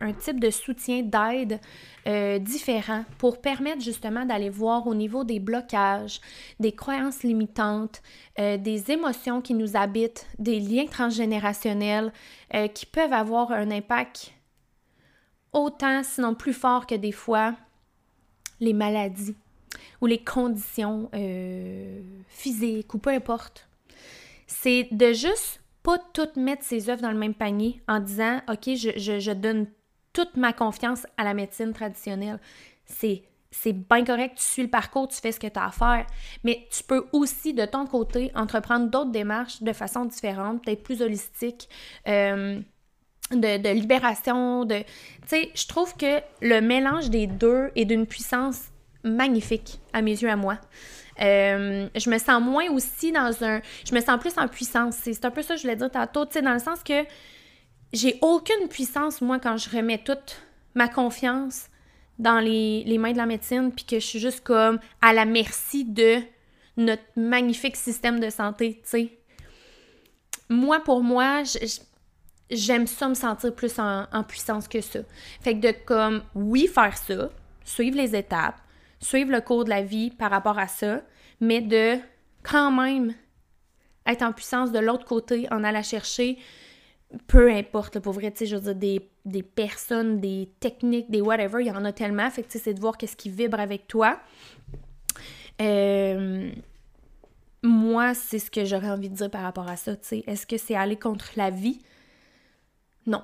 un, 0.00 0.12
type 0.12 0.38
de 0.38 0.50
soutien, 0.50 1.02
d'aide 1.02 1.60
euh, 2.06 2.38
différent 2.38 3.04
pour 3.18 3.40
permettre 3.40 3.82
justement 3.82 4.24
d'aller 4.24 4.48
voir 4.48 4.86
au 4.86 4.94
niveau 4.94 5.24
des 5.24 5.40
blocages, 5.40 6.20
des 6.60 6.72
croyances 6.72 7.24
limitantes, 7.24 8.00
des 8.38 8.90
émotions 8.90 9.40
qui 9.40 9.54
nous 9.54 9.76
habitent, 9.76 10.26
des 10.38 10.60
liens 10.60 10.86
transgénérationnels 10.86 12.12
qui 12.74 12.86
peuvent 12.86 13.12
avoir 13.12 13.50
un 13.50 13.70
impact 13.70 14.32
autant, 15.52 16.02
sinon 16.04 16.34
plus 16.34 16.52
fort 16.52 16.86
que 16.86 16.94
des 16.94 17.12
fois, 17.12 17.54
les 18.60 18.72
maladies 18.72 19.34
ou 20.00 20.06
les 20.06 20.22
conditions 20.22 21.10
physiques 22.28 22.94
ou 22.94 22.98
peu 22.98 23.10
importe. 23.10 23.66
C'est 24.46 24.88
de 24.92 25.12
juste 25.12 25.60
pas 25.82 25.98
toutes 26.12 26.36
mettre 26.36 26.64
ses 26.64 26.90
œuvres 26.90 27.02
dans 27.02 27.12
le 27.12 27.18
même 27.18 27.34
panier 27.34 27.80
en 27.88 28.00
disant 28.00 28.40
OK, 28.48 28.64
je, 28.74 29.32
donne 29.32 29.66
toute 30.12 30.36
ma 30.36 30.52
confiance 30.52 31.06
à 31.16 31.24
la 31.24 31.34
médecine 31.34 31.72
traditionnelle. 31.72 32.40
C'est 32.84 33.22
c'est 33.52 33.72
bien 33.72 34.04
correct, 34.04 34.34
tu 34.36 34.44
suis 34.44 34.62
le 34.62 34.68
parcours, 34.68 35.08
tu 35.08 35.18
fais 35.18 35.32
ce 35.32 35.40
que 35.40 35.46
tu 35.46 35.58
as 35.58 35.66
à 35.66 35.70
faire, 35.70 36.06
mais 36.44 36.66
tu 36.70 36.82
peux 36.82 37.06
aussi, 37.12 37.54
de 37.54 37.64
ton 37.64 37.86
côté, 37.86 38.30
entreprendre 38.34 38.90
d'autres 38.90 39.12
démarches 39.12 39.62
de 39.62 39.72
façon 39.72 40.04
différente, 40.04 40.62
peut-être 40.62 40.82
plus 40.82 41.00
holistique, 41.00 41.68
euh, 42.06 42.60
de, 43.30 43.62
de, 43.62 43.68
libération, 43.70 44.64
de... 44.64 44.78
Tu 44.78 44.86
sais, 45.26 45.50
je 45.54 45.66
trouve 45.66 45.96
que 45.96 46.20
le 46.42 46.60
mélange 46.60 47.08
des 47.08 47.26
deux 47.26 47.70
est 47.76 47.86
d'une 47.86 48.06
puissance 48.06 48.64
magnifique, 49.04 49.80
à 49.92 50.02
mes 50.02 50.12
yeux, 50.12 50.30
à 50.30 50.36
moi. 50.36 50.58
Euh, 51.20 51.88
je 51.94 52.10
me 52.10 52.18
sens 52.18 52.42
moins 52.42 52.68
aussi 52.70 53.12
dans 53.12 53.32
un. 53.42 53.60
Je 53.88 53.94
me 53.94 54.00
sens 54.00 54.18
plus 54.20 54.36
en 54.36 54.48
puissance. 54.48 54.96
C'est 55.02 55.24
un 55.24 55.30
peu 55.30 55.42
ça 55.42 55.54
que 55.54 55.60
je 55.60 55.62
voulais 55.62 55.76
dire 55.76 55.90
tantôt, 55.90 56.26
tu 56.26 56.34
sais, 56.34 56.42
dans 56.42 56.52
le 56.52 56.58
sens 56.58 56.82
que 56.82 57.04
j'ai 57.92 58.18
aucune 58.20 58.68
puissance, 58.68 59.20
moi, 59.20 59.38
quand 59.38 59.56
je 59.56 59.70
remets 59.70 59.98
toute 59.98 60.42
ma 60.74 60.88
confiance 60.88 61.68
dans 62.18 62.40
les, 62.40 62.98
mains 62.98 63.12
de 63.12 63.18
la 63.18 63.26
médecine, 63.26 63.72
puis 63.72 63.84
que 63.84 63.98
je 63.98 64.04
suis 64.04 64.18
juste 64.18 64.40
comme 64.40 64.78
à 65.00 65.12
la 65.12 65.24
merci 65.24 65.84
de 65.84 66.18
notre 66.76 67.02
magnifique 67.16 67.76
système 67.76 68.20
de 68.20 68.30
santé, 68.30 68.80
tu 68.82 68.88
sais. 68.88 69.18
Moi, 70.48 70.80
pour 70.80 71.02
moi, 71.02 71.42
j'aime 72.50 72.86
ça 72.86 73.08
me 73.08 73.14
sentir 73.14 73.54
plus 73.54 73.78
en, 73.78 74.06
puissance 74.22 74.68
que 74.68 74.80
ça. 74.80 75.00
Fait 75.40 75.54
que 75.58 75.66
de 75.66 75.74
comme, 75.84 76.22
oui, 76.34 76.68
faire 76.68 76.96
ça, 76.96 77.30
suivre 77.64 77.96
les 77.96 78.14
étapes, 78.14 78.60
suivre 79.00 79.30
le 79.30 79.40
cours 79.40 79.64
de 79.64 79.70
la 79.70 79.82
vie 79.82 80.10
par 80.10 80.30
rapport 80.30 80.58
à 80.58 80.68
ça, 80.68 81.02
mais 81.40 81.60
de 81.60 81.96
quand 82.42 82.70
même 82.70 83.14
être 84.06 84.22
en 84.22 84.32
puissance 84.32 84.72
de 84.72 84.78
l'autre 84.78 85.04
côté, 85.04 85.46
en 85.50 85.64
allant 85.64 85.82
chercher, 85.82 86.38
peu 87.26 87.50
importe, 87.50 87.98
pour 87.98 88.12
vrai, 88.12 88.30
tu 88.30 88.38
sais, 88.38 88.46
je 88.46 88.56
veux 88.56 88.74
dire, 88.74 89.00
des, 89.24 89.42
personnes, 89.42 90.20
des 90.20 90.50
techniques, 90.60 91.10
des 91.10 91.20
whatever, 91.20 91.62
il 91.62 91.68
y 91.68 91.70
en 91.70 91.84
a 91.84 91.92
tellement, 91.92 92.30
fait 92.30 92.42
que 92.42 92.58
c'est 92.58 92.74
de 92.74 92.80
voir 92.80 92.96
qu'est-ce 92.96 93.16
qui 93.16 93.30
vibre 93.30 93.60
avec 93.60 93.86
toi. 93.86 94.20
Euh, 95.60 96.50
moi, 97.62 98.14
c'est 98.14 98.38
ce 98.38 98.50
que 98.50 98.64
j'aurais 98.64 98.90
envie 98.90 99.08
de 99.08 99.16
dire 99.16 99.30
par 99.30 99.42
rapport 99.42 99.68
à 99.68 99.76
ça, 99.76 99.96
tu 99.96 100.06
sais. 100.06 100.24
Est-ce 100.26 100.46
que 100.46 100.56
c'est 100.56 100.74
aller 100.74 100.96
contre 100.96 101.30
la 101.36 101.50
vie? 101.50 101.80
Non. 103.06 103.22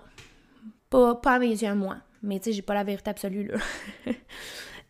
Pas, 0.91 1.15
pas 1.17 1.35
à 1.35 1.39
mes 1.39 1.49
yeux 1.49 1.75
moi. 1.75 1.99
Mais 2.23 2.39
tu 2.39 2.47
sais, 2.47 2.53
j'ai 2.53 2.63
pas 2.63 2.75
la 2.75 2.85
vérité 2.85 3.11
absolue, 3.11 3.49
là. 3.49 3.59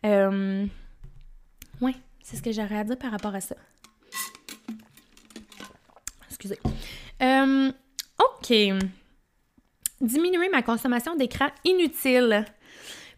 euh, 0.05 0.67
oui, 1.81 1.97
c'est 2.23 2.37
ce 2.37 2.43
que 2.43 2.53
j'aurais 2.53 2.79
à 2.79 2.85
dire 2.85 2.99
par 2.99 3.11
rapport 3.11 3.35
à 3.35 3.41
ça. 3.41 3.57
Excusez. 6.29 6.59
Euh, 7.23 7.71
OK. 8.19 8.53
Diminuer 10.01 10.49
ma 10.51 10.63
consommation 10.63 11.15
d'écran 11.15 11.47
inutile. 11.65 12.45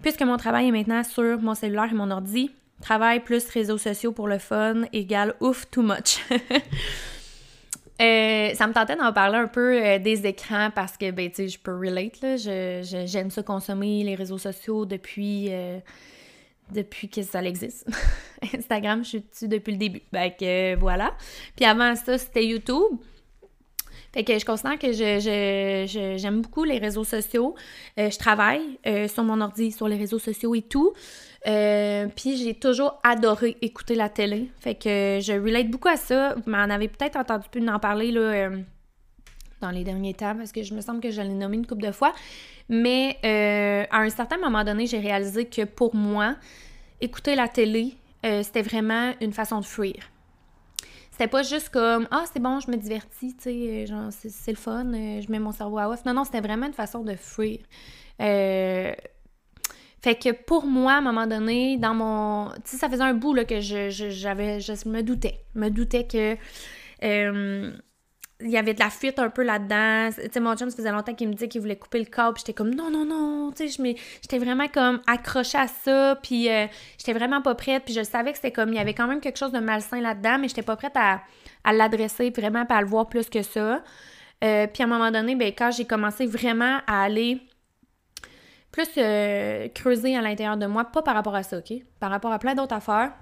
Puisque 0.02 0.22
mon 0.22 0.36
travail 0.36 0.68
est 0.68 0.72
maintenant 0.72 1.02
sur 1.02 1.40
mon 1.40 1.54
cellulaire 1.54 1.90
et 1.90 1.94
mon 1.94 2.10
ordi, 2.10 2.50
travail 2.82 3.20
plus 3.20 3.48
réseaux 3.48 3.78
sociaux 3.78 4.12
pour 4.12 4.28
le 4.28 4.38
fun 4.38 4.82
égale 4.92 5.34
ouf, 5.40 5.70
too 5.70 5.82
much. 5.82 6.18
Euh, 8.02 8.52
ça 8.54 8.66
me 8.66 8.72
tentait 8.72 8.96
d'en 8.96 9.12
parler 9.12 9.38
un 9.38 9.46
peu 9.46 9.80
euh, 9.80 10.00
des 10.00 10.26
écrans 10.26 10.68
parce 10.74 10.96
que, 10.96 11.12
ben, 11.12 11.30
tu 11.30 11.36
sais, 11.36 11.48
je 11.48 11.60
peux 11.60 11.76
relate, 11.76 12.20
là. 12.22 12.36
J'aime 12.36 13.30
ça 13.30 13.44
consommer 13.44 14.02
les 14.02 14.16
réseaux 14.16 14.36
sociaux 14.36 14.84
depuis 14.84 15.48
depuis 16.72 17.08
que 17.08 17.22
ça 17.22 17.42
existe. 17.42 17.88
Instagram, 18.54 19.04
je 19.04 19.08
suis 19.08 19.20
dessus 19.20 19.48
depuis 19.48 19.72
le 19.72 19.78
début? 19.78 20.02
Fait 20.12 20.36
que 20.38 20.78
voilà. 20.78 21.14
Puis 21.56 21.64
avant 21.64 21.94
ça, 21.96 22.18
c'était 22.18 22.44
YouTube. 22.44 22.98
Fait 24.12 24.22
que 24.22 24.38
je 24.38 24.44
considère 24.44 24.78
que 24.78 24.92
je, 24.92 26.14
j'aime 26.16 26.40
beaucoup 26.40 26.62
les 26.62 26.78
réseaux 26.78 27.02
sociaux. 27.02 27.56
Euh, 27.98 28.10
je 28.10 28.18
travaille 28.18 28.78
euh, 28.86 29.08
sur 29.08 29.24
mon 29.24 29.40
ordi, 29.40 29.72
sur 29.72 29.88
les 29.88 29.96
réseaux 29.96 30.20
sociaux 30.20 30.54
et 30.54 30.62
tout. 30.62 30.92
Euh, 31.48 32.06
puis 32.14 32.36
j'ai 32.36 32.54
toujours 32.54 33.00
adoré 33.02 33.56
écouter 33.60 33.96
la 33.96 34.08
télé. 34.08 34.50
Fait 34.60 34.76
que 34.76 35.18
je 35.20 35.32
relate 35.32 35.68
beaucoup 35.68 35.88
à 35.88 35.96
ça. 35.96 36.34
Vous 36.34 36.48
m'en 36.50 36.58
avez 36.58 36.86
peut-être 36.86 37.16
entendu 37.16 37.48
plus 37.50 37.68
en 37.68 37.80
parler 37.80 38.12
là, 38.12 38.50
dans 39.60 39.70
les 39.70 39.84
derniers 39.84 40.14
temps 40.14 40.34
parce 40.36 40.52
que 40.52 40.62
je 40.62 40.74
me 40.74 40.80
semble 40.80 41.00
que 41.00 41.10
je 41.10 41.20
l'ai 41.20 41.28
nommé 41.28 41.56
une 41.56 41.66
couple 41.66 41.82
de 41.82 41.92
fois. 41.92 42.12
Mais 42.68 43.18
euh, 43.24 43.84
à 43.90 44.00
un 44.00 44.08
certain 44.08 44.38
moment 44.38 44.64
donné, 44.64 44.86
j'ai 44.86 44.98
réalisé 44.98 45.46
que 45.46 45.64
pour 45.64 45.94
moi, 45.94 46.36
écouter 47.00 47.34
la 47.34 47.48
télé, 47.48 47.94
euh, 48.24 48.42
c'était 48.42 48.62
vraiment 48.62 49.12
une 49.20 49.32
façon 49.32 49.60
de 49.60 49.64
fuir. 49.64 49.96
C'était 51.10 51.28
pas 51.28 51.42
juste 51.42 51.68
comme 51.68 52.08
Ah, 52.10 52.24
c'est 52.32 52.40
bon, 52.40 52.58
je 52.60 52.70
me 52.70 52.76
divertis, 52.76 53.36
tu 53.36 53.44
sais, 53.44 53.50
euh, 53.52 53.86
genre, 53.86 54.10
c'est 54.10 54.50
le 54.50 54.56
fun, 54.56 54.92
je 54.92 55.30
mets 55.30 55.38
mon 55.38 55.52
cerveau 55.52 55.78
à 55.78 55.88
off. 55.88 56.04
Non, 56.04 56.14
non, 56.14 56.24
c'était 56.24 56.40
vraiment 56.40 56.66
une 56.66 56.72
façon 56.72 57.04
de 57.04 57.14
fuir. 57.14 57.60
fait 58.18 58.96
que 60.02 60.32
pour 60.32 60.66
moi, 60.66 60.94
à 60.94 60.98
un 60.98 61.02
moment 61.02 61.26
donné, 61.26 61.76
dans 61.76 61.94
mon. 61.94 62.50
Tu 62.64 62.72
sais, 62.72 62.76
ça 62.78 62.88
faisait 62.88 63.02
un 63.02 63.14
bout 63.14 63.34
là, 63.34 63.44
que 63.44 63.60
je, 63.60 63.90
j'avais. 63.90 64.60
Je, 64.60 64.88
me 64.88 65.02
doutais. 65.02 65.40
me 65.54 65.68
doutais 65.68 66.06
que 66.06 66.36
il 68.44 68.50
y 68.50 68.58
avait 68.58 68.74
de 68.74 68.80
la 68.80 68.90
fuite 68.90 69.18
un 69.18 69.30
peu 69.30 69.42
là-dedans. 69.42 70.10
Tu 70.14 70.28
sais, 70.30 70.40
mon 70.40 70.54
chum, 70.54 70.68
ça 70.68 70.76
faisait 70.76 70.90
longtemps 70.90 71.14
qu'il 71.14 71.28
me 71.28 71.32
disait 71.32 71.48
qu'il 71.48 71.62
voulait 71.62 71.76
couper 71.76 71.98
le 71.98 72.04
câble. 72.04 72.36
J'étais 72.38 72.52
comme, 72.52 72.74
non, 72.74 72.90
non, 72.90 73.04
non. 73.04 73.50
Tu 73.52 73.68
sais, 73.70 73.96
j'étais 74.22 74.38
vraiment 74.38 74.68
comme 74.68 75.00
accrochée 75.06 75.58
à 75.58 75.66
ça. 75.66 76.18
Puis 76.22 76.50
euh, 76.50 76.66
j'étais 76.98 77.14
vraiment 77.14 77.40
pas 77.40 77.54
prête. 77.54 77.84
Puis 77.84 77.94
je 77.94 78.02
savais 78.02 78.32
que 78.32 78.36
c'était 78.36 78.52
comme, 78.52 78.68
il 78.68 78.76
y 78.76 78.78
avait 78.78 78.92
quand 78.92 79.06
même 79.06 79.20
quelque 79.20 79.38
chose 79.38 79.52
de 79.52 79.60
malsain 79.60 80.00
là-dedans, 80.00 80.38
mais 80.38 80.48
j'étais 80.48 80.62
pas 80.62 80.76
prête 80.76 80.96
à, 80.96 81.22
l'adresser 81.72 82.30
vraiment, 82.30 82.66
pas 82.66 82.76
à 82.76 82.82
le 82.82 82.86
voir 82.86 83.08
plus 83.08 83.30
que 83.30 83.42
ça. 83.42 83.82
Euh, 84.44 84.66
puis 84.66 84.82
à 84.82 84.86
un 84.86 84.88
moment 84.88 85.10
donné, 85.10 85.34
ben, 85.36 85.48
quand 85.56 85.70
j'ai 85.70 85.86
commencé 85.86 86.26
vraiment 86.26 86.80
à 86.86 87.02
aller 87.04 87.40
plus 88.70 88.88
euh, 88.98 89.68
creuser 89.68 90.16
à 90.16 90.20
l'intérieur 90.20 90.58
de 90.58 90.66
moi, 90.66 90.84
pas 90.84 91.00
par 91.00 91.14
rapport 91.14 91.34
à 91.34 91.42
ça, 91.42 91.58
OK? 91.58 91.72
Par 91.98 92.10
rapport 92.10 92.32
à 92.32 92.38
plein 92.38 92.54
d'autres 92.54 92.74
affaires, 92.74 93.12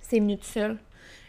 c'est 0.00 0.20
venu 0.20 0.38
tout 0.38 0.46
seul 0.46 0.78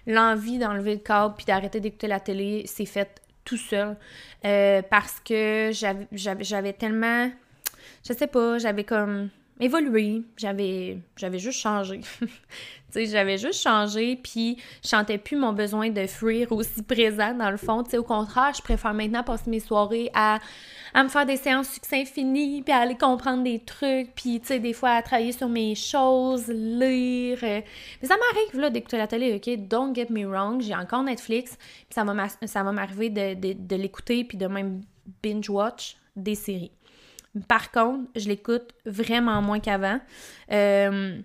l'envie 0.07 0.57
d'enlever 0.57 0.93
le 0.93 0.99
câble 0.99 1.35
puis 1.35 1.45
d'arrêter 1.45 1.79
d'écouter 1.79 2.07
la 2.07 2.19
télé 2.19 2.65
s'est 2.67 2.85
faite 2.85 3.21
tout 3.45 3.57
seul. 3.57 3.97
Euh, 4.45 4.81
parce 4.89 5.19
que 5.19 5.71
j'avais 6.11 6.73
tellement. 6.73 7.31
Je 8.07 8.13
sais 8.13 8.27
pas, 8.27 8.57
j'avais 8.57 8.83
comme 8.83 9.29
évolué, 9.59 10.23
j'avais 10.37 10.99
j'avais 11.15 11.39
juste 11.39 11.59
changé. 11.59 12.01
tu 12.21 12.27
sais, 12.89 13.05
j'avais 13.05 13.37
juste 13.37 13.61
changé, 13.61 14.15
puis 14.15 14.57
je 14.83 14.89
sentais 14.89 15.17
plus 15.17 15.37
mon 15.37 15.53
besoin 15.53 15.89
de 15.89 16.05
fuir 16.07 16.51
aussi 16.51 16.83
présent 16.83 17.33
dans 17.33 17.51
le 17.51 17.57
fond. 17.57 17.83
Tu 17.83 17.91
sais, 17.91 17.97
au 17.97 18.03
contraire, 18.03 18.53
je 18.55 18.61
préfère 18.61 18.93
maintenant 18.93 19.23
passer 19.23 19.49
mes 19.49 19.59
soirées 19.59 20.09
à 20.13 20.39
à 20.93 21.03
me 21.03 21.09
faire 21.09 21.25
des 21.25 21.37
séances 21.37 21.69
succès 21.69 22.01
infini, 22.01 22.61
puis 22.61 22.71
à 22.71 22.77
aller 22.77 22.95
comprendre 22.95 23.43
des 23.43 23.59
trucs, 23.59 24.13
puis 24.13 24.39
tu 24.39 24.47
sais, 24.47 24.59
des 24.59 24.73
fois 24.73 24.91
à 24.91 25.01
travailler 25.01 25.31
sur 25.31 25.49
mes 25.49 25.75
choses, 25.75 26.47
lire. 26.47 27.39
Euh. 27.41 27.61
Mais 28.01 28.07
ça 28.07 28.15
m'arrive 28.15 28.59
là 28.59 28.69
d'écouter 28.69 28.97
la 28.97 29.07
télé, 29.07 29.33
ok? 29.35 29.67
Don't 29.67 29.95
get 29.95 30.07
me 30.09 30.25
wrong, 30.25 30.61
j'ai 30.61 30.75
encore 30.75 31.03
Netflix, 31.03 31.57
puis 31.57 31.95
ça 31.95 32.03
va, 32.03 32.27
ça 32.45 32.63
va 32.63 32.71
m'arriver 32.71 33.09
de, 33.09 33.33
de, 33.33 33.53
de 33.53 33.75
l'écouter, 33.75 34.23
puis 34.23 34.37
de 34.37 34.45
même 34.45 34.81
binge-watch 35.23 35.97
des 36.15 36.35
séries. 36.35 36.71
Par 37.47 37.71
contre, 37.71 38.09
je 38.15 38.27
l'écoute 38.27 38.73
vraiment 38.85 39.41
moins 39.41 39.59
qu'avant. 39.59 39.99
Euh, 40.51 41.19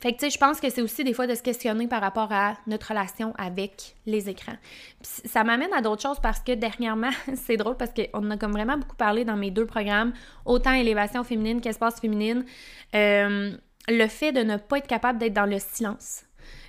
fait 0.00 0.12
que, 0.12 0.18
tu 0.18 0.24
sais, 0.24 0.30
je 0.30 0.38
pense 0.38 0.60
que 0.60 0.70
c'est 0.70 0.80
aussi 0.80 1.04
des 1.04 1.12
fois 1.12 1.26
de 1.26 1.34
se 1.34 1.42
questionner 1.42 1.86
par 1.86 2.00
rapport 2.00 2.32
à 2.32 2.54
notre 2.66 2.88
relation 2.88 3.34
avec 3.36 3.96
les 4.06 4.30
écrans. 4.30 4.56
ça 5.02 5.44
m'amène 5.44 5.72
à 5.74 5.82
d'autres 5.82 6.02
choses 6.02 6.20
parce 6.20 6.40
que 6.40 6.52
dernièrement, 6.52 7.10
c'est 7.34 7.58
drôle 7.58 7.76
parce 7.76 7.92
qu'on 7.92 8.30
a 8.30 8.36
comme 8.38 8.52
vraiment 8.52 8.78
beaucoup 8.78 8.96
parlé 8.96 9.24
dans 9.24 9.36
mes 9.36 9.50
deux 9.50 9.66
programmes, 9.66 10.12
autant 10.46 10.72
élévation 10.72 11.22
féminine 11.22 11.60
qu'espace 11.60 12.00
féminine, 12.00 12.44
euh, 12.94 13.52
le 13.88 14.06
fait 14.06 14.32
de 14.32 14.40
ne 14.40 14.56
pas 14.56 14.78
être 14.78 14.86
capable 14.86 15.18
d'être 15.18 15.34
dans 15.34 15.46
le 15.46 15.58
silence. 15.58 16.24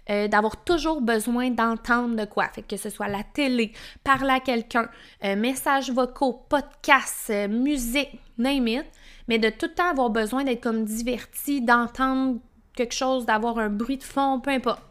Euh, 0.10 0.28
d'avoir 0.28 0.64
toujours 0.64 0.99
besoin 0.99 1.52
d'entendre 1.52 2.16
de 2.16 2.26
quoi. 2.26 2.47
Fait 2.47 2.64
que 2.64 2.76
ce 2.76 2.89
soit 2.89 3.08
la 3.08 3.24
télé, 3.24 3.72
parler 4.04 4.32
à 4.32 4.39
quelqu'un, 4.39 4.89
euh, 5.24 5.36
messages 5.36 5.91
vocaux, 5.91 6.43
podcasts, 6.49 7.32
musique, 7.47 8.20
name 8.38 8.68
it, 8.68 8.86
mais 9.28 9.38
de 9.38 9.49
tout 9.49 9.68
le 9.68 9.74
temps 9.76 9.91
avoir 9.91 10.10
besoin 10.10 10.43
d'être 10.43 10.62
comme 10.62 10.86
diverti, 10.86 11.62
d'entendre 11.62 12.39
quelque 12.76 12.95
chose, 12.95 13.28
d'avoir 13.28 13.60
un 13.60 13.70
bruit 13.70 13.97
de 13.97 14.04
fond, 14.04 14.39
peu 14.39 14.49
importe. 14.49 14.82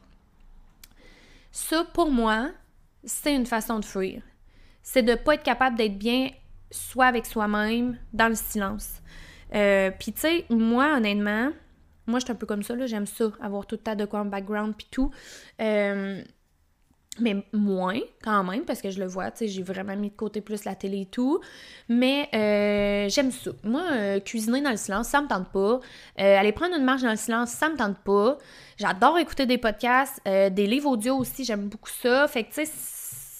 Ça, 1.50 1.84
pour 1.92 2.12
moi, 2.12 2.50
c'est 3.04 3.34
une 3.34 3.46
façon 3.46 3.80
de 3.80 3.84
fuir. 3.84 4.22
C'est 4.82 5.02
de 5.02 5.12
ne 5.12 5.16
pas 5.16 5.34
être 5.34 5.42
capable 5.42 5.76
d'être 5.76 5.98
bien 5.98 6.30
soit 6.70 7.06
avec 7.06 7.26
soi-même, 7.26 7.98
dans 8.12 8.28
le 8.28 8.36
silence. 8.36 9.00
Euh, 9.54 9.90
puis 9.98 10.12
tu 10.12 10.20
sais, 10.20 10.46
moi, 10.50 10.96
honnêtement, 10.96 11.50
moi, 12.10 12.18
je 12.18 12.24
suis 12.26 12.32
un 12.32 12.36
peu 12.36 12.46
comme 12.46 12.62
ça, 12.62 12.74
là, 12.74 12.86
j'aime 12.86 13.06
ça, 13.06 13.30
avoir 13.40 13.66
tout 13.66 13.76
le 13.76 13.82
temps 13.82 13.96
de 13.96 14.04
quoi 14.04 14.20
en 14.20 14.24
background, 14.26 14.74
puis 14.76 14.88
tout. 14.90 15.10
Euh, 15.60 16.22
mais 17.18 17.44
moins 17.52 17.98
quand 18.22 18.44
même 18.44 18.64
parce 18.64 18.80
que 18.80 18.90
je 18.90 18.98
le 19.00 19.06
vois, 19.06 19.30
tu 19.30 19.38
sais, 19.38 19.48
j'ai 19.48 19.62
vraiment 19.62 19.96
mis 19.96 20.10
de 20.10 20.14
côté 20.14 20.40
plus 20.40 20.64
la 20.64 20.74
télé 20.74 21.02
et 21.02 21.06
tout. 21.06 21.40
Mais 21.88 22.28
euh, 22.34 23.08
j'aime 23.08 23.30
ça. 23.30 23.50
Moi, 23.64 23.82
euh, 23.90 24.20
cuisiner 24.20 24.62
dans 24.62 24.70
le 24.70 24.76
silence, 24.76 25.08
ça 25.08 25.20
me 25.20 25.26
tente 25.26 25.48
pas. 25.48 25.80
Aller 26.16 26.52
prendre 26.52 26.76
une 26.76 26.84
marche 26.84 27.02
dans 27.02 27.10
le 27.10 27.16
silence, 27.16 27.50
ça 27.50 27.68
me 27.68 27.76
tente 27.76 27.98
pas. 27.98 28.38
J'adore 28.78 29.18
écouter 29.18 29.44
des 29.44 29.58
podcasts, 29.58 30.20
des 30.24 30.66
livres 30.66 30.90
audio 30.90 31.16
aussi, 31.16 31.44
j'aime 31.44 31.68
beaucoup 31.68 31.90
ça. 31.90 32.26
Fait 32.28 32.44
que 32.44 32.54
tu 32.54 32.64
sais, 32.64 32.72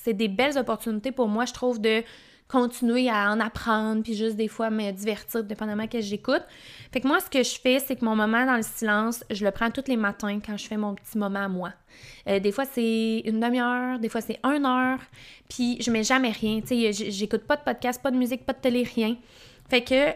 c'est 0.03 0.15
des 0.15 0.29
belles 0.29 0.59
opportunités 0.59 1.13
pour 1.13 1.29
moi, 1.29 1.45
je 1.45 1.53
trouve, 1.53 1.81
de 1.81 2.03
continuer 2.51 3.09
à 3.09 3.31
en 3.31 3.39
apprendre, 3.39 4.03
puis 4.03 4.15
juste 4.15 4.37
des 4.37 4.49
fois 4.49 4.71
me 4.71 4.91
divertir, 4.91 5.45
dépendamment 5.45 5.87
que 5.87 6.01
j'écoute. 6.01 6.43
Fait 6.93 7.01
que 7.01 7.07
moi, 7.07 7.21
ce 7.21 7.31
que 7.31 7.43
je 7.43 7.61
fais, 7.61 7.79
c'est 7.79 7.97
que 7.97 8.05
mon 8.05 8.17
moment 8.17 8.45
dans 8.45 8.57
le 8.57 8.63
silence, 8.63 9.25
je 9.31 9.45
le 9.45 9.53
prends 9.53 9.71
tous 9.71 9.85
les 9.87 9.97
matins 9.97 10.41
quand 10.45 10.57
je 10.57 10.67
fais 10.67 10.77
mon 10.77 10.95
petit 10.95 11.17
moment 11.17 11.45
à 11.45 11.49
moi. 11.49 11.73
Euh, 12.27 12.41
des 12.41 12.51
fois, 12.51 12.65
c'est 12.65 13.23
une 13.25 13.39
demi-heure, 13.39 14.01
des 14.01 14.09
fois, 14.09 14.21
c'est 14.21 14.41
une 14.43 14.67
heure, 14.67 14.99
puis 15.49 15.81
je 15.81 15.91
mets 15.91 16.03
jamais 16.03 16.33
rien. 16.33 16.61
Tu 16.61 16.93
sais, 16.93 17.11
j'écoute 17.11 17.45
pas 17.45 17.57
de 17.57 17.63
podcast, 17.63 18.03
pas 18.03 18.11
de 18.11 18.17
musique, 18.17 18.45
pas 18.45 18.53
de 18.53 18.61
télé, 18.61 18.83
rien. 18.83 19.17
Fait 19.69 19.85
que 19.85 20.13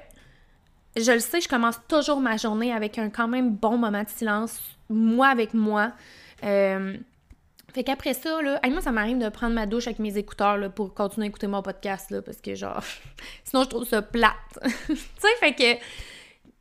je 0.97 1.13
le 1.13 1.21
sais, 1.21 1.41
je 1.41 1.49
commence 1.49 1.81
toujours 1.89 2.21
ma 2.21 2.37
journée 2.37 2.73
avec 2.73 2.99
un 2.99 3.11
quand 3.11 3.29
même 3.29 3.55
bon 3.55 3.79
moment 3.79 4.03
de 4.03 4.09
silence, 4.09 4.61
moi 4.89 5.29
avec 5.29 5.55
moi. 5.55 5.93
Euh, 6.43 6.97
fait 7.75 7.83
qu'après 7.83 8.15
ça, 8.15 8.41
là, 8.41 8.61
moi, 8.71 8.81
ça 8.81 8.93
m'arrive 8.93 9.19
de 9.19 9.29
prendre 9.29 9.55
ma 9.55 9.67
douche 9.67 9.89
avec 9.89 9.99
mes 9.99 10.17
écouteurs 10.17 10.57
là, 10.57 10.69
pour 10.71 10.95
continuer 10.95 11.27
à 11.27 11.29
écouter 11.29 11.49
mon 11.49 11.61
podcast, 11.61 12.11
là, 12.13 12.23
parce 12.23 12.41
que, 12.41 12.55
genre, 12.55 12.83
sinon, 13.45 13.65
je 13.65 13.69
trouve 13.69 13.85
ça 13.85 14.01
plate. 14.01 14.33
tu 14.87 14.97
sais, 14.97 15.29
fait 15.41 15.55
que. 15.55 15.81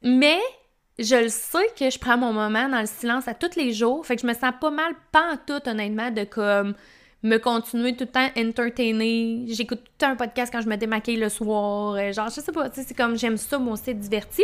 Mais, 0.01 0.39
je 0.97 1.16
le 1.16 1.30
sais 1.30 1.68
que 1.78 1.89
je 1.89 1.99
prends 1.99 2.18
mon 2.18 2.34
moment 2.34 2.68
dans 2.68 2.82
le 2.82 2.88
silence 2.88 3.28
à 3.28 3.36
tous 3.36 3.55
les 3.55 3.74
jours. 3.74 4.05
Fait 4.05 4.16
que 4.16 4.24
je 4.24 4.28
me 4.28 4.34
sens 4.34 4.53
pas 4.59 4.72
mal, 4.72 4.93
pas 5.11 5.38
tout, 5.45 5.61
honnêtement, 5.70 6.09
de 6.09 6.24
comme 6.24 6.74
me 7.22 7.38
continuer 7.38 7.95
tout 7.95 8.05
le 8.05 8.11
temps 8.11 8.30
entertainer. 8.36 9.45
J'écoute 9.47 9.80
tout 9.80 9.91
le 9.93 9.97
temps 9.99 10.11
un 10.11 10.16
podcast 10.16 10.51
quand 10.51 10.61
je 10.61 10.68
me 10.68 10.76
démaquille 10.76 11.18
le 11.18 11.30
soir. 11.30 11.93
Euh, 11.93 12.11
genre, 12.11 12.30
je 12.30 12.41
sais 12.41 12.51
pas, 12.51 12.70
tu 12.70 12.82
sais, 12.82 12.88
c'est 12.88 12.97
comme 12.97 13.18
j'aime 13.18 13.38
ça, 13.38 13.59
moi 13.59 13.74
aussi, 13.74 13.93
diverti. 13.93 14.43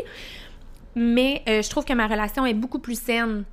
Mais 0.96 1.44
euh, 1.50 1.62
je 1.62 1.70
trouve 1.70 1.84
que 1.84 1.94
ma 1.94 2.08
relation 2.08 2.46
est 2.46 2.54
beaucoup 2.54 2.80
plus 2.80 3.00
saine 3.00 3.44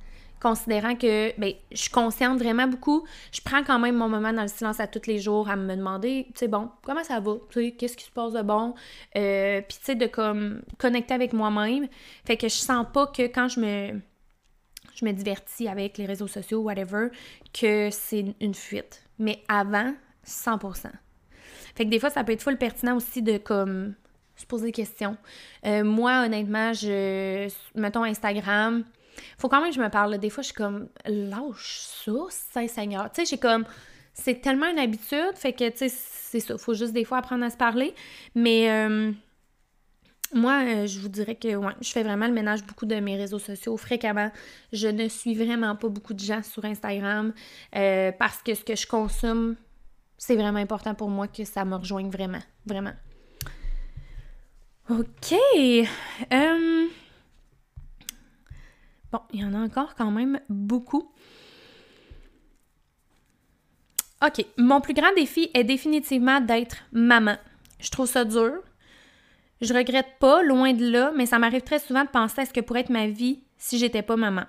considérant 0.41 0.95
que 0.95 1.37
ben, 1.39 1.53
je 1.71 1.89
consciente 1.89 2.39
vraiment 2.39 2.67
beaucoup. 2.67 3.05
Je 3.31 3.41
prends 3.41 3.63
quand 3.63 3.79
même 3.79 3.95
mon 3.95 4.09
moment 4.09 4.33
dans 4.33 4.43
le 4.43 4.47
silence 4.47 4.79
à 4.79 4.87
tous 4.87 5.07
les 5.07 5.19
jours 5.19 5.49
à 5.49 5.55
me 5.55 5.75
demander, 5.75 6.27
tu 6.29 6.39
sais, 6.39 6.47
bon, 6.47 6.69
comment 6.83 7.03
ça 7.03 7.19
va? 7.19 7.35
Tu 7.49 7.65
sais, 7.65 7.71
qu'est-ce 7.71 7.97
qui 7.97 8.05
se 8.05 8.11
passe 8.11 8.33
de 8.33 8.41
bon? 8.41 8.73
Euh, 9.15 9.61
Puis, 9.61 9.77
tu 9.79 9.85
sais, 9.85 9.95
de 9.95 10.07
comme 10.07 10.61
connecter 10.77 11.13
avec 11.13 11.33
moi-même. 11.33 11.87
Fait 12.25 12.37
que 12.37 12.47
je 12.47 12.55
sens 12.55 12.85
pas 12.93 13.07
que 13.07 13.23
quand 13.23 13.47
je 13.47 13.59
me, 13.59 13.99
je 14.95 15.05
me 15.05 15.11
divertis 15.11 15.67
avec 15.67 15.97
les 15.97 16.05
réseaux 16.05 16.27
sociaux, 16.27 16.61
whatever, 16.61 17.09
que 17.53 17.89
c'est 17.91 18.35
une 18.39 18.53
fuite. 18.53 19.03
Mais 19.19 19.43
avant, 19.47 19.93
100%. 20.25 20.89
Fait 21.75 21.85
que 21.85 21.89
des 21.89 21.99
fois, 21.99 22.09
ça 22.09 22.23
peut 22.23 22.31
être 22.31 22.41
full 22.41 22.57
pertinent 22.57 22.95
aussi 22.95 23.21
de 23.21 23.37
comme 23.37 23.93
se 24.35 24.45
poser 24.45 24.67
des 24.67 24.71
questions. 24.71 25.17
Euh, 25.65 25.83
moi, 25.83 26.23
honnêtement, 26.25 26.73
je. 26.73 27.49
Mettons 27.75 28.03
Instagram, 28.03 28.83
faut 29.37 29.49
quand 29.49 29.61
même 29.61 29.69
que 29.69 29.75
je 29.75 29.81
me 29.81 29.89
parle. 29.89 30.17
Des 30.17 30.29
fois, 30.29 30.41
je 30.41 30.47
suis 30.47 30.55
comme, 30.55 30.89
lâche 31.05 31.79
ça, 31.79 32.11
Saint-Seigneur. 32.29 33.11
Tu 33.11 33.21
sais, 33.21 33.29
j'ai 33.29 33.37
comme, 33.37 33.65
c'est 34.13 34.41
tellement 34.41 34.67
une 34.67 34.79
habitude, 34.79 35.35
fait 35.35 35.53
que, 35.53 35.69
tu 35.69 35.77
sais, 35.77 35.89
c'est 35.89 36.39
ça. 36.39 36.57
Faut 36.57 36.73
juste 36.73 36.93
des 36.93 37.05
fois 37.05 37.19
apprendre 37.19 37.45
à 37.45 37.49
se 37.49 37.57
parler. 37.57 37.93
Mais 38.35 38.69
euh, 38.71 39.11
moi, 40.33 40.63
euh, 40.63 40.87
je 40.87 40.99
vous 40.99 41.07
dirais 41.07 41.35
que 41.35 41.55
ouais, 41.55 41.73
je 41.81 41.91
fais 41.91 42.03
vraiment 42.03 42.27
le 42.27 42.33
ménage 42.33 42.63
beaucoup 42.65 42.85
de 42.85 42.95
mes 42.95 43.15
réseaux 43.15 43.39
sociaux 43.39 43.77
fréquemment. 43.77 44.31
Je 44.73 44.87
ne 44.87 45.07
suis 45.07 45.35
vraiment 45.35 45.75
pas 45.75 45.87
beaucoup 45.87 46.13
de 46.13 46.19
gens 46.19 46.43
sur 46.43 46.65
Instagram 46.65 47.33
euh, 47.75 48.11
parce 48.11 48.41
que 48.43 48.53
ce 48.53 48.63
que 48.63 48.75
je 48.75 48.87
consomme, 48.87 49.55
c'est 50.17 50.35
vraiment 50.35 50.59
important 50.59 50.95
pour 50.95 51.09
moi 51.09 51.27
que 51.27 51.45
ça 51.45 51.63
me 51.63 51.75
rejoigne 51.75 52.09
vraiment. 52.09 52.41
Vraiment. 52.65 52.93
OK. 54.89 55.35
Il 59.33 59.41
y 59.41 59.45
en 59.45 59.53
a 59.53 59.59
encore 59.59 59.95
quand 59.95 60.11
même 60.11 60.39
beaucoup. 60.49 61.11
OK, 64.25 64.45
mon 64.57 64.81
plus 64.81 64.93
grand 64.93 65.13
défi 65.15 65.51
est 65.53 65.63
définitivement 65.63 66.41
d'être 66.41 66.77
maman. 66.91 67.37
Je 67.79 67.91
trouve 67.91 68.07
ça 68.07 68.25
dur. 68.25 68.63
Je 69.61 69.73
regrette 69.73 70.17
pas, 70.19 70.41
loin 70.43 70.73
de 70.73 70.89
là, 70.89 71.11
mais 71.15 71.25
ça 71.25 71.39
m'arrive 71.39 71.61
très 71.61 71.79
souvent 71.79 72.03
de 72.03 72.09
penser 72.09 72.41
à 72.41 72.45
ce 72.45 72.53
que 72.53 72.61
pourrait 72.61 72.81
être 72.81 72.89
ma 72.89 73.07
vie 73.07 73.43
si 73.57 73.77
j'étais 73.77 74.01
pas 74.01 74.15
maman. 74.15 74.43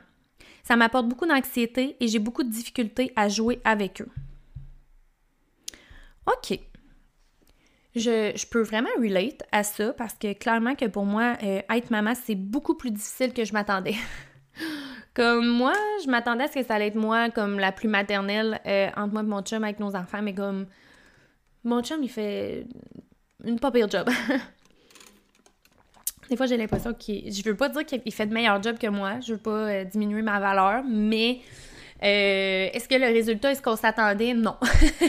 Ça 0.65 0.77
m'apporte 0.77 1.09
beaucoup 1.09 1.27
d'anxiété 1.27 1.97
et 2.01 2.09
j'ai 2.09 2.19
beaucoup 2.19 2.43
de 2.43 2.51
difficultés 2.51 3.13
à 3.17 3.29
jouer 3.29 3.61
avec 3.65 4.03
eux. 4.03 4.09
OK. 6.27 6.59
Je, 7.97 8.47
peux 8.49 8.63
vraiment 8.63 8.91
relate 8.99 9.43
à 9.51 9.63
ça 9.63 9.93
parce 9.95 10.15
que 10.15 10.33
clairement 10.35 10.75
que 10.75 10.85
pour 10.85 11.05
moi, 11.05 11.37
euh, 11.43 11.63
être 11.71 11.91
maman, 11.91 12.13
c'est 12.15 12.35
beaucoup 12.35 12.75
plus 12.75 12.91
difficile 12.91 13.33
que 13.33 13.45
je 13.45 13.53
m'attendais. 13.53 13.95
Comme 15.19 15.47
moi, 15.49 15.75
je 16.05 16.09
m'attendais 16.09 16.45
à 16.45 16.47
ce 16.47 16.55
que 16.55 16.63
ça 16.63 16.77
allait 16.77 16.87
être 16.87 16.95
moi 16.95 17.29
comme 17.31 17.59
la 17.59 17.73
plus 17.73 17.89
maternelle 17.89 18.61
euh, 18.65 18.89
entre 18.97 19.15
moi 19.15 19.23
et 19.23 19.27
mon 19.27 19.43
chum 19.43 19.65
avec 19.65 19.81
nos 19.81 19.97
enfants, 19.97 20.23
mais 20.23 20.33
comme 20.33 20.67
mon 21.65 21.83
chum, 21.83 22.05
il 22.05 22.09
fait 22.09 22.67
une 23.45 23.59
pas 23.59 23.73
pire 23.73 23.91
job. 23.91 24.09
Des 26.31 26.37
fois, 26.37 26.47
j'ai 26.47 26.57
l'impression 26.57 26.95
qu'il. 26.95 27.33
Je 27.33 27.43
veux 27.43 27.57
pas 27.57 27.69
dire 27.69 27.85
qu'il 27.85 28.15
fait 28.15 28.27
de 28.27 28.33
meilleur 28.33 28.63
job 28.63 28.79
que 28.79 28.87
moi, 28.87 29.19
je 29.19 29.33
veux 29.33 29.41
pas 29.41 29.51
euh, 29.51 29.83
diminuer 29.83 30.23
ma 30.23 30.39
valeur, 30.39 30.85
mais 30.89 31.41
euh, 32.05 32.69
est-ce 32.73 32.89
que 32.89 32.95
le 32.95 33.07
résultat 33.07 33.51
est 33.51 33.57
ce 33.57 33.63
qu'on 33.63 33.75
s'attendait? 33.75 34.35
Non. 34.35 34.55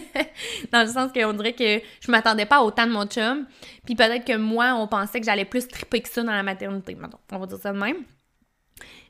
dans 0.72 0.82
le 0.82 0.92
sens 0.92 1.12
qu'on 1.12 1.34
dirait 1.34 1.54
que 1.54 1.86
je 2.02 2.10
m'attendais 2.10 2.48
pas 2.48 2.64
autant 2.64 2.88
de 2.88 2.92
mon 2.92 3.06
chum. 3.06 3.46
Puis 3.86 3.94
peut-être 3.94 4.26
que 4.26 4.38
moi, 4.38 4.74
on 4.74 4.88
pensait 4.88 5.20
que 5.20 5.26
j'allais 5.28 5.46
plus 5.46 5.68
triper 5.68 6.02
que 6.02 6.10
ça 6.10 6.24
dans 6.24 6.32
la 6.32 6.42
maternité. 6.42 6.98
on 7.32 7.38
va 7.38 7.46
dire 7.46 7.60
ça 7.60 7.74
de 7.74 7.78
même. 7.78 7.98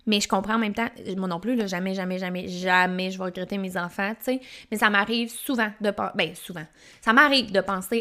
Mais 0.10 0.22
je 0.22 0.28
comprends 0.28 0.56
en 0.56 0.58
même 0.58 0.74
temps, 0.74 0.88
moi 1.18 1.28
non 1.28 1.40
plus, 1.40 1.68
jamais, 1.68 1.94
jamais, 1.94 2.18
jamais, 2.18 2.48
jamais 2.48 3.12
je 3.12 3.20
vais 3.20 3.26
regretter 3.26 3.60
mes 3.60 3.78
enfants, 3.78 4.10
tu 4.18 4.34
sais. 4.34 4.42
Mais 4.72 4.78
ça 4.78 4.90
m'arrive 4.90 5.30
souvent 5.30 5.70
de 5.80 5.92
penser, 5.92 6.12
ben 6.16 6.34
souvent, 6.34 6.66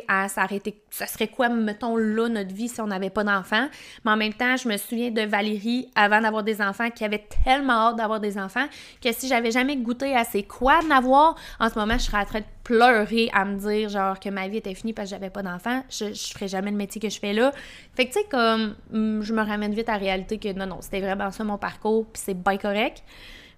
à 0.09 0.29
s'arrêter. 0.29 0.81
Ça 0.89 1.07
serait 1.07 1.29
quoi, 1.29 1.51
mettons, 1.51 1.97
là, 1.97 2.31
notre 2.31 2.55
vie 2.55 2.71
si 2.71 2.81
on 2.81 2.87
n'avait 2.87 3.11
pas 3.11 3.25
d'enfants? 3.25 3.69
Mais 4.07 4.11
en 4.11 4.17
même 4.17 4.33
temps, 4.33 4.57
je 4.57 4.71
me 4.71 4.79
souviens 4.79 5.11
de 5.11 5.21
Valérie, 5.21 5.91
avant 5.95 6.23
d'avoir 6.23 6.45
des 6.45 6.63
enfants, 6.63 6.89
qui 6.89 7.05
avait 7.05 7.27
tellement 7.45 7.89
hâte 7.89 7.97
d'avoir 7.97 8.21
des 8.21 8.39
enfants, 8.39 8.67
que 9.03 9.13
si 9.13 9.29
j'avais 9.29 9.51
jamais 9.51 9.77
goûté 9.77 10.17
à 10.17 10.25
c'est 10.25 10.45
quoi 10.45 10.81
de 10.81 10.87
n'avoir, 10.87 11.37
en 11.61 11.69
ce 11.69 11.79
moment, 11.79 11.99
je 11.99 12.05
serais 12.05 12.23
en 12.23 12.25
train 12.25 12.41
de 12.41 12.47
pleurer 12.69 13.31
à 13.33 13.47
me 13.47 13.57
dire, 13.57 13.89
genre, 13.89 14.21
que 14.21 14.29
ma 14.29 14.47
vie 14.47 14.59
était 14.59 14.75
finie 14.75 14.93
parce 14.93 15.09
que 15.09 15.17
j'avais 15.17 15.31
pas 15.31 15.43
d'enfants. 15.43 15.83
Je, 15.89 16.13
je 16.13 16.33
ferais 16.35 16.49
jamais 16.49 16.71
le 16.71 16.77
métier 16.77 17.01
que 17.01 17.09
je 17.09 17.19
fais 17.19 17.33
là. 17.33 17.51
Fait 17.95 18.05
que, 18.05 18.13
tu 18.13 18.21
sais, 18.21 18.27
comme, 18.31 18.77
mm, 18.91 19.23
je 19.23 19.33
me 19.33 19.41
ramène 19.41 19.73
vite 19.73 19.89
à 19.89 19.93
la 19.93 19.99
réalité 19.99 20.37
que 20.37 20.53
non, 20.53 20.67
non, 20.67 20.83
c'était 20.83 21.01
vraiment 21.01 21.31
ça 21.31 21.45
mon 21.45 21.57
parcours 21.57 22.05
puis 22.13 22.21
c'est 22.23 22.35
bien 22.35 22.59
correct. 22.59 23.03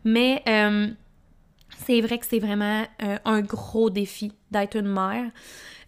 Mais 0.04 0.44
euh, 0.48 0.90
c'est 1.78 2.00
vrai 2.00 2.18
que 2.18 2.26
c'est 2.26 2.38
vraiment 2.38 2.86
euh, 3.02 3.18
un 3.24 3.40
gros 3.40 3.90
défi 3.90 4.32
d'être 4.52 4.76
une 4.76 4.86
mère. 4.86 5.32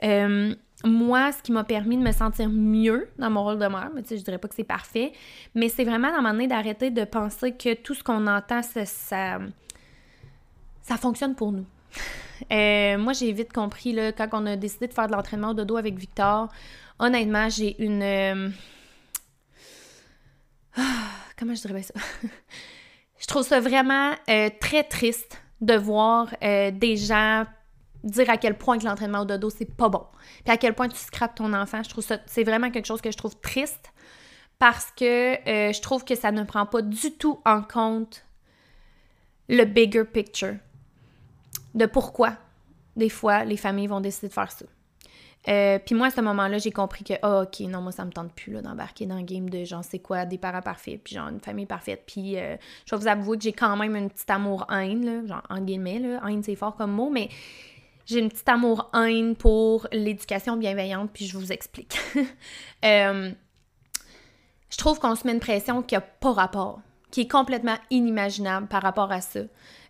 Euh, 0.02 0.52
moi, 0.84 1.30
ce 1.30 1.40
qui 1.42 1.52
m'a 1.52 1.62
permis 1.62 1.96
de 1.96 2.02
me 2.02 2.10
sentir 2.10 2.48
mieux 2.48 3.08
dans 3.18 3.30
mon 3.30 3.44
rôle 3.44 3.60
de 3.60 3.66
mère, 3.66 3.90
mais 3.94 4.02
tu 4.02 4.08
sais, 4.08 4.18
je 4.18 4.24
dirais 4.24 4.38
pas 4.38 4.48
que 4.48 4.56
c'est 4.56 4.64
parfait, 4.64 5.12
mais 5.54 5.68
c'est 5.68 5.84
vraiment 5.84 6.10
dans 6.10 6.22
ma 6.22 6.46
d'arrêter 6.48 6.90
de 6.90 7.04
penser 7.04 7.52
que 7.52 7.74
tout 7.74 7.94
ce 7.94 8.02
qu'on 8.02 8.26
entend, 8.26 8.62
ça, 8.62 8.84
ça, 8.84 9.38
fonctionne 10.96 11.36
pour 11.36 11.52
nous. 11.52 11.66
Moi, 12.50 13.12
j'ai 13.12 13.32
vite 13.32 13.52
compris, 13.52 13.92
là, 13.92 14.12
quand 14.12 14.28
on 14.32 14.46
a 14.46 14.56
décidé 14.56 14.88
de 14.88 14.94
faire 14.94 15.06
de 15.06 15.12
l'entraînement 15.12 15.54
de 15.54 15.64
dos 15.64 15.76
avec 15.76 15.96
Victor, 15.96 16.48
honnêtement, 16.98 17.48
j'ai 17.48 17.80
une 17.82 18.52
comment 21.38 21.54
je 21.54 21.62
dirais 21.66 21.82
ça? 21.82 21.94
je 23.18 23.26
trouve 23.26 23.42
ça 23.42 23.60
vraiment 23.60 24.12
euh, 24.28 24.50
très 24.60 24.84
triste 24.84 25.40
de 25.60 25.74
voir 25.74 26.34
euh, 26.42 26.70
des 26.70 26.96
gens 26.96 27.44
dire 28.02 28.30
à 28.30 28.36
quel 28.36 28.58
point 28.58 28.78
l'entraînement 28.78 29.20
au 29.20 29.24
dodo 29.24 29.48
c'est 29.50 29.76
pas 29.76 29.88
bon. 29.88 30.04
Puis 30.44 30.52
à 30.52 30.56
quel 30.56 30.74
point 30.74 30.88
tu 30.88 30.96
scrapes 30.96 31.36
ton 31.36 31.52
enfant. 31.52 31.82
Je 31.82 31.88
trouve 31.88 32.04
ça 32.04 32.18
c'est 32.26 32.44
vraiment 32.44 32.70
quelque 32.70 32.86
chose 32.86 33.00
que 33.00 33.10
je 33.10 33.16
trouve 33.16 33.36
triste 33.40 33.92
parce 34.58 34.90
que 34.96 35.34
euh, 35.48 35.72
je 35.72 35.80
trouve 35.80 36.04
que 36.04 36.14
ça 36.14 36.32
ne 36.32 36.42
prend 36.42 36.66
pas 36.66 36.82
du 36.82 37.12
tout 37.12 37.40
en 37.44 37.62
compte 37.62 38.24
le 39.48 39.64
bigger 39.64 40.04
picture 40.04 40.56
de 41.74 41.86
pourquoi 41.86 42.36
des 42.96 43.08
fois 43.08 43.44
les 43.44 43.56
familles 43.56 43.86
vont 43.86 44.00
décider 44.00 44.28
de 44.28 44.32
faire 44.32 44.50
ça. 44.50 44.66
Euh, 45.48 45.78
puis 45.84 45.94
moi, 45.94 46.06
à 46.06 46.10
ce 46.10 46.20
moment-là, 46.20 46.58
j'ai 46.58 46.70
compris 46.70 47.02
que, 47.02 47.14
oh, 47.24 47.42
ok, 47.42 47.60
non, 47.68 47.80
moi, 47.80 47.90
ça 47.90 48.04
me 48.04 48.12
tente 48.12 48.32
plus 48.32 48.52
d'embarquer 48.62 49.06
dans 49.06 49.16
le 49.16 49.24
game 49.24 49.50
de 49.50 49.64
genre, 49.64 49.82
c'est 49.82 49.98
quoi, 49.98 50.24
des 50.24 50.38
parents 50.38 50.62
parfaits, 50.62 51.00
puis 51.02 51.16
genre, 51.16 51.28
une 51.28 51.40
famille 51.40 51.66
parfaite. 51.66 52.04
Puis 52.06 52.38
euh, 52.38 52.56
je 52.86 52.94
vais 52.94 53.00
vous 53.00 53.08
avouer 53.08 53.38
que 53.38 53.42
j'ai 53.42 53.52
quand 53.52 53.76
même 53.76 53.96
une 53.96 54.08
petite 54.08 54.30
amour-haine, 54.30 55.26
genre, 55.26 55.42
en 55.50 55.60
guillemets. 55.60 56.00
Haine, 56.26 56.42
c'est 56.44 56.54
fort 56.54 56.76
comme 56.76 56.92
mot, 56.92 57.10
mais 57.10 57.28
j'ai 58.06 58.20
une 58.20 58.28
petite 58.28 58.48
amour-haine 58.48 59.34
pour 59.34 59.88
l'éducation 59.92 60.56
bienveillante, 60.56 61.10
puis 61.12 61.26
je 61.26 61.36
vous 61.36 61.52
explique. 61.52 61.96
Euh, 62.84 63.30
je 64.70 64.76
trouve 64.76 64.98
qu'on 64.98 65.14
se 65.14 65.24
met 65.24 65.32
une 65.32 65.38
pression 65.38 65.82
qui 65.82 65.94
n'a 65.94 66.00
pas 66.00 66.32
rapport, 66.32 66.80
qui 67.12 67.20
est 67.20 67.30
complètement 67.30 67.76
inimaginable 67.90 68.66
par 68.66 68.82
rapport 68.82 69.12
à 69.12 69.20
ça. 69.20 69.40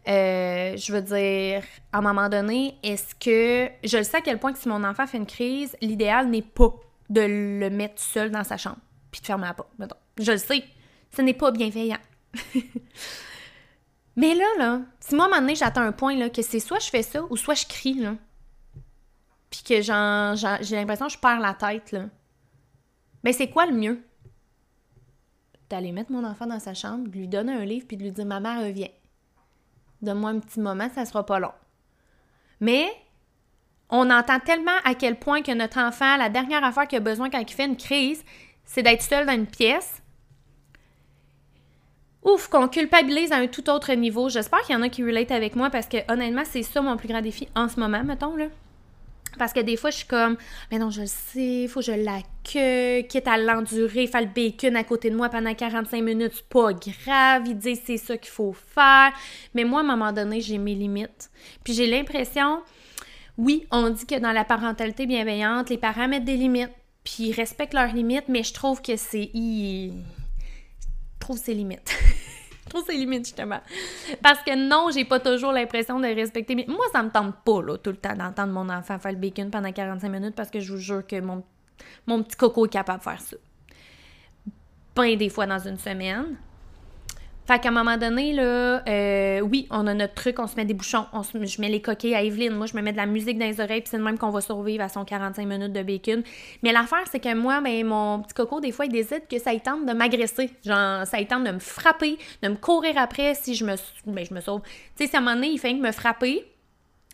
Euh, 0.08 0.76
je 0.76 0.92
veux 0.92 1.00
dire, 1.00 1.62
à 1.92 1.98
un 1.98 2.00
moment 2.02 2.28
donné, 2.28 2.76
est-ce 2.82 3.14
que 3.14 3.70
je 3.84 3.96
le 3.96 4.02
sais 4.02 4.18
à 4.18 4.20
quel 4.20 4.38
point 4.38 4.52
que 4.52 4.58
si 4.58 4.68
mon 4.68 4.82
enfant 4.84 5.06
fait 5.06 5.16
une 5.16 5.26
crise, 5.26 5.74
l'idéal 5.80 6.28
n'est 6.28 6.42
pas 6.42 6.74
de 7.08 7.20
le 7.20 7.70
mettre 7.70 8.02
seul 8.02 8.30
dans 8.30 8.44
sa 8.44 8.56
chambre 8.58 8.78
puis 9.12 9.20
de 9.20 9.26
fermer 9.26 9.46
la 9.46 9.54
porte. 9.54 9.70
Je 10.18 10.32
le 10.32 10.38
sais, 10.38 10.64
ce 11.14 11.22
n'est 11.22 11.34
pas 11.34 11.52
bienveillant. 11.52 11.98
Mais 14.16 14.34
là, 14.34 14.44
là, 14.58 14.80
si 14.98 15.14
moi, 15.14 15.24
à 15.24 15.28
un 15.28 15.30
moment 15.30 15.42
donné, 15.42 15.54
j'attends 15.54 15.82
un 15.82 15.92
point, 15.92 16.16
là, 16.16 16.28
que 16.28 16.42
c'est 16.42 16.60
soit 16.60 16.80
je 16.80 16.90
fais 16.90 17.02
ça 17.02 17.24
ou 17.30 17.36
soit 17.36 17.54
je 17.54 17.66
crie, 17.66 17.94
là, 17.94 18.16
puis 19.48 19.62
que 19.62 19.80
j'ai 19.80 20.76
l'impression 20.76 21.06
que 21.06 21.12
je 21.12 21.18
perds 21.18 21.40
la 21.40 21.54
tête, 21.54 21.92
là, 21.92 22.06
ben 23.22 23.32
c'est 23.32 23.48
quoi 23.48 23.66
le 23.66 23.74
mieux? 23.74 24.02
D'aller 25.72 25.92
mettre 25.92 26.12
mon 26.12 26.22
enfant 26.22 26.44
dans 26.44 26.60
sa 26.60 26.74
chambre, 26.74 27.08
de 27.08 27.16
lui 27.16 27.28
donner 27.28 27.54
un 27.54 27.64
livre, 27.64 27.86
puis 27.88 27.96
de 27.96 28.02
lui 28.02 28.12
dire 28.12 28.24
«Maman 28.26 28.60
revient. 28.60 28.90
Donne-moi 30.02 30.28
un 30.28 30.38
petit 30.38 30.60
moment, 30.60 30.90
ça 30.94 31.06
sera 31.06 31.24
pas 31.24 31.38
long.» 31.38 31.54
Mais 32.60 32.84
on 33.88 34.10
entend 34.10 34.38
tellement 34.38 34.76
à 34.84 34.94
quel 34.94 35.18
point 35.18 35.40
que 35.40 35.52
notre 35.52 35.78
enfant, 35.78 36.18
la 36.18 36.28
dernière 36.28 36.62
affaire 36.62 36.86
qu'il 36.86 36.98
a 36.98 37.00
besoin 37.00 37.30
quand 37.30 37.38
il 37.38 37.48
fait 37.48 37.64
une 37.64 37.78
crise, 37.78 38.22
c'est 38.66 38.82
d'être 38.82 39.00
seul 39.00 39.24
dans 39.24 39.32
une 39.32 39.46
pièce, 39.46 40.02
ouf, 42.22 42.48
qu'on 42.48 42.68
culpabilise 42.68 43.32
à 43.32 43.36
un 43.36 43.46
tout 43.46 43.70
autre 43.70 43.94
niveau. 43.94 44.28
J'espère 44.28 44.60
qu'il 44.64 44.74
y 44.74 44.78
en 44.78 44.82
a 44.82 44.90
qui 44.90 45.02
relate 45.02 45.30
avec 45.30 45.56
moi 45.56 45.70
parce 45.70 45.86
que 45.86 45.96
honnêtement, 46.12 46.44
c'est 46.44 46.62
ça 46.62 46.82
mon 46.82 46.98
plus 46.98 47.08
grand 47.08 47.22
défi 47.22 47.48
en 47.56 47.70
ce 47.70 47.80
moment, 47.80 48.04
mettons, 48.04 48.36
là. 48.36 48.48
Parce 49.38 49.52
que 49.52 49.60
des 49.60 49.76
fois, 49.76 49.90
je 49.90 49.96
suis 49.96 50.06
comme, 50.06 50.36
mais 50.70 50.78
non, 50.78 50.90
je 50.90 51.02
le 51.02 51.06
sais, 51.06 51.66
faut 51.68 51.80
que 51.80 51.86
je 51.86 51.92
l'accueille, 51.92 53.06
quitte 53.06 53.26
à 53.26 53.38
l'endurer, 53.38 54.06
faire 54.06 54.20
le 54.20 54.26
bacon 54.26 54.76
à 54.76 54.84
côté 54.84 55.10
de 55.10 55.16
moi 55.16 55.28
pendant 55.28 55.54
45 55.54 56.02
minutes, 56.02 56.32
c'est 56.34 56.48
pas 56.48 56.72
grave, 56.72 57.42
il 57.46 57.56
dit 57.56 57.76
c'est 57.76 57.96
ça 57.96 58.16
qu'il 58.16 58.30
faut 58.30 58.52
faire. 58.52 59.12
Mais 59.54 59.64
moi, 59.64 59.80
à 59.80 59.84
un 59.84 59.86
moment 59.86 60.12
donné, 60.12 60.40
j'ai 60.40 60.58
mes 60.58 60.74
limites. 60.74 61.30
Puis 61.64 61.72
j'ai 61.72 61.86
l'impression, 61.86 62.60
oui, 63.38 63.66
on 63.70 63.90
dit 63.90 64.06
que 64.06 64.18
dans 64.18 64.32
la 64.32 64.44
parentalité 64.44 65.06
bienveillante, 65.06 65.70
les 65.70 65.78
parents 65.78 66.08
mettent 66.08 66.24
des 66.24 66.36
limites, 66.36 66.72
puis 67.04 67.28
ils 67.28 67.32
respectent 67.32 67.74
leurs 67.74 67.92
limites, 67.92 68.28
mais 68.28 68.42
je 68.42 68.52
trouve 68.52 68.82
que 68.82 68.96
c'est 68.96 69.30
trouve 71.18 71.38
ses 71.38 71.54
limites. 71.54 71.96
ses 72.80 72.94
limites, 72.94 73.26
justement. 73.26 73.60
Parce 74.22 74.42
que 74.42 74.54
non, 74.56 74.90
j'ai 74.92 75.04
pas 75.04 75.20
toujours 75.20 75.52
l'impression 75.52 76.00
de 76.00 76.06
respecter. 76.06 76.54
Mais 76.54 76.66
moi, 76.68 76.84
ça 76.92 77.02
me 77.02 77.10
tente 77.10 77.36
pas, 77.44 77.62
là, 77.62 77.76
tout 77.78 77.90
le 77.90 77.96
temps, 77.96 78.14
d'entendre 78.14 78.52
mon 78.52 78.68
enfant 78.68 78.98
faire 78.98 79.12
le 79.12 79.18
bacon 79.18 79.50
pendant 79.50 79.72
45 79.72 80.08
minutes 80.08 80.34
parce 80.34 80.50
que 80.50 80.60
je 80.60 80.72
vous 80.72 80.78
jure 80.78 81.06
que 81.06 81.20
mon, 81.20 81.42
mon 82.06 82.22
petit 82.22 82.36
coco 82.36 82.66
est 82.66 82.70
capable 82.70 82.98
de 83.00 83.04
faire 83.04 83.20
ça. 83.20 83.36
Pas 84.94 85.14
des 85.16 85.28
fois 85.28 85.46
dans 85.46 85.58
une 85.58 85.78
semaine. 85.78 86.36
Fait 87.52 87.58
qu'à 87.58 87.68
un 87.68 87.72
moment 87.72 87.98
donné, 87.98 88.32
là, 88.32 88.82
euh, 88.88 89.40
oui, 89.40 89.66
on 89.70 89.86
a 89.86 89.92
notre 89.92 90.14
truc, 90.14 90.38
on 90.38 90.46
se 90.46 90.56
met 90.56 90.64
des 90.64 90.72
bouchons, 90.72 91.04
on 91.12 91.20
je 91.22 91.60
mets 91.60 91.68
les 91.68 91.82
coquilles 91.82 92.14
à 92.14 92.22
Evelyne, 92.22 92.54
moi 92.54 92.64
je 92.64 92.74
me 92.74 92.80
mets 92.80 92.92
de 92.92 92.96
la 92.96 93.04
musique 93.04 93.38
dans 93.38 93.44
les 93.44 93.60
oreilles, 93.60 93.82
puis 93.82 93.90
c'est 93.90 93.98
le 93.98 94.02
même 94.02 94.16
qu'on 94.16 94.30
va 94.30 94.40
survivre 94.40 94.82
à 94.82 94.88
son 94.88 95.04
45 95.04 95.46
minutes 95.46 95.72
de 95.74 95.82
bacon. 95.82 96.22
Mais 96.62 96.72
l'affaire, 96.72 97.04
c'est 97.10 97.20
que 97.20 97.34
moi, 97.34 97.60
ben, 97.60 97.84
mon 97.84 98.22
petit 98.22 98.32
coco, 98.32 98.60
des 98.60 98.72
fois, 98.72 98.86
il 98.86 98.92
décide 98.92 99.28
que 99.28 99.38
ça 99.38 99.52
y 99.52 99.60
tente 99.60 99.84
de 99.84 99.92
m'agresser. 99.92 100.48
Genre, 100.64 101.06
ça 101.06 101.20
y 101.20 101.26
tente 101.26 101.44
de 101.44 101.50
me 101.50 101.58
frapper, 101.58 102.16
de 102.42 102.48
me 102.48 102.54
courir 102.54 102.94
après 102.96 103.34
si 103.34 103.54
je 103.54 103.66
me, 103.66 103.74
ben, 104.06 104.24
je 104.24 104.32
me 104.32 104.40
sauve. 104.40 104.62
Tu 104.96 105.04
sais, 105.04 105.10
si 105.10 105.16
à 105.16 105.18
un 105.18 105.20
moment 105.20 105.34
donné, 105.34 105.48
il 105.48 105.58
fait 105.58 105.74
que 105.74 105.82
me 105.82 105.92
frapper, 105.92 106.46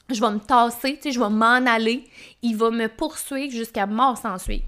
je 0.09 0.20
vais 0.20 0.30
me 0.30 0.39
tasser, 0.39 0.99
tu 0.99 1.03
sais, 1.03 1.11
je 1.11 1.18
vais 1.18 1.30
m'en 1.30 1.66
aller, 1.66 2.05
il 2.43 2.57
va 2.57 2.70
me 2.70 2.86
poursuivre 2.86 3.53
jusqu'à 3.53 3.86
mort 3.86 4.16
sans 4.16 4.39
suivre. 4.39 4.66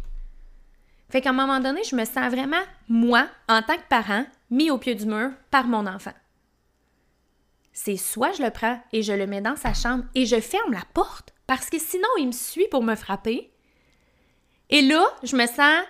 Fait 1.10 1.20
qu'à 1.20 1.30
un 1.30 1.32
moment 1.32 1.60
donné, 1.60 1.82
je 1.88 1.94
me 1.94 2.04
sens 2.04 2.28
vraiment, 2.28 2.62
moi, 2.88 3.28
en 3.48 3.62
tant 3.62 3.76
que 3.76 3.88
parent, 3.88 4.24
mis 4.50 4.70
au 4.70 4.78
pied 4.78 4.94
du 4.94 5.06
mur 5.06 5.30
par 5.50 5.66
mon 5.66 5.86
enfant. 5.86 6.12
C'est 7.72 7.96
soit 7.96 8.32
je 8.32 8.42
le 8.42 8.50
prends 8.50 8.80
et 8.92 9.02
je 9.02 9.12
le 9.12 9.26
mets 9.26 9.40
dans 9.40 9.56
sa 9.56 9.72
chambre 9.72 10.04
et 10.14 10.26
je 10.26 10.40
ferme 10.40 10.72
la 10.72 10.82
porte 10.92 11.32
parce 11.46 11.70
que 11.70 11.78
sinon 11.78 12.08
il 12.18 12.28
me 12.28 12.32
suit 12.32 12.68
pour 12.70 12.82
me 12.82 12.94
frapper. 12.94 13.50
Et 14.68 14.82
là, 14.82 15.04
je 15.22 15.36
me 15.36 15.46
sens 15.46 15.84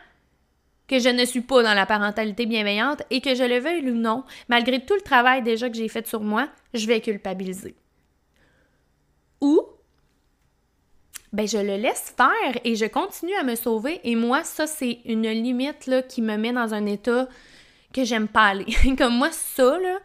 que 0.89 0.99
je 0.99 1.09
ne 1.09 1.25
suis 1.25 1.41
pas 1.41 1.63
dans 1.63 1.75
la 1.75 1.87
parentalité 1.87 2.47
bienveillante 2.47 3.03
et 3.11 3.21
que 3.21 3.35
je 3.35 3.45
le 3.45 3.59
veuille 3.59 3.91
ou 3.91 3.95
non, 3.95 4.25
malgré 4.49 4.85
tout 4.85 4.95
le 4.95 5.03
travail 5.03 5.43
déjà 5.43 5.71
que 5.71 5.77
j'ai 5.77 5.89
fait 5.89 6.07
sur 6.07 6.23
moi, 6.23 6.49
je 6.75 6.87
vais 6.87 7.01
culpabiliser. 7.01 7.77
Ou, 9.41 9.61
ben 11.33 11.47
je 11.47 11.59
le 11.59 11.77
laisse 11.77 12.13
faire 12.17 12.61
et 12.65 12.75
je 12.75 12.87
continue 12.87 13.35
à 13.35 13.45
me 13.45 13.55
sauver 13.55 14.01
et 14.03 14.17
moi, 14.17 14.43
ça 14.43 14.67
c'est 14.67 15.01
une 15.05 15.29
limite 15.29 15.91
qui 16.09 16.23
me 16.23 16.37
met 16.37 16.53
dans 16.53 16.75
un 16.75 16.87
état 16.87 17.29
que 17.93 18.05
j'aime 18.05 18.29
pas 18.29 18.47
aller. 18.47 18.67
Comme 18.99 19.17
moi, 19.17 19.31
ça, 19.33 19.79
là, 19.79 19.99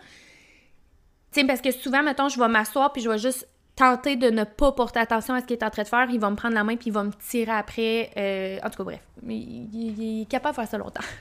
tu 1.32 1.42
sais, 1.42 1.48
parce 1.48 1.62
que 1.62 1.72
souvent, 1.72 2.04
mettons, 2.04 2.30
je 2.30 2.40
vais 2.40 2.48
m'asseoir 2.48 2.94
puis 2.94 3.02
je 3.02 3.10
vais 3.10 3.18
juste 3.18 3.48
tenter 3.76 4.16
de 4.16 4.30
ne 4.30 4.46
pas 4.46 4.72
porter 4.72 5.00
attention 5.00 5.34
à 5.34 5.42
ce 5.42 5.46
qu'il 5.46 5.58
est 5.58 5.64
en 5.64 5.70
train 5.70 5.84
de 5.84 5.88
faire. 5.88 6.08
Il 6.10 6.20
va 6.20 6.30
me 6.30 6.36
prendre 6.36 6.56
la 6.56 6.64
main 6.64 6.76
puis 6.78 6.88
il 6.88 6.94
va 6.94 7.04
me 7.04 7.12
tirer 7.12 7.52
après. 7.52 8.10
Euh, 8.18 8.58
en 8.64 8.70
tout 8.70 8.78
cas, 8.78 8.84
bref, 8.84 9.02
il, 9.28 10.22
est 10.22 10.26
capable 10.30 10.56
de 10.56 10.62
faire 10.62 10.70
ça 10.70 10.78
longtemps. 10.78 11.04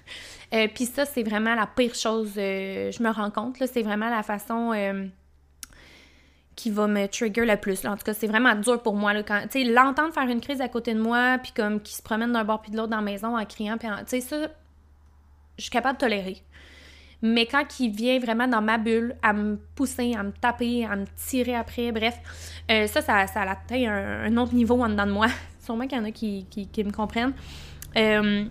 Euh, 0.52 0.68
puis 0.72 0.86
ça, 0.86 1.04
c'est 1.04 1.24
vraiment 1.24 1.56
la 1.56 1.66
pire 1.66 1.96
chose, 1.96 2.34
euh, 2.36 2.92
je 2.92 3.02
me 3.02 3.10
rends 3.10 3.32
compte, 3.32 3.58
là, 3.58 3.66
c'est 3.66 3.82
vraiment 3.82 4.08
la 4.08 4.22
façon 4.22 4.72
qui 6.54 6.70
va 6.70 6.86
me 6.86 7.08
trigger 7.08 7.44
le 7.44 7.56
plus. 7.56 7.84
En 7.84 7.96
tout 7.96 8.04
cas, 8.04 8.14
c'est 8.14 8.28
vraiment 8.28 8.54
dur 8.54 8.80
pour 8.80 8.94
moi. 8.94 9.14
L'entendre 9.14 10.14
faire 10.14 10.28
une 10.28 10.40
crise 10.40 10.60
à 10.60 10.68
côté 10.68 10.94
de 10.94 11.00
moi, 11.00 11.38
puis 11.42 11.50
comme 11.56 11.80
qui 11.80 11.94
se 11.94 12.02
promène 12.02 12.32
d'un 12.32 12.44
bord 12.44 12.60
puis 12.60 12.70
de 12.70 12.76
l'autre 12.76 12.90
dans 12.90 12.98
la 12.98 13.02
maison 13.02 13.36
en 13.36 13.44
criant, 13.46 13.78
puis 13.78 13.88
tu 13.88 14.04
sais, 14.06 14.20
ça, 14.20 14.36
je 15.56 15.62
suis 15.62 15.70
capable 15.70 15.96
de 15.96 16.00
tolérer. 16.00 16.42
Mais 17.26 17.46
quand 17.46 17.80
il 17.80 17.90
vient 17.90 18.18
vraiment 18.18 18.46
dans 18.46 18.60
ma 18.60 18.76
bulle, 18.76 19.16
à 19.22 19.32
me 19.32 19.56
pousser, 19.74 20.14
à 20.14 20.22
me 20.22 20.30
taper, 20.30 20.84
à 20.84 20.94
me 20.94 21.06
tirer 21.16 21.54
après, 21.54 21.90
bref, 21.90 22.18
euh, 22.70 22.86
ça, 22.86 23.00
ça, 23.00 23.40
atteint 23.40 23.82
un, 23.90 24.36
autre 24.36 24.52
niveau 24.52 24.78
en 24.82 24.90
dedans 24.90 25.06
de 25.06 25.12
moi. 25.12 25.28
Sûrement 25.58 25.86
qu'il 25.86 25.96
y 25.96 26.00
en 26.02 26.04
a 26.04 26.10
qui, 26.10 26.46
me 26.76 26.90
comprennent. 26.90 27.32
Euh, 27.96 28.44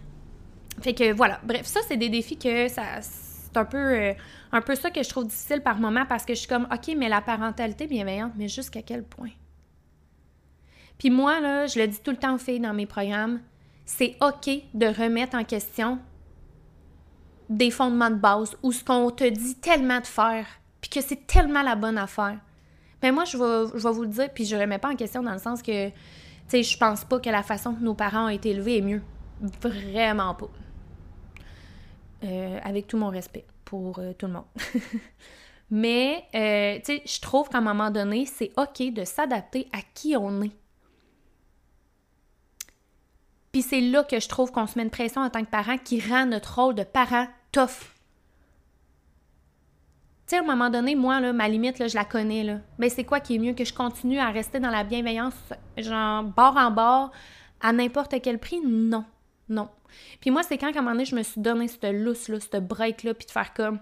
fait 0.81 0.95
que 0.95 1.13
voilà, 1.13 1.39
bref, 1.43 1.67
ça, 1.67 1.81
c'est 1.87 1.97
des 1.97 2.09
défis 2.09 2.35
que 2.35 2.67
ça. 2.67 2.99
C'est 3.01 3.55
un 3.55 3.65
peu, 3.65 3.77
euh, 3.77 4.13
un 4.51 4.61
peu 4.61 4.73
ça 4.73 4.89
que 4.89 5.03
je 5.03 5.09
trouve 5.09 5.27
difficile 5.27 5.61
par 5.61 5.77
moment 5.77 6.07
parce 6.09 6.25
que 6.25 6.33
je 6.33 6.39
suis 6.39 6.47
comme, 6.47 6.67
OK, 6.73 6.95
mais 6.97 7.09
la 7.09 7.21
parentalité 7.21 7.85
bienveillante, 7.85 8.31
mais 8.35 8.47
jusqu'à 8.47 8.81
quel 8.81 9.03
point? 9.03 9.29
Puis 10.97 11.11
moi, 11.11 11.39
là, 11.39 11.67
je 11.67 11.77
le 11.77 11.85
dis 11.85 11.99
tout 12.03 12.09
le 12.09 12.17
temps 12.17 12.33
aux 12.33 12.39
filles 12.39 12.59
dans 12.59 12.73
mes 12.73 12.87
programmes, 12.87 13.39
c'est 13.85 14.15
OK 14.19 14.49
de 14.73 14.87
remettre 14.87 15.37
en 15.37 15.43
question 15.43 15.99
des 17.57 17.71
fondements 17.71 18.09
de 18.09 18.15
base 18.15 18.55
ou 18.63 18.71
ce 18.71 18.83
qu'on 18.83 19.11
te 19.11 19.23
dit 19.23 19.55
tellement 19.55 19.99
de 19.99 20.07
faire, 20.07 20.45
puis 20.81 20.89
que 20.89 21.01
c'est 21.01 21.27
tellement 21.27 21.61
la 21.61 21.75
bonne 21.75 21.97
affaire. 21.97 22.37
Ben 23.01 23.13
moi, 23.13 23.25
je 23.25 23.37
vais, 23.37 23.77
je 23.77 23.83
vais 23.83 23.93
vous 23.93 24.03
le 24.03 24.09
dire, 24.09 24.29
puis 24.33 24.45
je 24.45 24.55
ne 24.55 24.61
remets 24.61 24.79
pas 24.79 24.91
en 24.91 24.95
question 24.95 25.21
dans 25.21 25.33
le 25.33 25.39
sens 25.39 25.61
que, 25.61 25.89
tu 25.89 25.93
sais, 26.47 26.63
je 26.63 26.77
pense 26.77 27.03
pas 27.03 27.19
que 27.19 27.29
la 27.29 27.43
façon 27.43 27.73
que 27.73 27.83
nos 27.83 27.93
parents 27.93 28.25
ont 28.25 28.29
été 28.29 28.51
élevés 28.51 28.77
est 28.77 28.81
mieux. 28.81 29.01
Vraiment 29.61 30.33
pas. 30.35 30.49
Euh, 32.23 32.59
avec 32.63 32.87
tout 32.87 32.97
mon 32.97 33.09
respect 33.09 33.45
pour 33.65 33.99
euh, 33.99 34.13
tout 34.17 34.27
le 34.27 34.33
monde. 34.33 34.45
Mais, 35.69 36.23
euh, 36.35 36.77
tu 36.77 36.97
sais, 36.97 37.03
je 37.05 37.19
trouve 37.19 37.49
qu'à 37.49 37.57
un 37.57 37.61
moment 37.61 37.91
donné, 37.91 38.25
c'est 38.25 38.51
OK 38.57 38.93
de 38.93 39.03
s'adapter 39.03 39.67
à 39.73 39.79
qui 39.93 40.15
on 40.15 40.41
est. 40.41 40.51
Puis 43.51 43.61
c'est 43.61 43.81
là 43.81 44.03
que 44.03 44.19
je 44.19 44.27
trouve 44.27 44.51
qu'on 44.51 44.65
se 44.65 44.77
met 44.77 44.83
une 44.83 44.89
pression 44.89 45.21
en 45.21 45.29
tant 45.29 45.43
que 45.43 45.49
parent 45.49 45.77
qui 45.77 45.99
rend 45.99 46.25
notre 46.25 46.59
rôle 46.59 46.75
de 46.75 46.83
parent 46.83 47.27
tough. 47.53 47.93
Tu 50.25 50.35
sais, 50.35 50.37
à 50.37 50.39
un 50.41 50.43
moment 50.43 50.69
donné, 50.69 50.95
moi, 50.95 51.21
là, 51.21 51.31
ma 51.31 51.47
limite, 51.47 51.79
là, 51.79 51.87
je 51.87 51.95
la 51.95 52.03
connais. 52.03 52.43
Là. 52.43 52.59
C'est 52.89 53.03
quoi 53.03 53.19
qui 53.19 53.35
est 53.35 53.39
mieux 53.39 53.53
que 53.53 53.63
je 53.63 53.73
continue 53.73 54.19
à 54.19 54.29
rester 54.29 54.59
dans 54.59 54.69
la 54.69 54.83
bienveillance, 54.83 55.35
genre, 55.77 56.23
bord 56.23 56.57
en 56.57 56.71
bord, 56.71 57.11
à 57.61 57.71
n'importe 57.71 58.15
quel 58.21 58.39
prix? 58.39 58.59
Non. 58.65 59.05
Non. 59.49 59.69
Puis 60.19 60.31
moi, 60.31 60.43
c'est 60.43 60.57
quand, 60.57 60.67
à 60.67 60.79
un 60.79 60.81
moment 60.81 60.91
donné, 60.91 61.05
je 61.05 61.15
me 61.15 61.23
suis 61.23 61.39
donné 61.39 61.67
cette 61.67 61.85
lousse-là, 61.85 62.39
cette 62.39 62.67
break-là, 62.67 63.13
puis 63.13 63.27
de 63.27 63.31
faire 63.31 63.53
comme, 63.53 63.79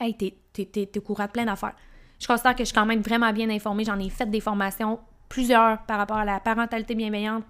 hey, 0.00 0.16
t'es, 0.16 0.36
t'es, 0.52 0.64
t'es, 0.64 0.98
au 0.98 1.02
courant 1.02 1.26
de 1.26 1.30
plein 1.30 1.44
d'affaires. 1.44 1.74
Je 2.18 2.26
considère 2.26 2.54
que 2.54 2.60
je 2.60 2.66
suis 2.66 2.74
quand 2.74 2.86
même 2.86 3.00
vraiment 3.00 3.32
bien 3.32 3.50
informée. 3.50 3.84
J'en 3.84 3.98
ai 3.98 4.08
fait 4.08 4.26
des 4.26 4.40
formations 4.40 5.00
plusieurs 5.30 5.78
par 5.84 5.96
rapport 5.96 6.18
à 6.18 6.26
la 6.26 6.40
parentalité 6.40 6.94
bienveillante. 6.94 7.44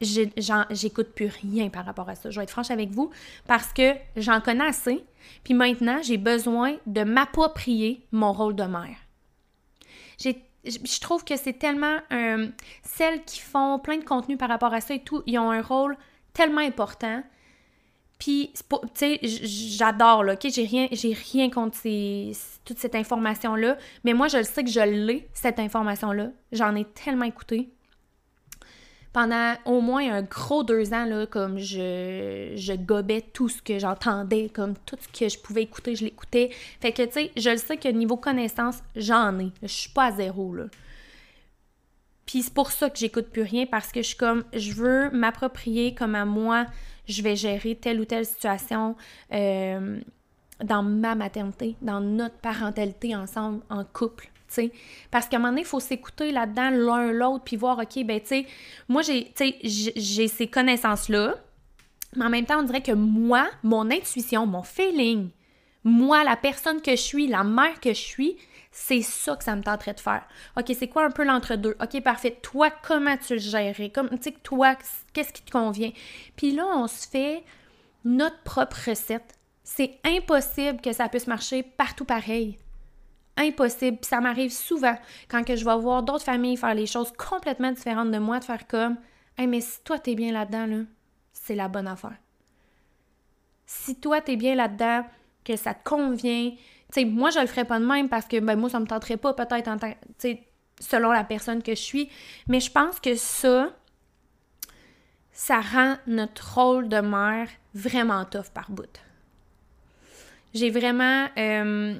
J'écoute 0.00 1.08
plus 1.14 1.26
rien 1.26 1.68
par 1.68 1.84
rapport 1.84 2.08
à 2.08 2.14
ça. 2.14 2.30
Je 2.30 2.38
vais 2.38 2.44
être 2.44 2.50
franche 2.50 2.70
avec 2.70 2.90
vous 2.90 3.10
parce 3.46 3.74
que 3.74 3.92
j'en 4.16 4.40
connais 4.40 4.64
assez. 4.64 5.04
Puis 5.42 5.52
maintenant, 5.52 6.00
j'ai 6.02 6.16
besoin 6.16 6.76
de 6.86 7.02
m'approprier 7.02 8.06
mon 8.12 8.32
rôle 8.32 8.54
de 8.54 8.64
mère. 8.64 8.96
Je 10.64 11.00
trouve 11.00 11.24
que 11.24 11.36
c'est 11.36 11.58
tellement... 11.58 11.98
Euh, 12.12 12.48
celles 12.82 13.22
qui 13.24 13.40
font 13.40 13.78
plein 13.78 13.98
de 13.98 14.04
contenu 14.04 14.38
par 14.38 14.48
rapport 14.48 14.72
à 14.72 14.80
ça 14.80 14.94
et 14.94 15.02
tout, 15.02 15.22
ils 15.26 15.38
ont 15.38 15.50
un 15.50 15.60
rôle 15.60 15.96
tellement 16.32 16.62
important. 16.62 17.22
Puis, 18.18 18.52
tu 18.54 18.60
sais, 18.94 19.18
j'adore, 19.22 20.24
là, 20.24 20.34
OK? 20.34 20.46
J'ai 20.50 20.64
rien, 20.64 20.86
j'ai 20.92 21.12
rien 21.12 21.50
contre 21.50 21.76
toute 22.64 22.78
cette 22.78 22.94
information-là, 22.94 23.76
mais 24.04 24.14
moi, 24.14 24.28
je 24.28 24.38
le 24.38 24.44
sais 24.44 24.64
que 24.64 24.70
je 24.70 24.80
l'ai, 24.80 25.28
cette 25.34 25.58
information-là. 25.58 26.30
J'en 26.52 26.74
ai 26.76 26.84
tellement 26.84 27.24
écouté. 27.24 27.70
pendant 29.14 29.54
au 29.64 29.80
moins 29.80 30.12
un 30.12 30.22
gros 30.22 30.64
deux 30.64 30.92
ans, 30.92 31.04
là, 31.04 31.24
comme 31.26 31.56
je, 31.56 32.52
je 32.56 32.72
gobais 32.74 33.22
tout 33.22 33.48
ce 33.48 33.62
que 33.62 33.78
j'entendais, 33.78 34.50
comme 34.52 34.74
tout 34.84 34.96
ce 35.00 35.06
que 35.06 35.28
je 35.28 35.38
pouvais 35.38 35.62
écouter, 35.62 35.94
je 35.94 36.04
l'écoutais. 36.04 36.50
Fait 36.80 36.90
que, 36.90 37.02
tu 37.04 37.12
sais, 37.12 37.30
je 37.36 37.50
le 37.50 37.56
sais 37.56 37.76
que 37.76 37.88
niveau 37.88 38.16
connaissance, 38.16 38.80
j'en 38.96 39.38
ai. 39.38 39.52
Je 39.62 39.68
suis 39.68 39.90
pas 39.90 40.06
à 40.06 40.12
zéro, 40.12 40.52
là. 40.52 40.64
Puis 42.26 42.42
c'est 42.42 42.52
pour 42.52 42.72
ça 42.72 42.90
que 42.90 42.98
j'écoute 42.98 43.28
plus 43.28 43.42
rien, 43.42 43.66
parce 43.66 43.92
que 43.92 44.02
je 44.02 44.08
suis 44.08 44.16
comme, 44.16 44.42
je 44.52 44.72
veux 44.72 45.10
m'approprier 45.10 45.94
comme 45.94 46.16
à 46.16 46.24
moi, 46.24 46.66
je 47.08 47.22
vais 47.22 47.36
gérer 47.36 47.74
telle 47.74 48.00
ou 48.00 48.04
telle 48.04 48.26
situation 48.26 48.96
euh, 49.32 50.00
dans 50.62 50.82
ma 50.82 51.14
maternité, 51.14 51.76
dans 51.82 52.00
notre 52.00 52.36
parentalité 52.36 53.14
ensemble, 53.14 53.62
en 53.70 53.84
couple. 53.84 54.30
Parce 55.10 55.28
qu'à 55.28 55.36
un 55.36 55.40
moment 55.40 55.50
donné, 55.50 55.62
il 55.62 55.66
faut 55.66 55.80
s'écouter 55.80 56.32
là-dedans 56.32 56.70
l'un 56.70 57.12
l'autre, 57.12 57.44
puis 57.44 57.56
voir, 57.56 57.78
OK, 57.78 58.04
ben, 58.04 58.20
tu 58.20 58.26
sais, 58.26 58.46
moi, 58.88 59.02
j'ai, 59.02 59.32
j'ai 59.64 60.28
ces 60.28 60.46
connaissances-là, 60.46 61.36
mais 62.16 62.24
en 62.24 62.30
même 62.30 62.46
temps, 62.46 62.60
on 62.60 62.62
dirait 62.62 62.82
que 62.82 62.92
moi, 62.92 63.48
mon 63.62 63.90
intuition, 63.90 64.46
mon 64.46 64.62
feeling, 64.62 65.30
moi, 65.82 66.24
la 66.24 66.36
personne 66.36 66.80
que 66.80 66.92
je 66.92 67.00
suis, 67.00 67.26
la 67.26 67.44
mère 67.44 67.80
que 67.80 67.90
je 67.90 68.00
suis, 68.00 68.36
c'est 68.76 69.02
ça 69.02 69.36
que 69.36 69.44
ça 69.44 69.54
me 69.54 69.62
tenterait 69.62 69.94
de 69.94 70.00
faire. 70.00 70.26
OK, 70.56 70.72
c'est 70.76 70.88
quoi 70.88 71.04
un 71.04 71.12
peu 71.12 71.22
l'entre-deux? 71.22 71.76
OK, 71.80 72.02
parfait. 72.02 72.36
Toi, 72.42 72.70
comment 72.82 73.16
tu 73.16 73.34
le 73.34 73.38
gérerais? 73.38 73.90
Comme, 73.90 74.10
tu 74.10 74.24
sais, 74.24 74.32
toi, 74.42 74.74
qu'est-ce 75.12 75.32
qui 75.32 75.42
te 75.42 75.52
convient? 75.52 75.92
Puis 76.34 76.50
là, 76.50 76.66
on 76.74 76.88
se 76.88 77.06
fait 77.06 77.44
notre 78.04 78.42
propre 78.42 78.76
recette. 78.88 79.36
C'est 79.62 80.00
impossible 80.02 80.80
que 80.80 80.92
ça 80.92 81.08
puisse 81.08 81.28
marcher 81.28 81.62
partout 81.62 82.04
pareil 82.04 82.58
impossible. 83.36 83.98
Puis 83.98 84.08
ça 84.08 84.20
m'arrive 84.20 84.52
souvent 84.52 84.96
quand 85.28 85.42
je 85.46 85.64
vais 85.64 85.76
voir 85.76 86.02
d'autres 86.02 86.24
familles 86.24 86.56
faire 86.56 86.74
les 86.74 86.86
choses 86.86 87.12
complètement 87.12 87.72
différentes 87.72 88.10
de 88.10 88.18
moi, 88.18 88.40
de 88.40 88.44
faire 88.44 88.66
comme 88.66 88.96
Hey, 89.36 89.46
mais 89.46 89.60
si 89.60 89.80
toi 89.82 89.98
t'es 89.98 90.14
bien 90.14 90.32
là-dedans, 90.32 90.66
là, 90.66 90.82
c'est 91.32 91.54
la 91.54 91.68
bonne 91.68 91.88
affaire. 91.88 92.16
Si 93.66 93.98
toi 93.98 94.20
t'es 94.20 94.36
bien 94.36 94.54
là-dedans, 94.54 95.04
que 95.44 95.56
ça 95.56 95.74
te 95.74 95.82
convient, 95.88 96.52
moi 96.98 97.30
je 97.30 97.40
le 97.40 97.46
ferais 97.46 97.64
pas 97.64 97.80
de 97.80 97.84
même 97.84 98.08
parce 98.08 98.26
que 98.26 98.38
ben 98.40 98.56
moi 98.56 98.70
ça 98.70 98.80
me 98.80 98.86
tenterait 98.86 99.16
pas 99.16 99.34
peut-être 99.34 99.70
selon 100.80 101.10
la 101.10 101.24
personne 101.24 101.62
que 101.62 101.74
je 101.74 101.80
suis, 101.80 102.10
mais 102.48 102.60
je 102.60 102.70
pense 102.70 103.00
que 103.00 103.14
ça 103.14 103.70
ça 105.32 105.60
rend 105.60 105.96
notre 106.06 106.54
rôle 106.54 106.88
de 106.88 107.00
mère 107.00 107.48
vraiment 107.74 108.24
tough 108.24 108.50
par 108.54 108.70
bout. 108.70 109.00
J'ai 110.54 110.70
vraiment 110.70 111.26
euh, 111.36 111.98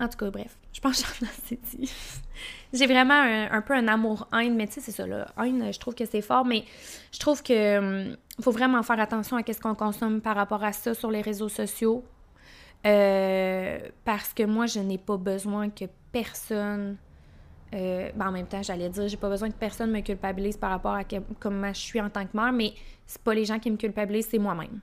En 0.00 0.08
tout 0.08 0.18
cas, 0.18 0.30
bref, 0.30 0.56
je 0.72 0.80
pense 0.80 1.02
que 1.02 1.24
j'en 1.24 1.30
ai 1.50 1.56
dit. 1.56 1.92
J'ai 2.74 2.86
vraiment 2.86 3.14
un, 3.14 3.62
peu 3.62 3.72
un 3.72 3.86
amour-haine, 3.86 4.56
mais 4.56 4.66
tu 4.66 4.74
sais, 4.74 4.80
c'est 4.80 4.90
ça, 4.90 5.06
là. 5.06 5.28
Haine, 5.38 5.72
je 5.72 5.78
trouve 5.78 5.94
que 5.94 6.04
c'est 6.04 6.20
fort, 6.20 6.44
mais 6.44 6.64
je 7.12 7.20
trouve 7.20 7.40
que 7.40 7.78
hum, 7.78 8.16
faut 8.40 8.50
vraiment 8.50 8.82
faire 8.82 8.98
attention 8.98 9.36
à 9.36 9.42
ce 9.46 9.60
qu'on 9.60 9.76
consomme 9.76 10.20
par 10.20 10.34
rapport 10.34 10.64
à 10.64 10.72
ça 10.72 10.92
sur 10.92 11.12
les 11.12 11.20
réseaux 11.20 11.48
sociaux. 11.48 12.04
Euh, 12.84 13.78
parce 14.04 14.34
que 14.34 14.42
moi, 14.42 14.66
je 14.66 14.80
n'ai 14.80 14.98
pas 14.98 15.16
besoin 15.16 15.70
que 15.70 15.84
personne. 16.10 16.96
Euh, 17.74 18.10
ben 18.14 18.28
en 18.28 18.32
même 18.32 18.46
temps, 18.46 18.62
j'allais 18.62 18.88
dire, 18.88 19.06
j'ai 19.06 19.16
pas 19.16 19.28
besoin 19.28 19.50
que 19.50 19.56
personne 19.56 19.92
me 19.92 20.00
culpabilise 20.00 20.56
par 20.56 20.70
rapport 20.70 20.94
à 20.94 21.04
comment 21.38 21.72
je 21.72 21.80
suis 21.80 22.00
en 22.00 22.10
tant 22.10 22.26
que 22.26 22.36
mère, 22.36 22.52
mais 22.52 22.74
c'est 23.06 23.22
pas 23.22 23.34
les 23.34 23.44
gens 23.44 23.60
qui 23.60 23.70
me 23.70 23.76
culpabilisent, 23.76 24.28
c'est 24.30 24.38
moi-même. 24.38 24.80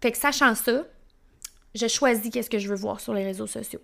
Fait 0.00 0.12
que 0.12 0.18
sachant 0.18 0.54
ça, 0.54 0.84
je 1.74 1.86
choisis 1.88 2.30
qu'est-ce 2.30 2.50
que 2.50 2.58
je 2.58 2.68
veux 2.68 2.76
voir 2.76 3.00
sur 3.00 3.12
les 3.12 3.24
réseaux 3.24 3.46
sociaux. 3.46 3.80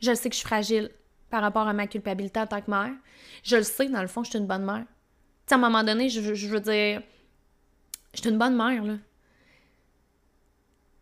Je 0.00 0.14
sais 0.14 0.28
que 0.28 0.34
je 0.34 0.40
suis 0.40 0.48
fragile 0.48 0.90
par 1.32 1.40
rapport 1.40 1.66
à 1.66 1.72
ma 1.72 1.86
culpabilité 1.86 2.38
en 2.38 2.46
tant 2.46 2.60
que 2.60 2.70
mère. 2.70 2.92
Je 3.42 3.56
le 3.56 3.62
sais, 3.62 3.88
dans 3.88 4.02
le 4.02 4.06
fond, 4.06 4.22
je 4.22 4.28
suis 4.30 4.38
une 4.38 4.46
bonne 4.46 4.66
mère. 4.66 4.84
À 5.50 5.54
un 5.54 5.58
moment 5.58 5.82
donné, 5.82 6.10
je, 6.10 6.20
veux 6.20 6.60
dire, 6.60 7.02
je 8.14 8.20
suis 8.20 8.30
une 8.30 8.38
bonne 8.38 8.54
mère, 8.54 8.84
là. 8.84 8.94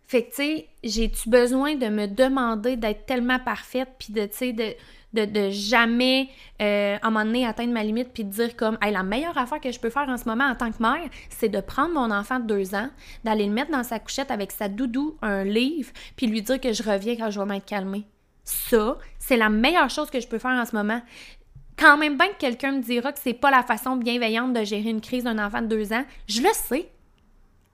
Fait 0.07 0.25
que, 0.25 0.31
tu 0.31 0.37
sais, 0.37 0.69
j'ai-tu 0.83 1.29
besoin 1.29 1.75
de 1.75 1.87
me 1.89 2.07
demander 2.07 2.77
d'être 2.77 3.07
tellement 3.07 3.39
parfaite, 3.41 3.89
puis 3.99 4.13
de, 4.13 4.25
tu 4.27 4.37
sais, 4.37 4.53
de, 4.53 5.25
de, 5.25 5.51
jamais, 5.51 6.29
euh, 6.63 6.97
à 7.01 7.07
un 7.07 7.11
moment 7.11 7.25
donné, 7.25 7.45
atteindre 7.47 7.73
ma 7.73 7.83
limite 7.83 8.09
puis 8.13 8.25
de 8.25 8.31
dire 8.31 8.57
comme, 8.57 8.79
hey, 8.83 8.93
la 8.93 9.03
meilleure 9.03 9.37
affaire 9.37 9.61
que 9.61 9.71
je 9.71 9.81
peux 9.81 9.91
faire 9.91 10.09
en 10.09 10.17
ce 10.17 10.29
moment 10.29 10.45
en 10.45 10.55
tant 10.55 10.71
que 10.71 10.83
mère, 10.83 11.09
c'est 11.29 11.49
de 11.49 11.61
prendre 11.61 11.95
mon 11.95 12.11
enfant 12.13 12.39
de 12.39 12.47
deux 12.47 12.75
ans, 12.75 12.89
d'aller 13.25 13.47
le 13.47 13.53
mettre 13.53 13.71
dans 13.71 13.85
sa 13.85 13.99
couchette 13.99 14.31
avec 14.31 14.53
sa 14.53 14.69
doudou, 14.69 15.17
un 15.23 15.45
livre, 15.45 15.93
puis 16.17 16.27
lui 16.29 16.43
dire 16.43 16.61
que 16.61 16.73
je 16.73 16.83
reviens 16.83 17.17
quand 17.17 17.31
je 17.31 17.41
vais 17.41 17.47
m'être 17.47 17.67
calmée. 17.67 18.05
Ça, 18.51 18.99
c'est 19.21 19.37
la 19.37 19.49
meilleure 19.49 19.91
chose 19.91 20.11
que 20.11 20.19
je 20.19 20.27
peux 20.27 20.41
faire 20.41 20.51
en 20.51 20.67
ce 20.67 20.75
moment. 20.75 21.01
Quand 21.79 21.97
même 21.97 22.19
bien 22.19 22.29
que 22.29 22.39
quelqu'un 22.39 22.73
me 22.73 22.83
dira 22.83 23.13
que 23.13 23.21
c'est 23.21 23.33
pas 23.33 23.51
la 23.51 23.63
façon 23.63 23.95
bienveillante 23.95 24.53
de 24.53 24.65
gérer 24.65 24.91
une 24.91 25.01
crise 25.01 25.25
d'un 25.25 25.39
enfant 25.39 25.63
de 25.63 25.69
deux 25.69 25.93
ans, 25.93 26.05
je 26.27 26.43
le 26.43 26.49
sais. 26.53 26.91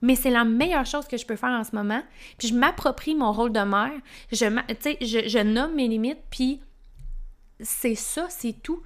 Mais 0.03 0.15
c'est 0.15 0.29
la 0.29 0.45
meilleure 0.45 0.85
chose 0.85 1.07
que 1.07 1.17
je 1.17 1.25
peux 1.25 1.35
faire 1.35 1.49
en 1.49 1.63
ce 1.63 1.75
moment. 1.75 2.03
Puis 2.37 2.49
je 2.49 2.53
m'approprie 2.53 3.15
mon 3.15 3.31
rôle 3.31 3.51
de 3.51 3.59
mère. 3.59 3.91
Je, 4.31 4.45
je, 5.01 5.27
je 5.27 5.39
nomme 5.39 5.73
mes 5.73 5.87
limites, 5.87 6.21
puis 6.29 6.61
c'est 7.59 7.95
ça, 7.95 8.27
c'est 8.29 8.61
tout. 8.61 8.83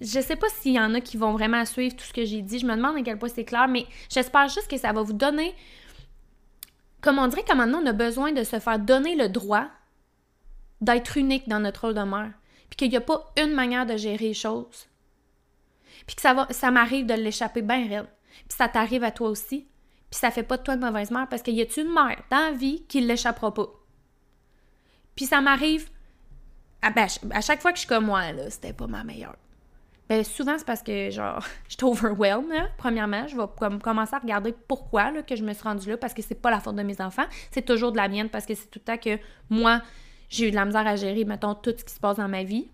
Je 0.00 0.20
sais 0.20 0.36
pas 0.36 0.48
s'il 0.48 0.72
y 0.72 0.80
en 0.80 0.94
a 0.94 1.00
qui 1.00 1.16
vont 1.16 1.32
vraiment 1.32 1.64
suivre 1.64 1.94
tout 1.94 2.04
ce 2.04 2.12
que 2.12 2.24
j'ai 2.24 2.42
dit. 2.42 2.58
Je 2.58 2.66
me 2.66 2.74
demande 2.74 2.96
à 2.96 3.02
quel 3.02 3.20
point 3.20 3.28
c'est 3.28 3.44
clair, 3.44 3.68
mais 3.68 3.86
j'espère 4.10 4.48
juste 4.48 4.68
que 4.68 4.78
ça 4.78 4.92
va 4.92 5.02
vous 5.02 5.12
donner. 5.12 5.54
Comme 7.00 7.20
on 7.20 7.28
dirait 7.28 7.44
qu'à 7.44 7.54
maintenant, 7.54 7.80
on 7.84 7.86
a 7.86 7.92
besoin 7.92 8.32
de 8.32 8.42
se 8.42 8.58
faire 8.58 8.80
donner 8.80 9.14
le 9.14 9.28
droit 9.28 9.68
d'être 10.80 11.16
unique 11.16 11.48
dans 11.48 11.60
notre 11.60 11.82
rôle 11.82 11.94
de 11.94 12.02
mère. 12.02 12.32
Puis 12.68 12.76
qu'il 12.76 12.90
n'y 12.90 12.96
a 12.96 13.00
pas 13.00 13.32
une 13.36 13.52
manière 13.52 13.86
de 13.86 13.96
gérer 13.96 14.28
les 14.28 14.34
choses. 14.34 14.88
Puis 16.06 16.16
que 16.16 16.22
ça, 16.22 16.46
ça 16.50 16.70
m'arrive 16.70 17.06
de 17.06 17.14
l'échapper 17.14 17.62
bien 17.62 17.88
raide. 17.88 18.08
Puis 18.48 18.56
ça 18.56 18.68
t'arrive 18.68 19.04
à 19.04 19.10
toi 19.10 19.28
aussi. 19.28 19.68
Puis 20.10 20.20
ça 20.20 20.30
fait 20.30 20.42
pas 20.42 20.56
de 20.56 20.62
toi 20.62 20.74
une 20.74 20.80
mauvaise 20.80 21.10
mère 21.10 21.28
parce 21.28 21.42
qu'il 21.42 21.54
y 21.54 21.62
a 21.62 21.80
une 21.80 21.92
mère 21.92 22.22
dans 22.30 22.50
la 22.50 22.52
vie 22.52 22.84
qui 22.86 23.00
l'échappera 23.00 23.52
pas? 23.52 23.68
Puis 25.16 25.26
ça 25.26 25.40
m'arrive 25.40 25.88
ben, 26.90 27.06
à 27.30 27.40
chaque 27.40 27.60
fois 27.60 27.72
que 27.72 27.76
je 27.76 27.80
suis 27.80 27.88
comme 27.88 28.06
moi, 28.06 28.32
là, 28.32 28.50
c'était 28.50 28.72
pas 28.72 28.86
ma 28.86 29.04
meilleure. 29.04 29.36
Ben, 30.08 30.22
souvent, 30.22 30.58
c'est 30.58 30.66
parce 30.66 30.82
que, 30.82 31.10
genre, 31.10 31.42
je 31.68 31.76
suis 31.76 31.84
overwhelmed, 31.84 32.70
premièrement. 32.76 33.26
Je 33.26 33.36
vais 33.36 33.46
comme, 33.58 33.80
commencer 33.80 34.14
à 34.14 34.18
regarder 34.18 34.54
pourquoi 34.68 35.10
là, 35.10 35.22
que 35.22 35.34
je 35.34 35.42
me 35.42 35.54
suis 35.54 35.62
rendue 35.62 35.90
là, 35.90 35.96
parce 35.96 36.12
que 36.12 36.22
c'est 36.22 36.34
pas 36.34 36.50
la 36.50 36.60
faute 36.60 36.76
de 36.76 36.82
mes 36.82 37.00
enfants. 37.00 37.24
C'est 37.50 37.64
toujours 37.64 37.92
de 37.92 37.96
la 37.96 38.08
mienne, 38.08 38.28
parce 38.28 38.44
que 38.44 38.54
c'est 38.54 38.70
tout 38.70 38.80
le 38.80 38.84
temps 38.84 38.98
que 38.98 39.18
moi, 39.48 39.80
j'ai 40.34 40.48
eu 40.48 40.50
de 40.50 40.56
la 40.56 40.64
misère 40.64 40.86
à 40.86 40.96
gérer, 40.96 41.24
mettons, 41.24 41.54
tout 41.54 41.74
ce 41.76 41.84
qui 41.84 41.94
se 41.94 42.00
passe 42.00 42.16
dans 42.16 42.28
ma 42.28 42.42
vie. 42.42 42.68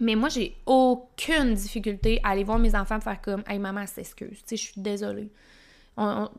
Mais 0.00 0.14
moi, 0.14 0.28
j'ai 0.28 0.56
aucune 0.66 1.54
difficulté 1.54 2.20
à 2.22 2.30
aller 2.30 2.44
voir 2.44 2.58
mes 2.58 2.74
enfants 2.74 3.00
faire 3.00 3.20
comme 3.22 3.44
Hey, 3.46 3.58
maman, 3.58 3.86
s'excuse. 3.86 4.38
Tu 4.38 4.44
sais, 4.46 4.56
je 4.56 4.72
suis 4.72 4.80
désolée. 4.80 5.30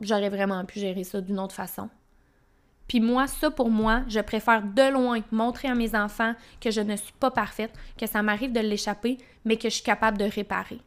J'aurais 0.00 0.28
vraiment 0.28 0.64
pu 0.64 0.78
gérer 0.78 1.02
ça 1.02 1.20
d'une 1.20 1.40
autre 1.40 1.54
façon. 1.54 1.88
Puis 2.86 3.00
moi, 3.00 3.26
ça 3.26 3.50
pour 3.50 3.70
moi, 3.70 4.02
je 4.06 4.20
préfère 4.20 4.62
de 4.62 4.92
loin 4.92 5.20
montrer 5.30 5.68
à 5.68 5.74
mes 5.74 5.94
enfants 5.94 6.34
que 6.60 6.70
je 6.70 6.80
ne 6.80 6.96
suis 6.96 7.12
pas 7.18 7.30
parfaite, 7.30 7.72
que 7.98 8.06
ça 8.06 8.22
m'arrive 8.22 8.52
de 8.52 8.60
l'échapper, 8.60 9.18
mais 9.44 9.56
que 9.56 9.68
je 9.68 9.74
suis 9.74 9.82
capable 9.82 10.18
de 10.18 10.24
réparer. 10.24 10.80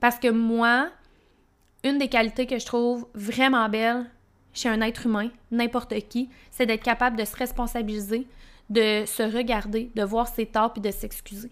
Parce 0.00 0.18
que 0.18 0.28
moi, 0.28 0.90
une 1.82 1.98
des 1.98 2.08
qualités 2.08 2.46
que 2.46 2.58
je 2.58 2.66
trouve 2.66 3.06
vraiment 3.14 3.68
belle 3.68 4.06
chez 4.54 4.68
un 4.68 4.80
être 4.80 5.06
humain, 5.06 5.28
n'importe 5.50 5.94
qui, 6.08 6.30
c'est 6.50 6.66
d'être 6.66 6.82
capable 6.82 7.16
de 7.16 7.24
se 7.24 7.36
responsabiliser, 7.36 8.26
de 8.70 9.04
se 9.06 9.22
regarder, 9.22 9.90
de 9.94 10.02
voir 10.02 10.28
ses 10.28 10.46
torts 10.46 10.72
puis 10.72 10.80
de 10.80 10.90
s'excuser 10.90 11.50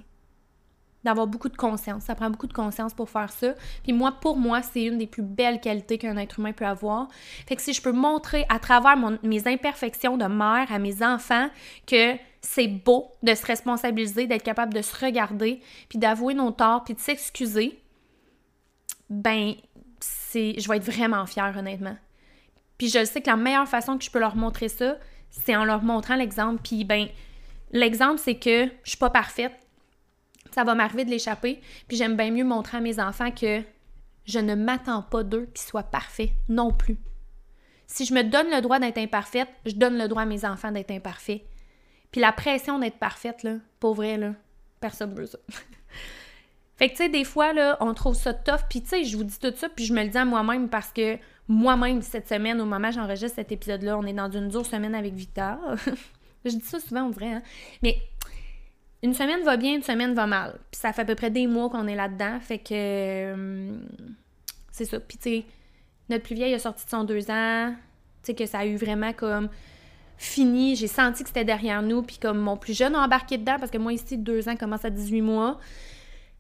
d'avoir 1.05 1.27
beaucoup 1.27 1.49
de 1.49 1.57
conscience. 1.57 2.05
Ça 2.05 2.15
prend 2.15 2.31
beaucoup 2.31 2.47
de 2.47 2.53
conscience 2.53 2.95
pour 2.95 3.11
faire 3.11 3.31
ça. 3.31 3.55
Puis 3.83 3.93
moi, 3.93 4.13
pour 4.13 4.37
moi, 4.37 4.63
c'est 4.63 4.85
une 4.85 4.99
des 4.99 5.07
plus 5.07 5.23
belles 5.23 5.61
qualités 5.61 5.99
qu'un 5.99 6.17
être 6.17 6.39
humain 6.39 6.53
peut 6.53 6.67
avoir. 6.67 7.09
Fait 7.47 7.57
que 7.57 7.63
si 7.63 7.73
je 7.73 7.83
peux 7.83 7.93
montrer 7.93 8.45
à 8.49 8.59
travers 8.59 8.97
mes 9.23 9.49
imperfections 9.49 10.17
de 10.17 10.27
mère 10.27 10.71
à 10.71 10.79
mes 10.79 11.03
enfants 11.03 11.49
que 11.87 12.17
c'est 12.41 12.69
beau 12.69 13.11
de 13.23 13.35
se 13.35 13.47
responsabiliser, 13.47 14.27
d'être 14.27 14.43
capable 14.43 14.75
de 14.75 14.83
se 14.83 15.05
regarder, 15.05 15.61
puis 15.89 15.99
d'avouer 15.99 16.35
nos 16.35 16.51
torts, 16.51 16.85
puis 16.85 16.95
de 16.95 17.01
s'excuser, 17.01 17.81
ben, 19.09 19.55
je 20.35 20.69
vais 20.69 20.77
être 20.77 20.85
vraiment 20.85 21.27
fière, 21.27 21.55
honnêtement. 21.57 21.97
Puis 22.83 22.91
je 22.91 23.05
sais 23.05 23.21
que 23.21 23.31
la 23.31 23.37
meilleure 23.37 23.69
façon 23.69 23.97
que 23.97 24.03
je 24.03 24.11
peux 24.11 24.19
leur 24.19 24.35
montrer 24.35 24.69
ça, 24.69 24.97
c'est 25.31 25.55
en 25.55 25.65
leur 25.65 25.85
montrant 25.85 26.17
l'exemple. 26.17 26.61
Puis 26.65 26.83
ben, 26.83 27.07
l'exemple, 27.71 28.19
c'est 28.19 28.35
que 28.35 28.65
je 28.83 28.91
suis 28.91 28.99
pas 28.99 29.09
parfaite, 29.09 29.53
ça 30.51 30.65
va 30.65 30.75
m'arriver 30.75 31.05
de 31.05 31.11
l'échapper. 31.11 31.61
Puis 31.87 31.97
j'aime 31.97 32.17
bien 32.17 32.33
mieux 32.33 32.43
montrer 32.43 32.79
à 32.79 32.81
mes 32.81 32.99
enfants 32.99 33.31
que 33.31 33.63
je 34.25 34.39
ne 34.41 34.57
m'attends 34.57 35.03
pas 35.03 35.23
d'eux 35.23 35.49
qu'ils 35.55 35.65
soient 35.65 35.85
parfaits 35.85 36.31
non 36.49 36.73
plus. 36.73 36.99
Si 37.87 38.05
je 38.05 38.15
me 38.15 38.25
donne 38.25 38.51
le 38.51 38.61
droit 38.61 38.81
d'être 38.81 38.99
imparfaite, 38.99 39.49
je 39.65 39.75
donne 39.77 39.97
le 39.97 40.09
droit 40.09 40.23
à 40.23 40.27
mes 40.27 40.45
enfants 40.45 40.73
d'être 40.73 40.91
imparfaits. 40.91 41.43
Puis 42.11 42.21
la 42.21 42.33
pression 42.33 42.81
d'être 42.81 42.99
parfaite, 42.99 43.45
là, 43.45 43.59
pour 43.79 43.95
vrai, 43.95 44.19
là, 44.19 44.35
personne 44.81 45.15
veut 45.15 45.27
ça. 45.27 45.39
fait 46.79 46.89
que, 46.89 46.95
tu 46.95 47.05
sais, 47.05 47.09
des 47.09 47.23
fois, 47.23 47.53
là, 47.53 47.77
on 47.79 47.95
trouve 47.95 48.17
ça 48.17 48.35
tough. 48.35 48.63
Puis, 48.69 48.83
tu 48.83 48.89
sais, 48.89 49.05
je 49.05 49.17
vous 49.17 49.23
dis 49.23 49.39
tout 49.39 49.55
ça, 49.55 49.69
puis 49.69 49.85
je 49.85 49.95
me 49.95 50.03
le 50.03 50.09
dis 50.09 50.19
à 50.19 50.25
moi-même 50.25 50.69
parce 50.69 50.91
que 50.91 51.17
moi-même, 51.49 52.03
cette 52.03 52.29
semaine, 52.29 52.61
au 52.61 52.65
moment 52.65 52.89
où 52.89 52.93
j'enregistre 52.93 53.37
cet 53.37 53.53
épisode-là, 53.53 53.99
on 53.99 54.05
est 54.05 54.13
dans 54.13 54.31
une 54.31 54.49
dure 54.49 54.67
semaine 54.67 54.95
avec 54.95 55.15
Victor. 55.15 55.59
je 56.45 56.51
dis 56.51 56.61
ça 56.65 56.81
souvent, 56.81 57.05
on 57.05 57.11
vrai, 57.11 57.33
hein? 57.33 57.43
Mais 57.83 57.99
une 59.03 59.15
semaine 59.15 59.43
va 59.43 59.57
bien, 59.57 59.75
une 59.75 59.83
semaine 59.83 60.15
va 60.15 60.27
mal. 60.27 60.61
Puis 60.71 60.81
ça 60.81 60.93
fait 60.93 61.03
à 61.03 61.05
peu 61.05 61.15
près 61.15 61.31
des 61.31 61.47
mois 61.47 61.69
qu'on 61.69 61.87
est 61.89 61.97
là-dedans. 61.97 62.39
Fait 62.41 62.59
que. 62.59 62.73
euh, 62.73 63.77
c'est 64.71 64.85
ça. 64.85 65.01
Puis 65.01 65.19
tu 65.19 65.31
sais, 65.31 65.45
notre 66.09 66.25
plus 66.25 66.35
vieille 66.35 66.55
a 66.55 66.59
sorti 66.59 66.85
de 66.85 66.91
son 66.91 67.05
deux 67.05 67.31
ans. 67.31 67.75
Tu 68.23 68.27
sais, 68.27 68.35
que 68.35 68.47
ça 68.47 68.61
a 68.61 68.67
eu 68.67 68.77
vraiment 68.77 69.13
comme 69.13 69.49
fini. 70.17 70.77
J'ai 70.77 70.87
senti 70.87 71.25
que 71.25 71.29
c'était 71.29 71.45
derrière 71.45 71.83
nous. 71.83 72.03
Puis 72.03 72.19
comme 72.19 72.39
mon 72.39 72.57
plus 72.57 72.77
jeune 72.77 72.95
a 72.95 73.01
embarqué 73.01 73.39
dedans, 73.39 73.57
parce 73.59 73.73
que 73.73 73.79
moi 73.79 73.93
ici, 73.93 74.17
deux 74.17 74.49
ans 74.49 74.57
commence 74.57 74.85
à 74.85 74.91
18 74.91 75.21
mois. 75.21 75.59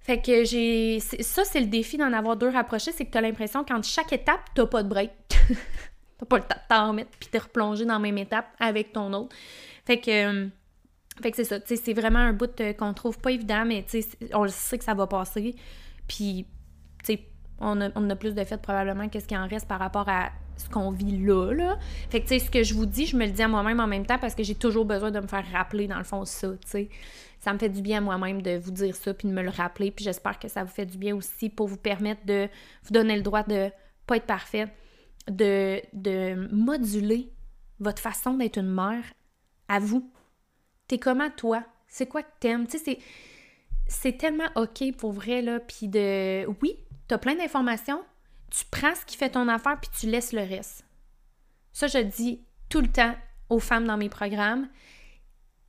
Fait 0.02 0.20
que 0.20 0.44
j'ai. 0.44 0.98
Ça, 1.00 1.44
c'est 1.44 1.60
le 1.60 1.66
défi 1.66 1.96
d'en 1.96 2.12
avoir 2.12 2.36
deux 2.36 2.48
rapprochés, 2.50 2.92
c'est 2.92 3.04
que 3.06 3.10
t'as 3.10 3.20
l'impression 3.20 3.64
qu'entre 3.64 3.86
chaque 3.86 4.12
étape, 4.12 4.40
t'as 4.54 4.66
pas 4.66 4.82
de 4.82 4.88
break. 4.88 5.10
t'as 6.18 6.26
pas 6.26 6.36
le 6.38 6.42
temps 6.42 6.56
de 6.56 6.68
t'en 6.68 6.88
remettre 6.88 7.10
puis 7.18 7.28
te 7.28 7.38
replonger 7.38 7.84
dans 7.84 7.94
la 7.94 7.98
même 8.00 8.18
étape 8.18 8.46
avec 8.58 8.92
ton 8.92 9.12
autre. 9.12 9.34
Fait 9.84 10.00
que. 10.00 10.10
euh, 10.10 10.48
Fait 11.22 11.30
que 11.30 11.36
c'est 11.36 11.44
ça, 11.44 11.60
tu 11.60 11.76
c'est 11.76 11.92
vraiment 11.92 12.18
un 12.18 12.32
bout 12.32 12.60
euh, 12.60 12.72
qu'on 12.72 12.94
trouve 12.94 13.18
pas 13.18 13.30
évident, 13.32 13.64
mais 13.64 13.84
tu 13.88 14.02
sais, 14.02 14.08
on 14.32 14.42
le 14.44 14.48
sait 14.48 14.78
que 14.78 14.84
ça 14.84 14.94
va 14.94 15.06
passer. 15.06 15.54
Puis, 16.08 16.46
tu 17.04 17.14
sais, 17.14 17.20
on 17.60 17.80
a, 17.80 17.90
on 17.94 18.08
a 18.10 18.16
plus 18.16 18.34
de 18.34 18.42
fait 18.44 18.60
probablement 18.60 19.08
qu'est-ce 19.08 19.28
qui 19.28 19.36
en 19.36 19.46
reste 19.46 19.68
par 19.68 19.78
rapport 19.78 20.08
à 20.08 20.30
ce 20.56 20.68
qu'on 20.68 20.90
vit 20.90 21.18
là, 21.18 21.52
là. 21.52 21.78
Fait 22.10 22.20
que, 22.20 22.28
tu 22.28 22.38
sais, 22.38 22.44
ce 22.44 22.50
que 22.50 22.62
je 22.62 22.74
vous 22.74 22.86
dis, 22.86 23.06
je 23.06 23.16
me 23.16 23.26
le 23.26 23.32
dis 23.32 23.42
à 23.42 23.48
moi-même 23.48 23.80
en 23.80 23.86
même 23.86 24.06
temps 24.06 24.18
parce 24.18 24.34
que 24.34 24.42
j'ai 24.42 24.54
toujours 24.54 24.84
besoin 24.84 25.10
de 25.10 25.20
me 25.20 25.26
faire 25.26 25.44
rappeler, 25.52 25.86
dans 25.86 25.98
le 25.98 26.04
fond, 26.04 26.24
ça, 26.24 26.48
tu 26.48 26.56
sais. 26.64 26.88
Ça 27.40 27.52
me 27.52 27.58
fait 27.58 27.68
du 27.68 27.82
bien 27.82 27.98
à 27.98 28.00
moi-même 28.00 28.40
de 28.40 28.56
vous 28.56 28.70
dire 28.70 28.94
ça 28.94 29.12
puis 29.12 29.26
de 29.26 29.32
me 29.32 29.42
le 29.42 29.50
rappeler. 29.50 29.90
Puis 29.90 30.04
j'espère 30.04 30.38
que 30.38 30.46
ça 30.46 30.62
vous 30.62 30.70
fait 30.70 30.86
du 30.86 30.96
bien 30.96 31.16
aussi 31.16 31.50
pour 31.50 31.66
vous 31.66 31.76
permettre 31.76 32.24
de 32.24 32.48
vous 32.84 32.92
donner 32.92 33.16
le 33.16 33.22
droit 33.22 33.42
de 33.42 33.68
pas 34.06 34.16
être 34.16 34.26
parfait, 34.26 34.66
de, 35.28 35.80
de 35.92 36.48
moduler 36.54 37.32
votre 37.80 38.00
façon 38.00 38.34
d'être 38.34 38.58
une 38.58 38.72
mère 38.72 39.02
à 39.68 39.80
vous. 39.80 40.08
T'es 40.86 40.98
comment 40.98 41.30
toi? 41.30 41.64
C'est 41.88 42.06
quoi 42.06 42.22
que 42.22 42.30
t'aimes? 42.38 42.66
Tu 42.66 42.78
sais, 42.78 42.84
c'est, 42.84 42.98
c'est 43.86 44.16
tellement 44.16 44.48
OK 44.54 44.96
pour 44.96 45.12
vrai, 45.12 45.42
là. 45.42 45.58
Puis 45.58 45.88
de. 45.88 46.46
Oui, 46.62 46.76
t'as 47.08 47.18
plein 47.18 47.34
d'informations. 47.34 48.02
Tu 48.52 48.64
prends 48.70 48.94
ce 48.94 49.06
qui 49.06 49.16
fait 49.16 49.30
ton 49.30 49.48
affaire, 49.48 49.80
puis 49.80 49.90
tu 49.98 50.06
laisses 50.08 50.32
le 50.32 50.42
reste. 50.42 50.84
Ça, 51.72 51.86
je 51.86 51.98
dis 51.98 52.44
tout 52.68 52.82
le 52.82 52.88
temps 52.88 53.14
aux 53.48 53.60
femmes 53.60 53.86
dans 53.86 53.96
mes 53.96 54.10
programmes. 54.10 54.68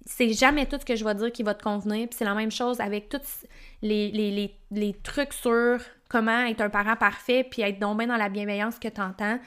C'est 0.06 0.34
jamais 0.34 0.66
tout 0.66 0.78
ce 0.78 0.86
que 0.86 0.98
je 0.98 1.06
vais 1.06 1.16
dire 1.16 1.32
qui 1.32 1.44
va 1.44 1.54
te 1.54 1.64
convenir. 1.64 2.10
Puis 2.10 2.18
c'est 2.18 2.26
la 2.26 2.34
même 2.34 2.52
chose 2.52 2.82
avec 2.82 3.08
tous 3.08 3.48
les, 3.82 4.12
les, 4.12 4.54
les, 4.70 4.94
trucs 4.96 5.32
sur 5.32 5.80
comment 6.10 6.46
être 6.46 6.60
un 6.60 6.70
parent 6.70 6.98
parfait, 6.98 7.46
puis 7.50 7.62
être 7.62 7.80
donc 7.80 8.06
dans 8.06 8.18
la 8.18 8.28
bienveillance 8.28 8.80
que 8.80 8.90
t'entends. 8.90 9.40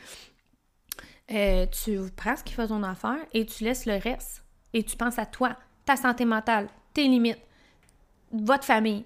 Euh, 1.31 1.67
tu 1.67 2.01
prends 2.17 2.37
ce 2.37 2.45
qui 2.45 2.55
fait 2.55 2.69
ton 2.69 2.83
affaire 2.85 3.19
et 3.35 3.45
tu 3.45 3.65
laisses 3.65 3.85
le 3.85 3.99
reste. 3.99 4.45
Et 4.73 4.83
tu 4.83 4.97
penses 4.97 5.19
à 5.19 5.27
toi, 5.27 5.57
ta 5.85 5.97
santé 5.97 6.25
mentale, 6.25 6.69
tes 6.95 7.05
limites, 7.05 7.41
votre 8.33 8.65
famille. 8.65 9.05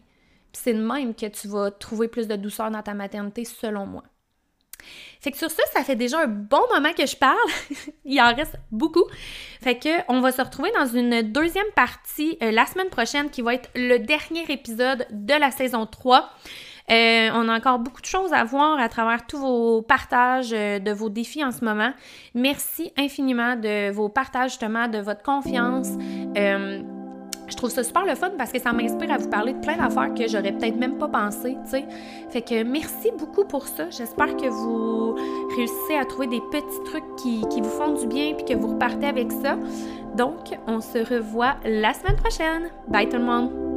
C'est 0.53 0.75
de 0.75 0.83
même 0.83 1.15
que 1.15 1.27
tu 1.27 1.49
vas 1.49 1.71
trouver 1.73 2.07
plus 2.07 2.29
de 2.29 2.37
douceur 2.37 2.71
dans 2.71 2.83
ta 2.83 2.95
maternité, 2.95 3.45
selon 3.45 3.87
moi. 3.87 4.05
Fait 5.21 5.31
que 5.31 5.39
sur 5.39 5.51
ça, 5.51 5.63
ça 5.73 5.83
fait 5.85 5.97
déjà 5.97 6.21
un 6.21 6.27
bon 6.27 6.63
moment 6.75 6.93
que 6.97 7.07
je 7.07 7.17
parle. 7.17 7.37
Il 8.05 8.21
en 8.21 8.35
reste 8.35 8.57
beaucoup. 8.71 9.05
Fait 9.63 9.79
que 9.79 9.89
on 10.09 10.21
va 10.21 10.33
se 10.33 10.41
retrouver 10.41 10.71
dans 10.73 10.87
une 10.87 11.23
deuxième 11.23 11.71
partie 11.77 12.39
euh, 12.43 12.51
la 12.51 12.67
semaine 12.67 12.89
prochaine 12.89 13.31
qui 13.31 13.43
va 13.43 13.55
être 13.55 13.71
le 13.75 13.99
dernier 13.99 14.45
épisode 14.49 15.07
de 15.11 15.35
la 15.35 15.51
saison 15.51 15.87
3. 15.87 16.31
Euh, 16.91 17.31
on 17.35 17.49
a 17.49 17.57
encore 17.57 17.79
beaucoup 17.79 18.01
de 18.01 18.07
choses 18.07 18.33
à 18.33 18.43
voir 18.43 18.81
à 18.81 18.89
travers 18.89 19.25
tous 19.27 19.39
vos 19.39 19.83
partages 19.83 20.53
euh, 20.53 20.81
de 20.81 20.91
vos 20.91 21.09
défis 21.09 21.45
en 21.45 21.53
ce 21.53 21.65
moment. 21.65 21.93
Merci 22.35 22.93
infiniment 22.97 23.55
de 23.55 23.91
vos 23.91 24.09
partages, 24.09 24.53
justement, 24.53 24.89
de 24.89 24.99
votre 24.99 25.23
confiance. 25.23 25.89
Je 27.51 27.57
trouve 27.57 27.71
ça 27.71 27.83
super 27.83 28.07
le 28.07 28.15
fun 28.15 28.31
parce 28.39 28.53
que 28.53 28.61
ça 28.61 28.73
m'inspire 28.73 29.13
à 29.13 29.19
vous 29.19 29.29
parler 29.29 29.53
de 29.53 29.61
plein 29.61 29.77
d'affaires 29.77 30.15
que 30.15 30.29
j'aurais 30.29 30.53
peut-être 30.53 30.77
même 30.77 30.97
pas 30.99 31.09
pensé, 31.09 31.57
tu 31.65 31.71
sais. 31.71 31.85
Fait 32.31 32.43
que 32.43 32.63
merci 32.63 33.11
beaucoup 33.19 33.45
pour 33.45 33.67
ça. 33.67 33.91
J'espère 33.91 34.37
que 34.37 34.47
vous 34.47 35.15
réussissez 35.57 35.97
à 36.01 36.05
trouver 36.05 36.29
des 36.29 36.41
petits 36.51 36.85
trucs 36.85 37.17
qui, 37.17 37.43
qui 37.49 37.61
vous 37.61 37.69
font 37.69 37.95
du 37.95 38.07
bien 38.07 38.35
puis 38.35 38.45
que 38.45 38.55
vous 38.55 38.69
repartez 38.69 39.07
avec 39.07 39.33
ça. 39.33 39.59
Donc, 40.17 40.57
on 40.67 40.81
se 40.81 40.99
revoit 40.99 41.57
la 41.65 41.93
semaine 41.93 42.17
prochaine. 42.17 42.71
Bye 42.89 43.09
tout 43.09 43.19
le 43.19 43.25
monde! 43.25 43.70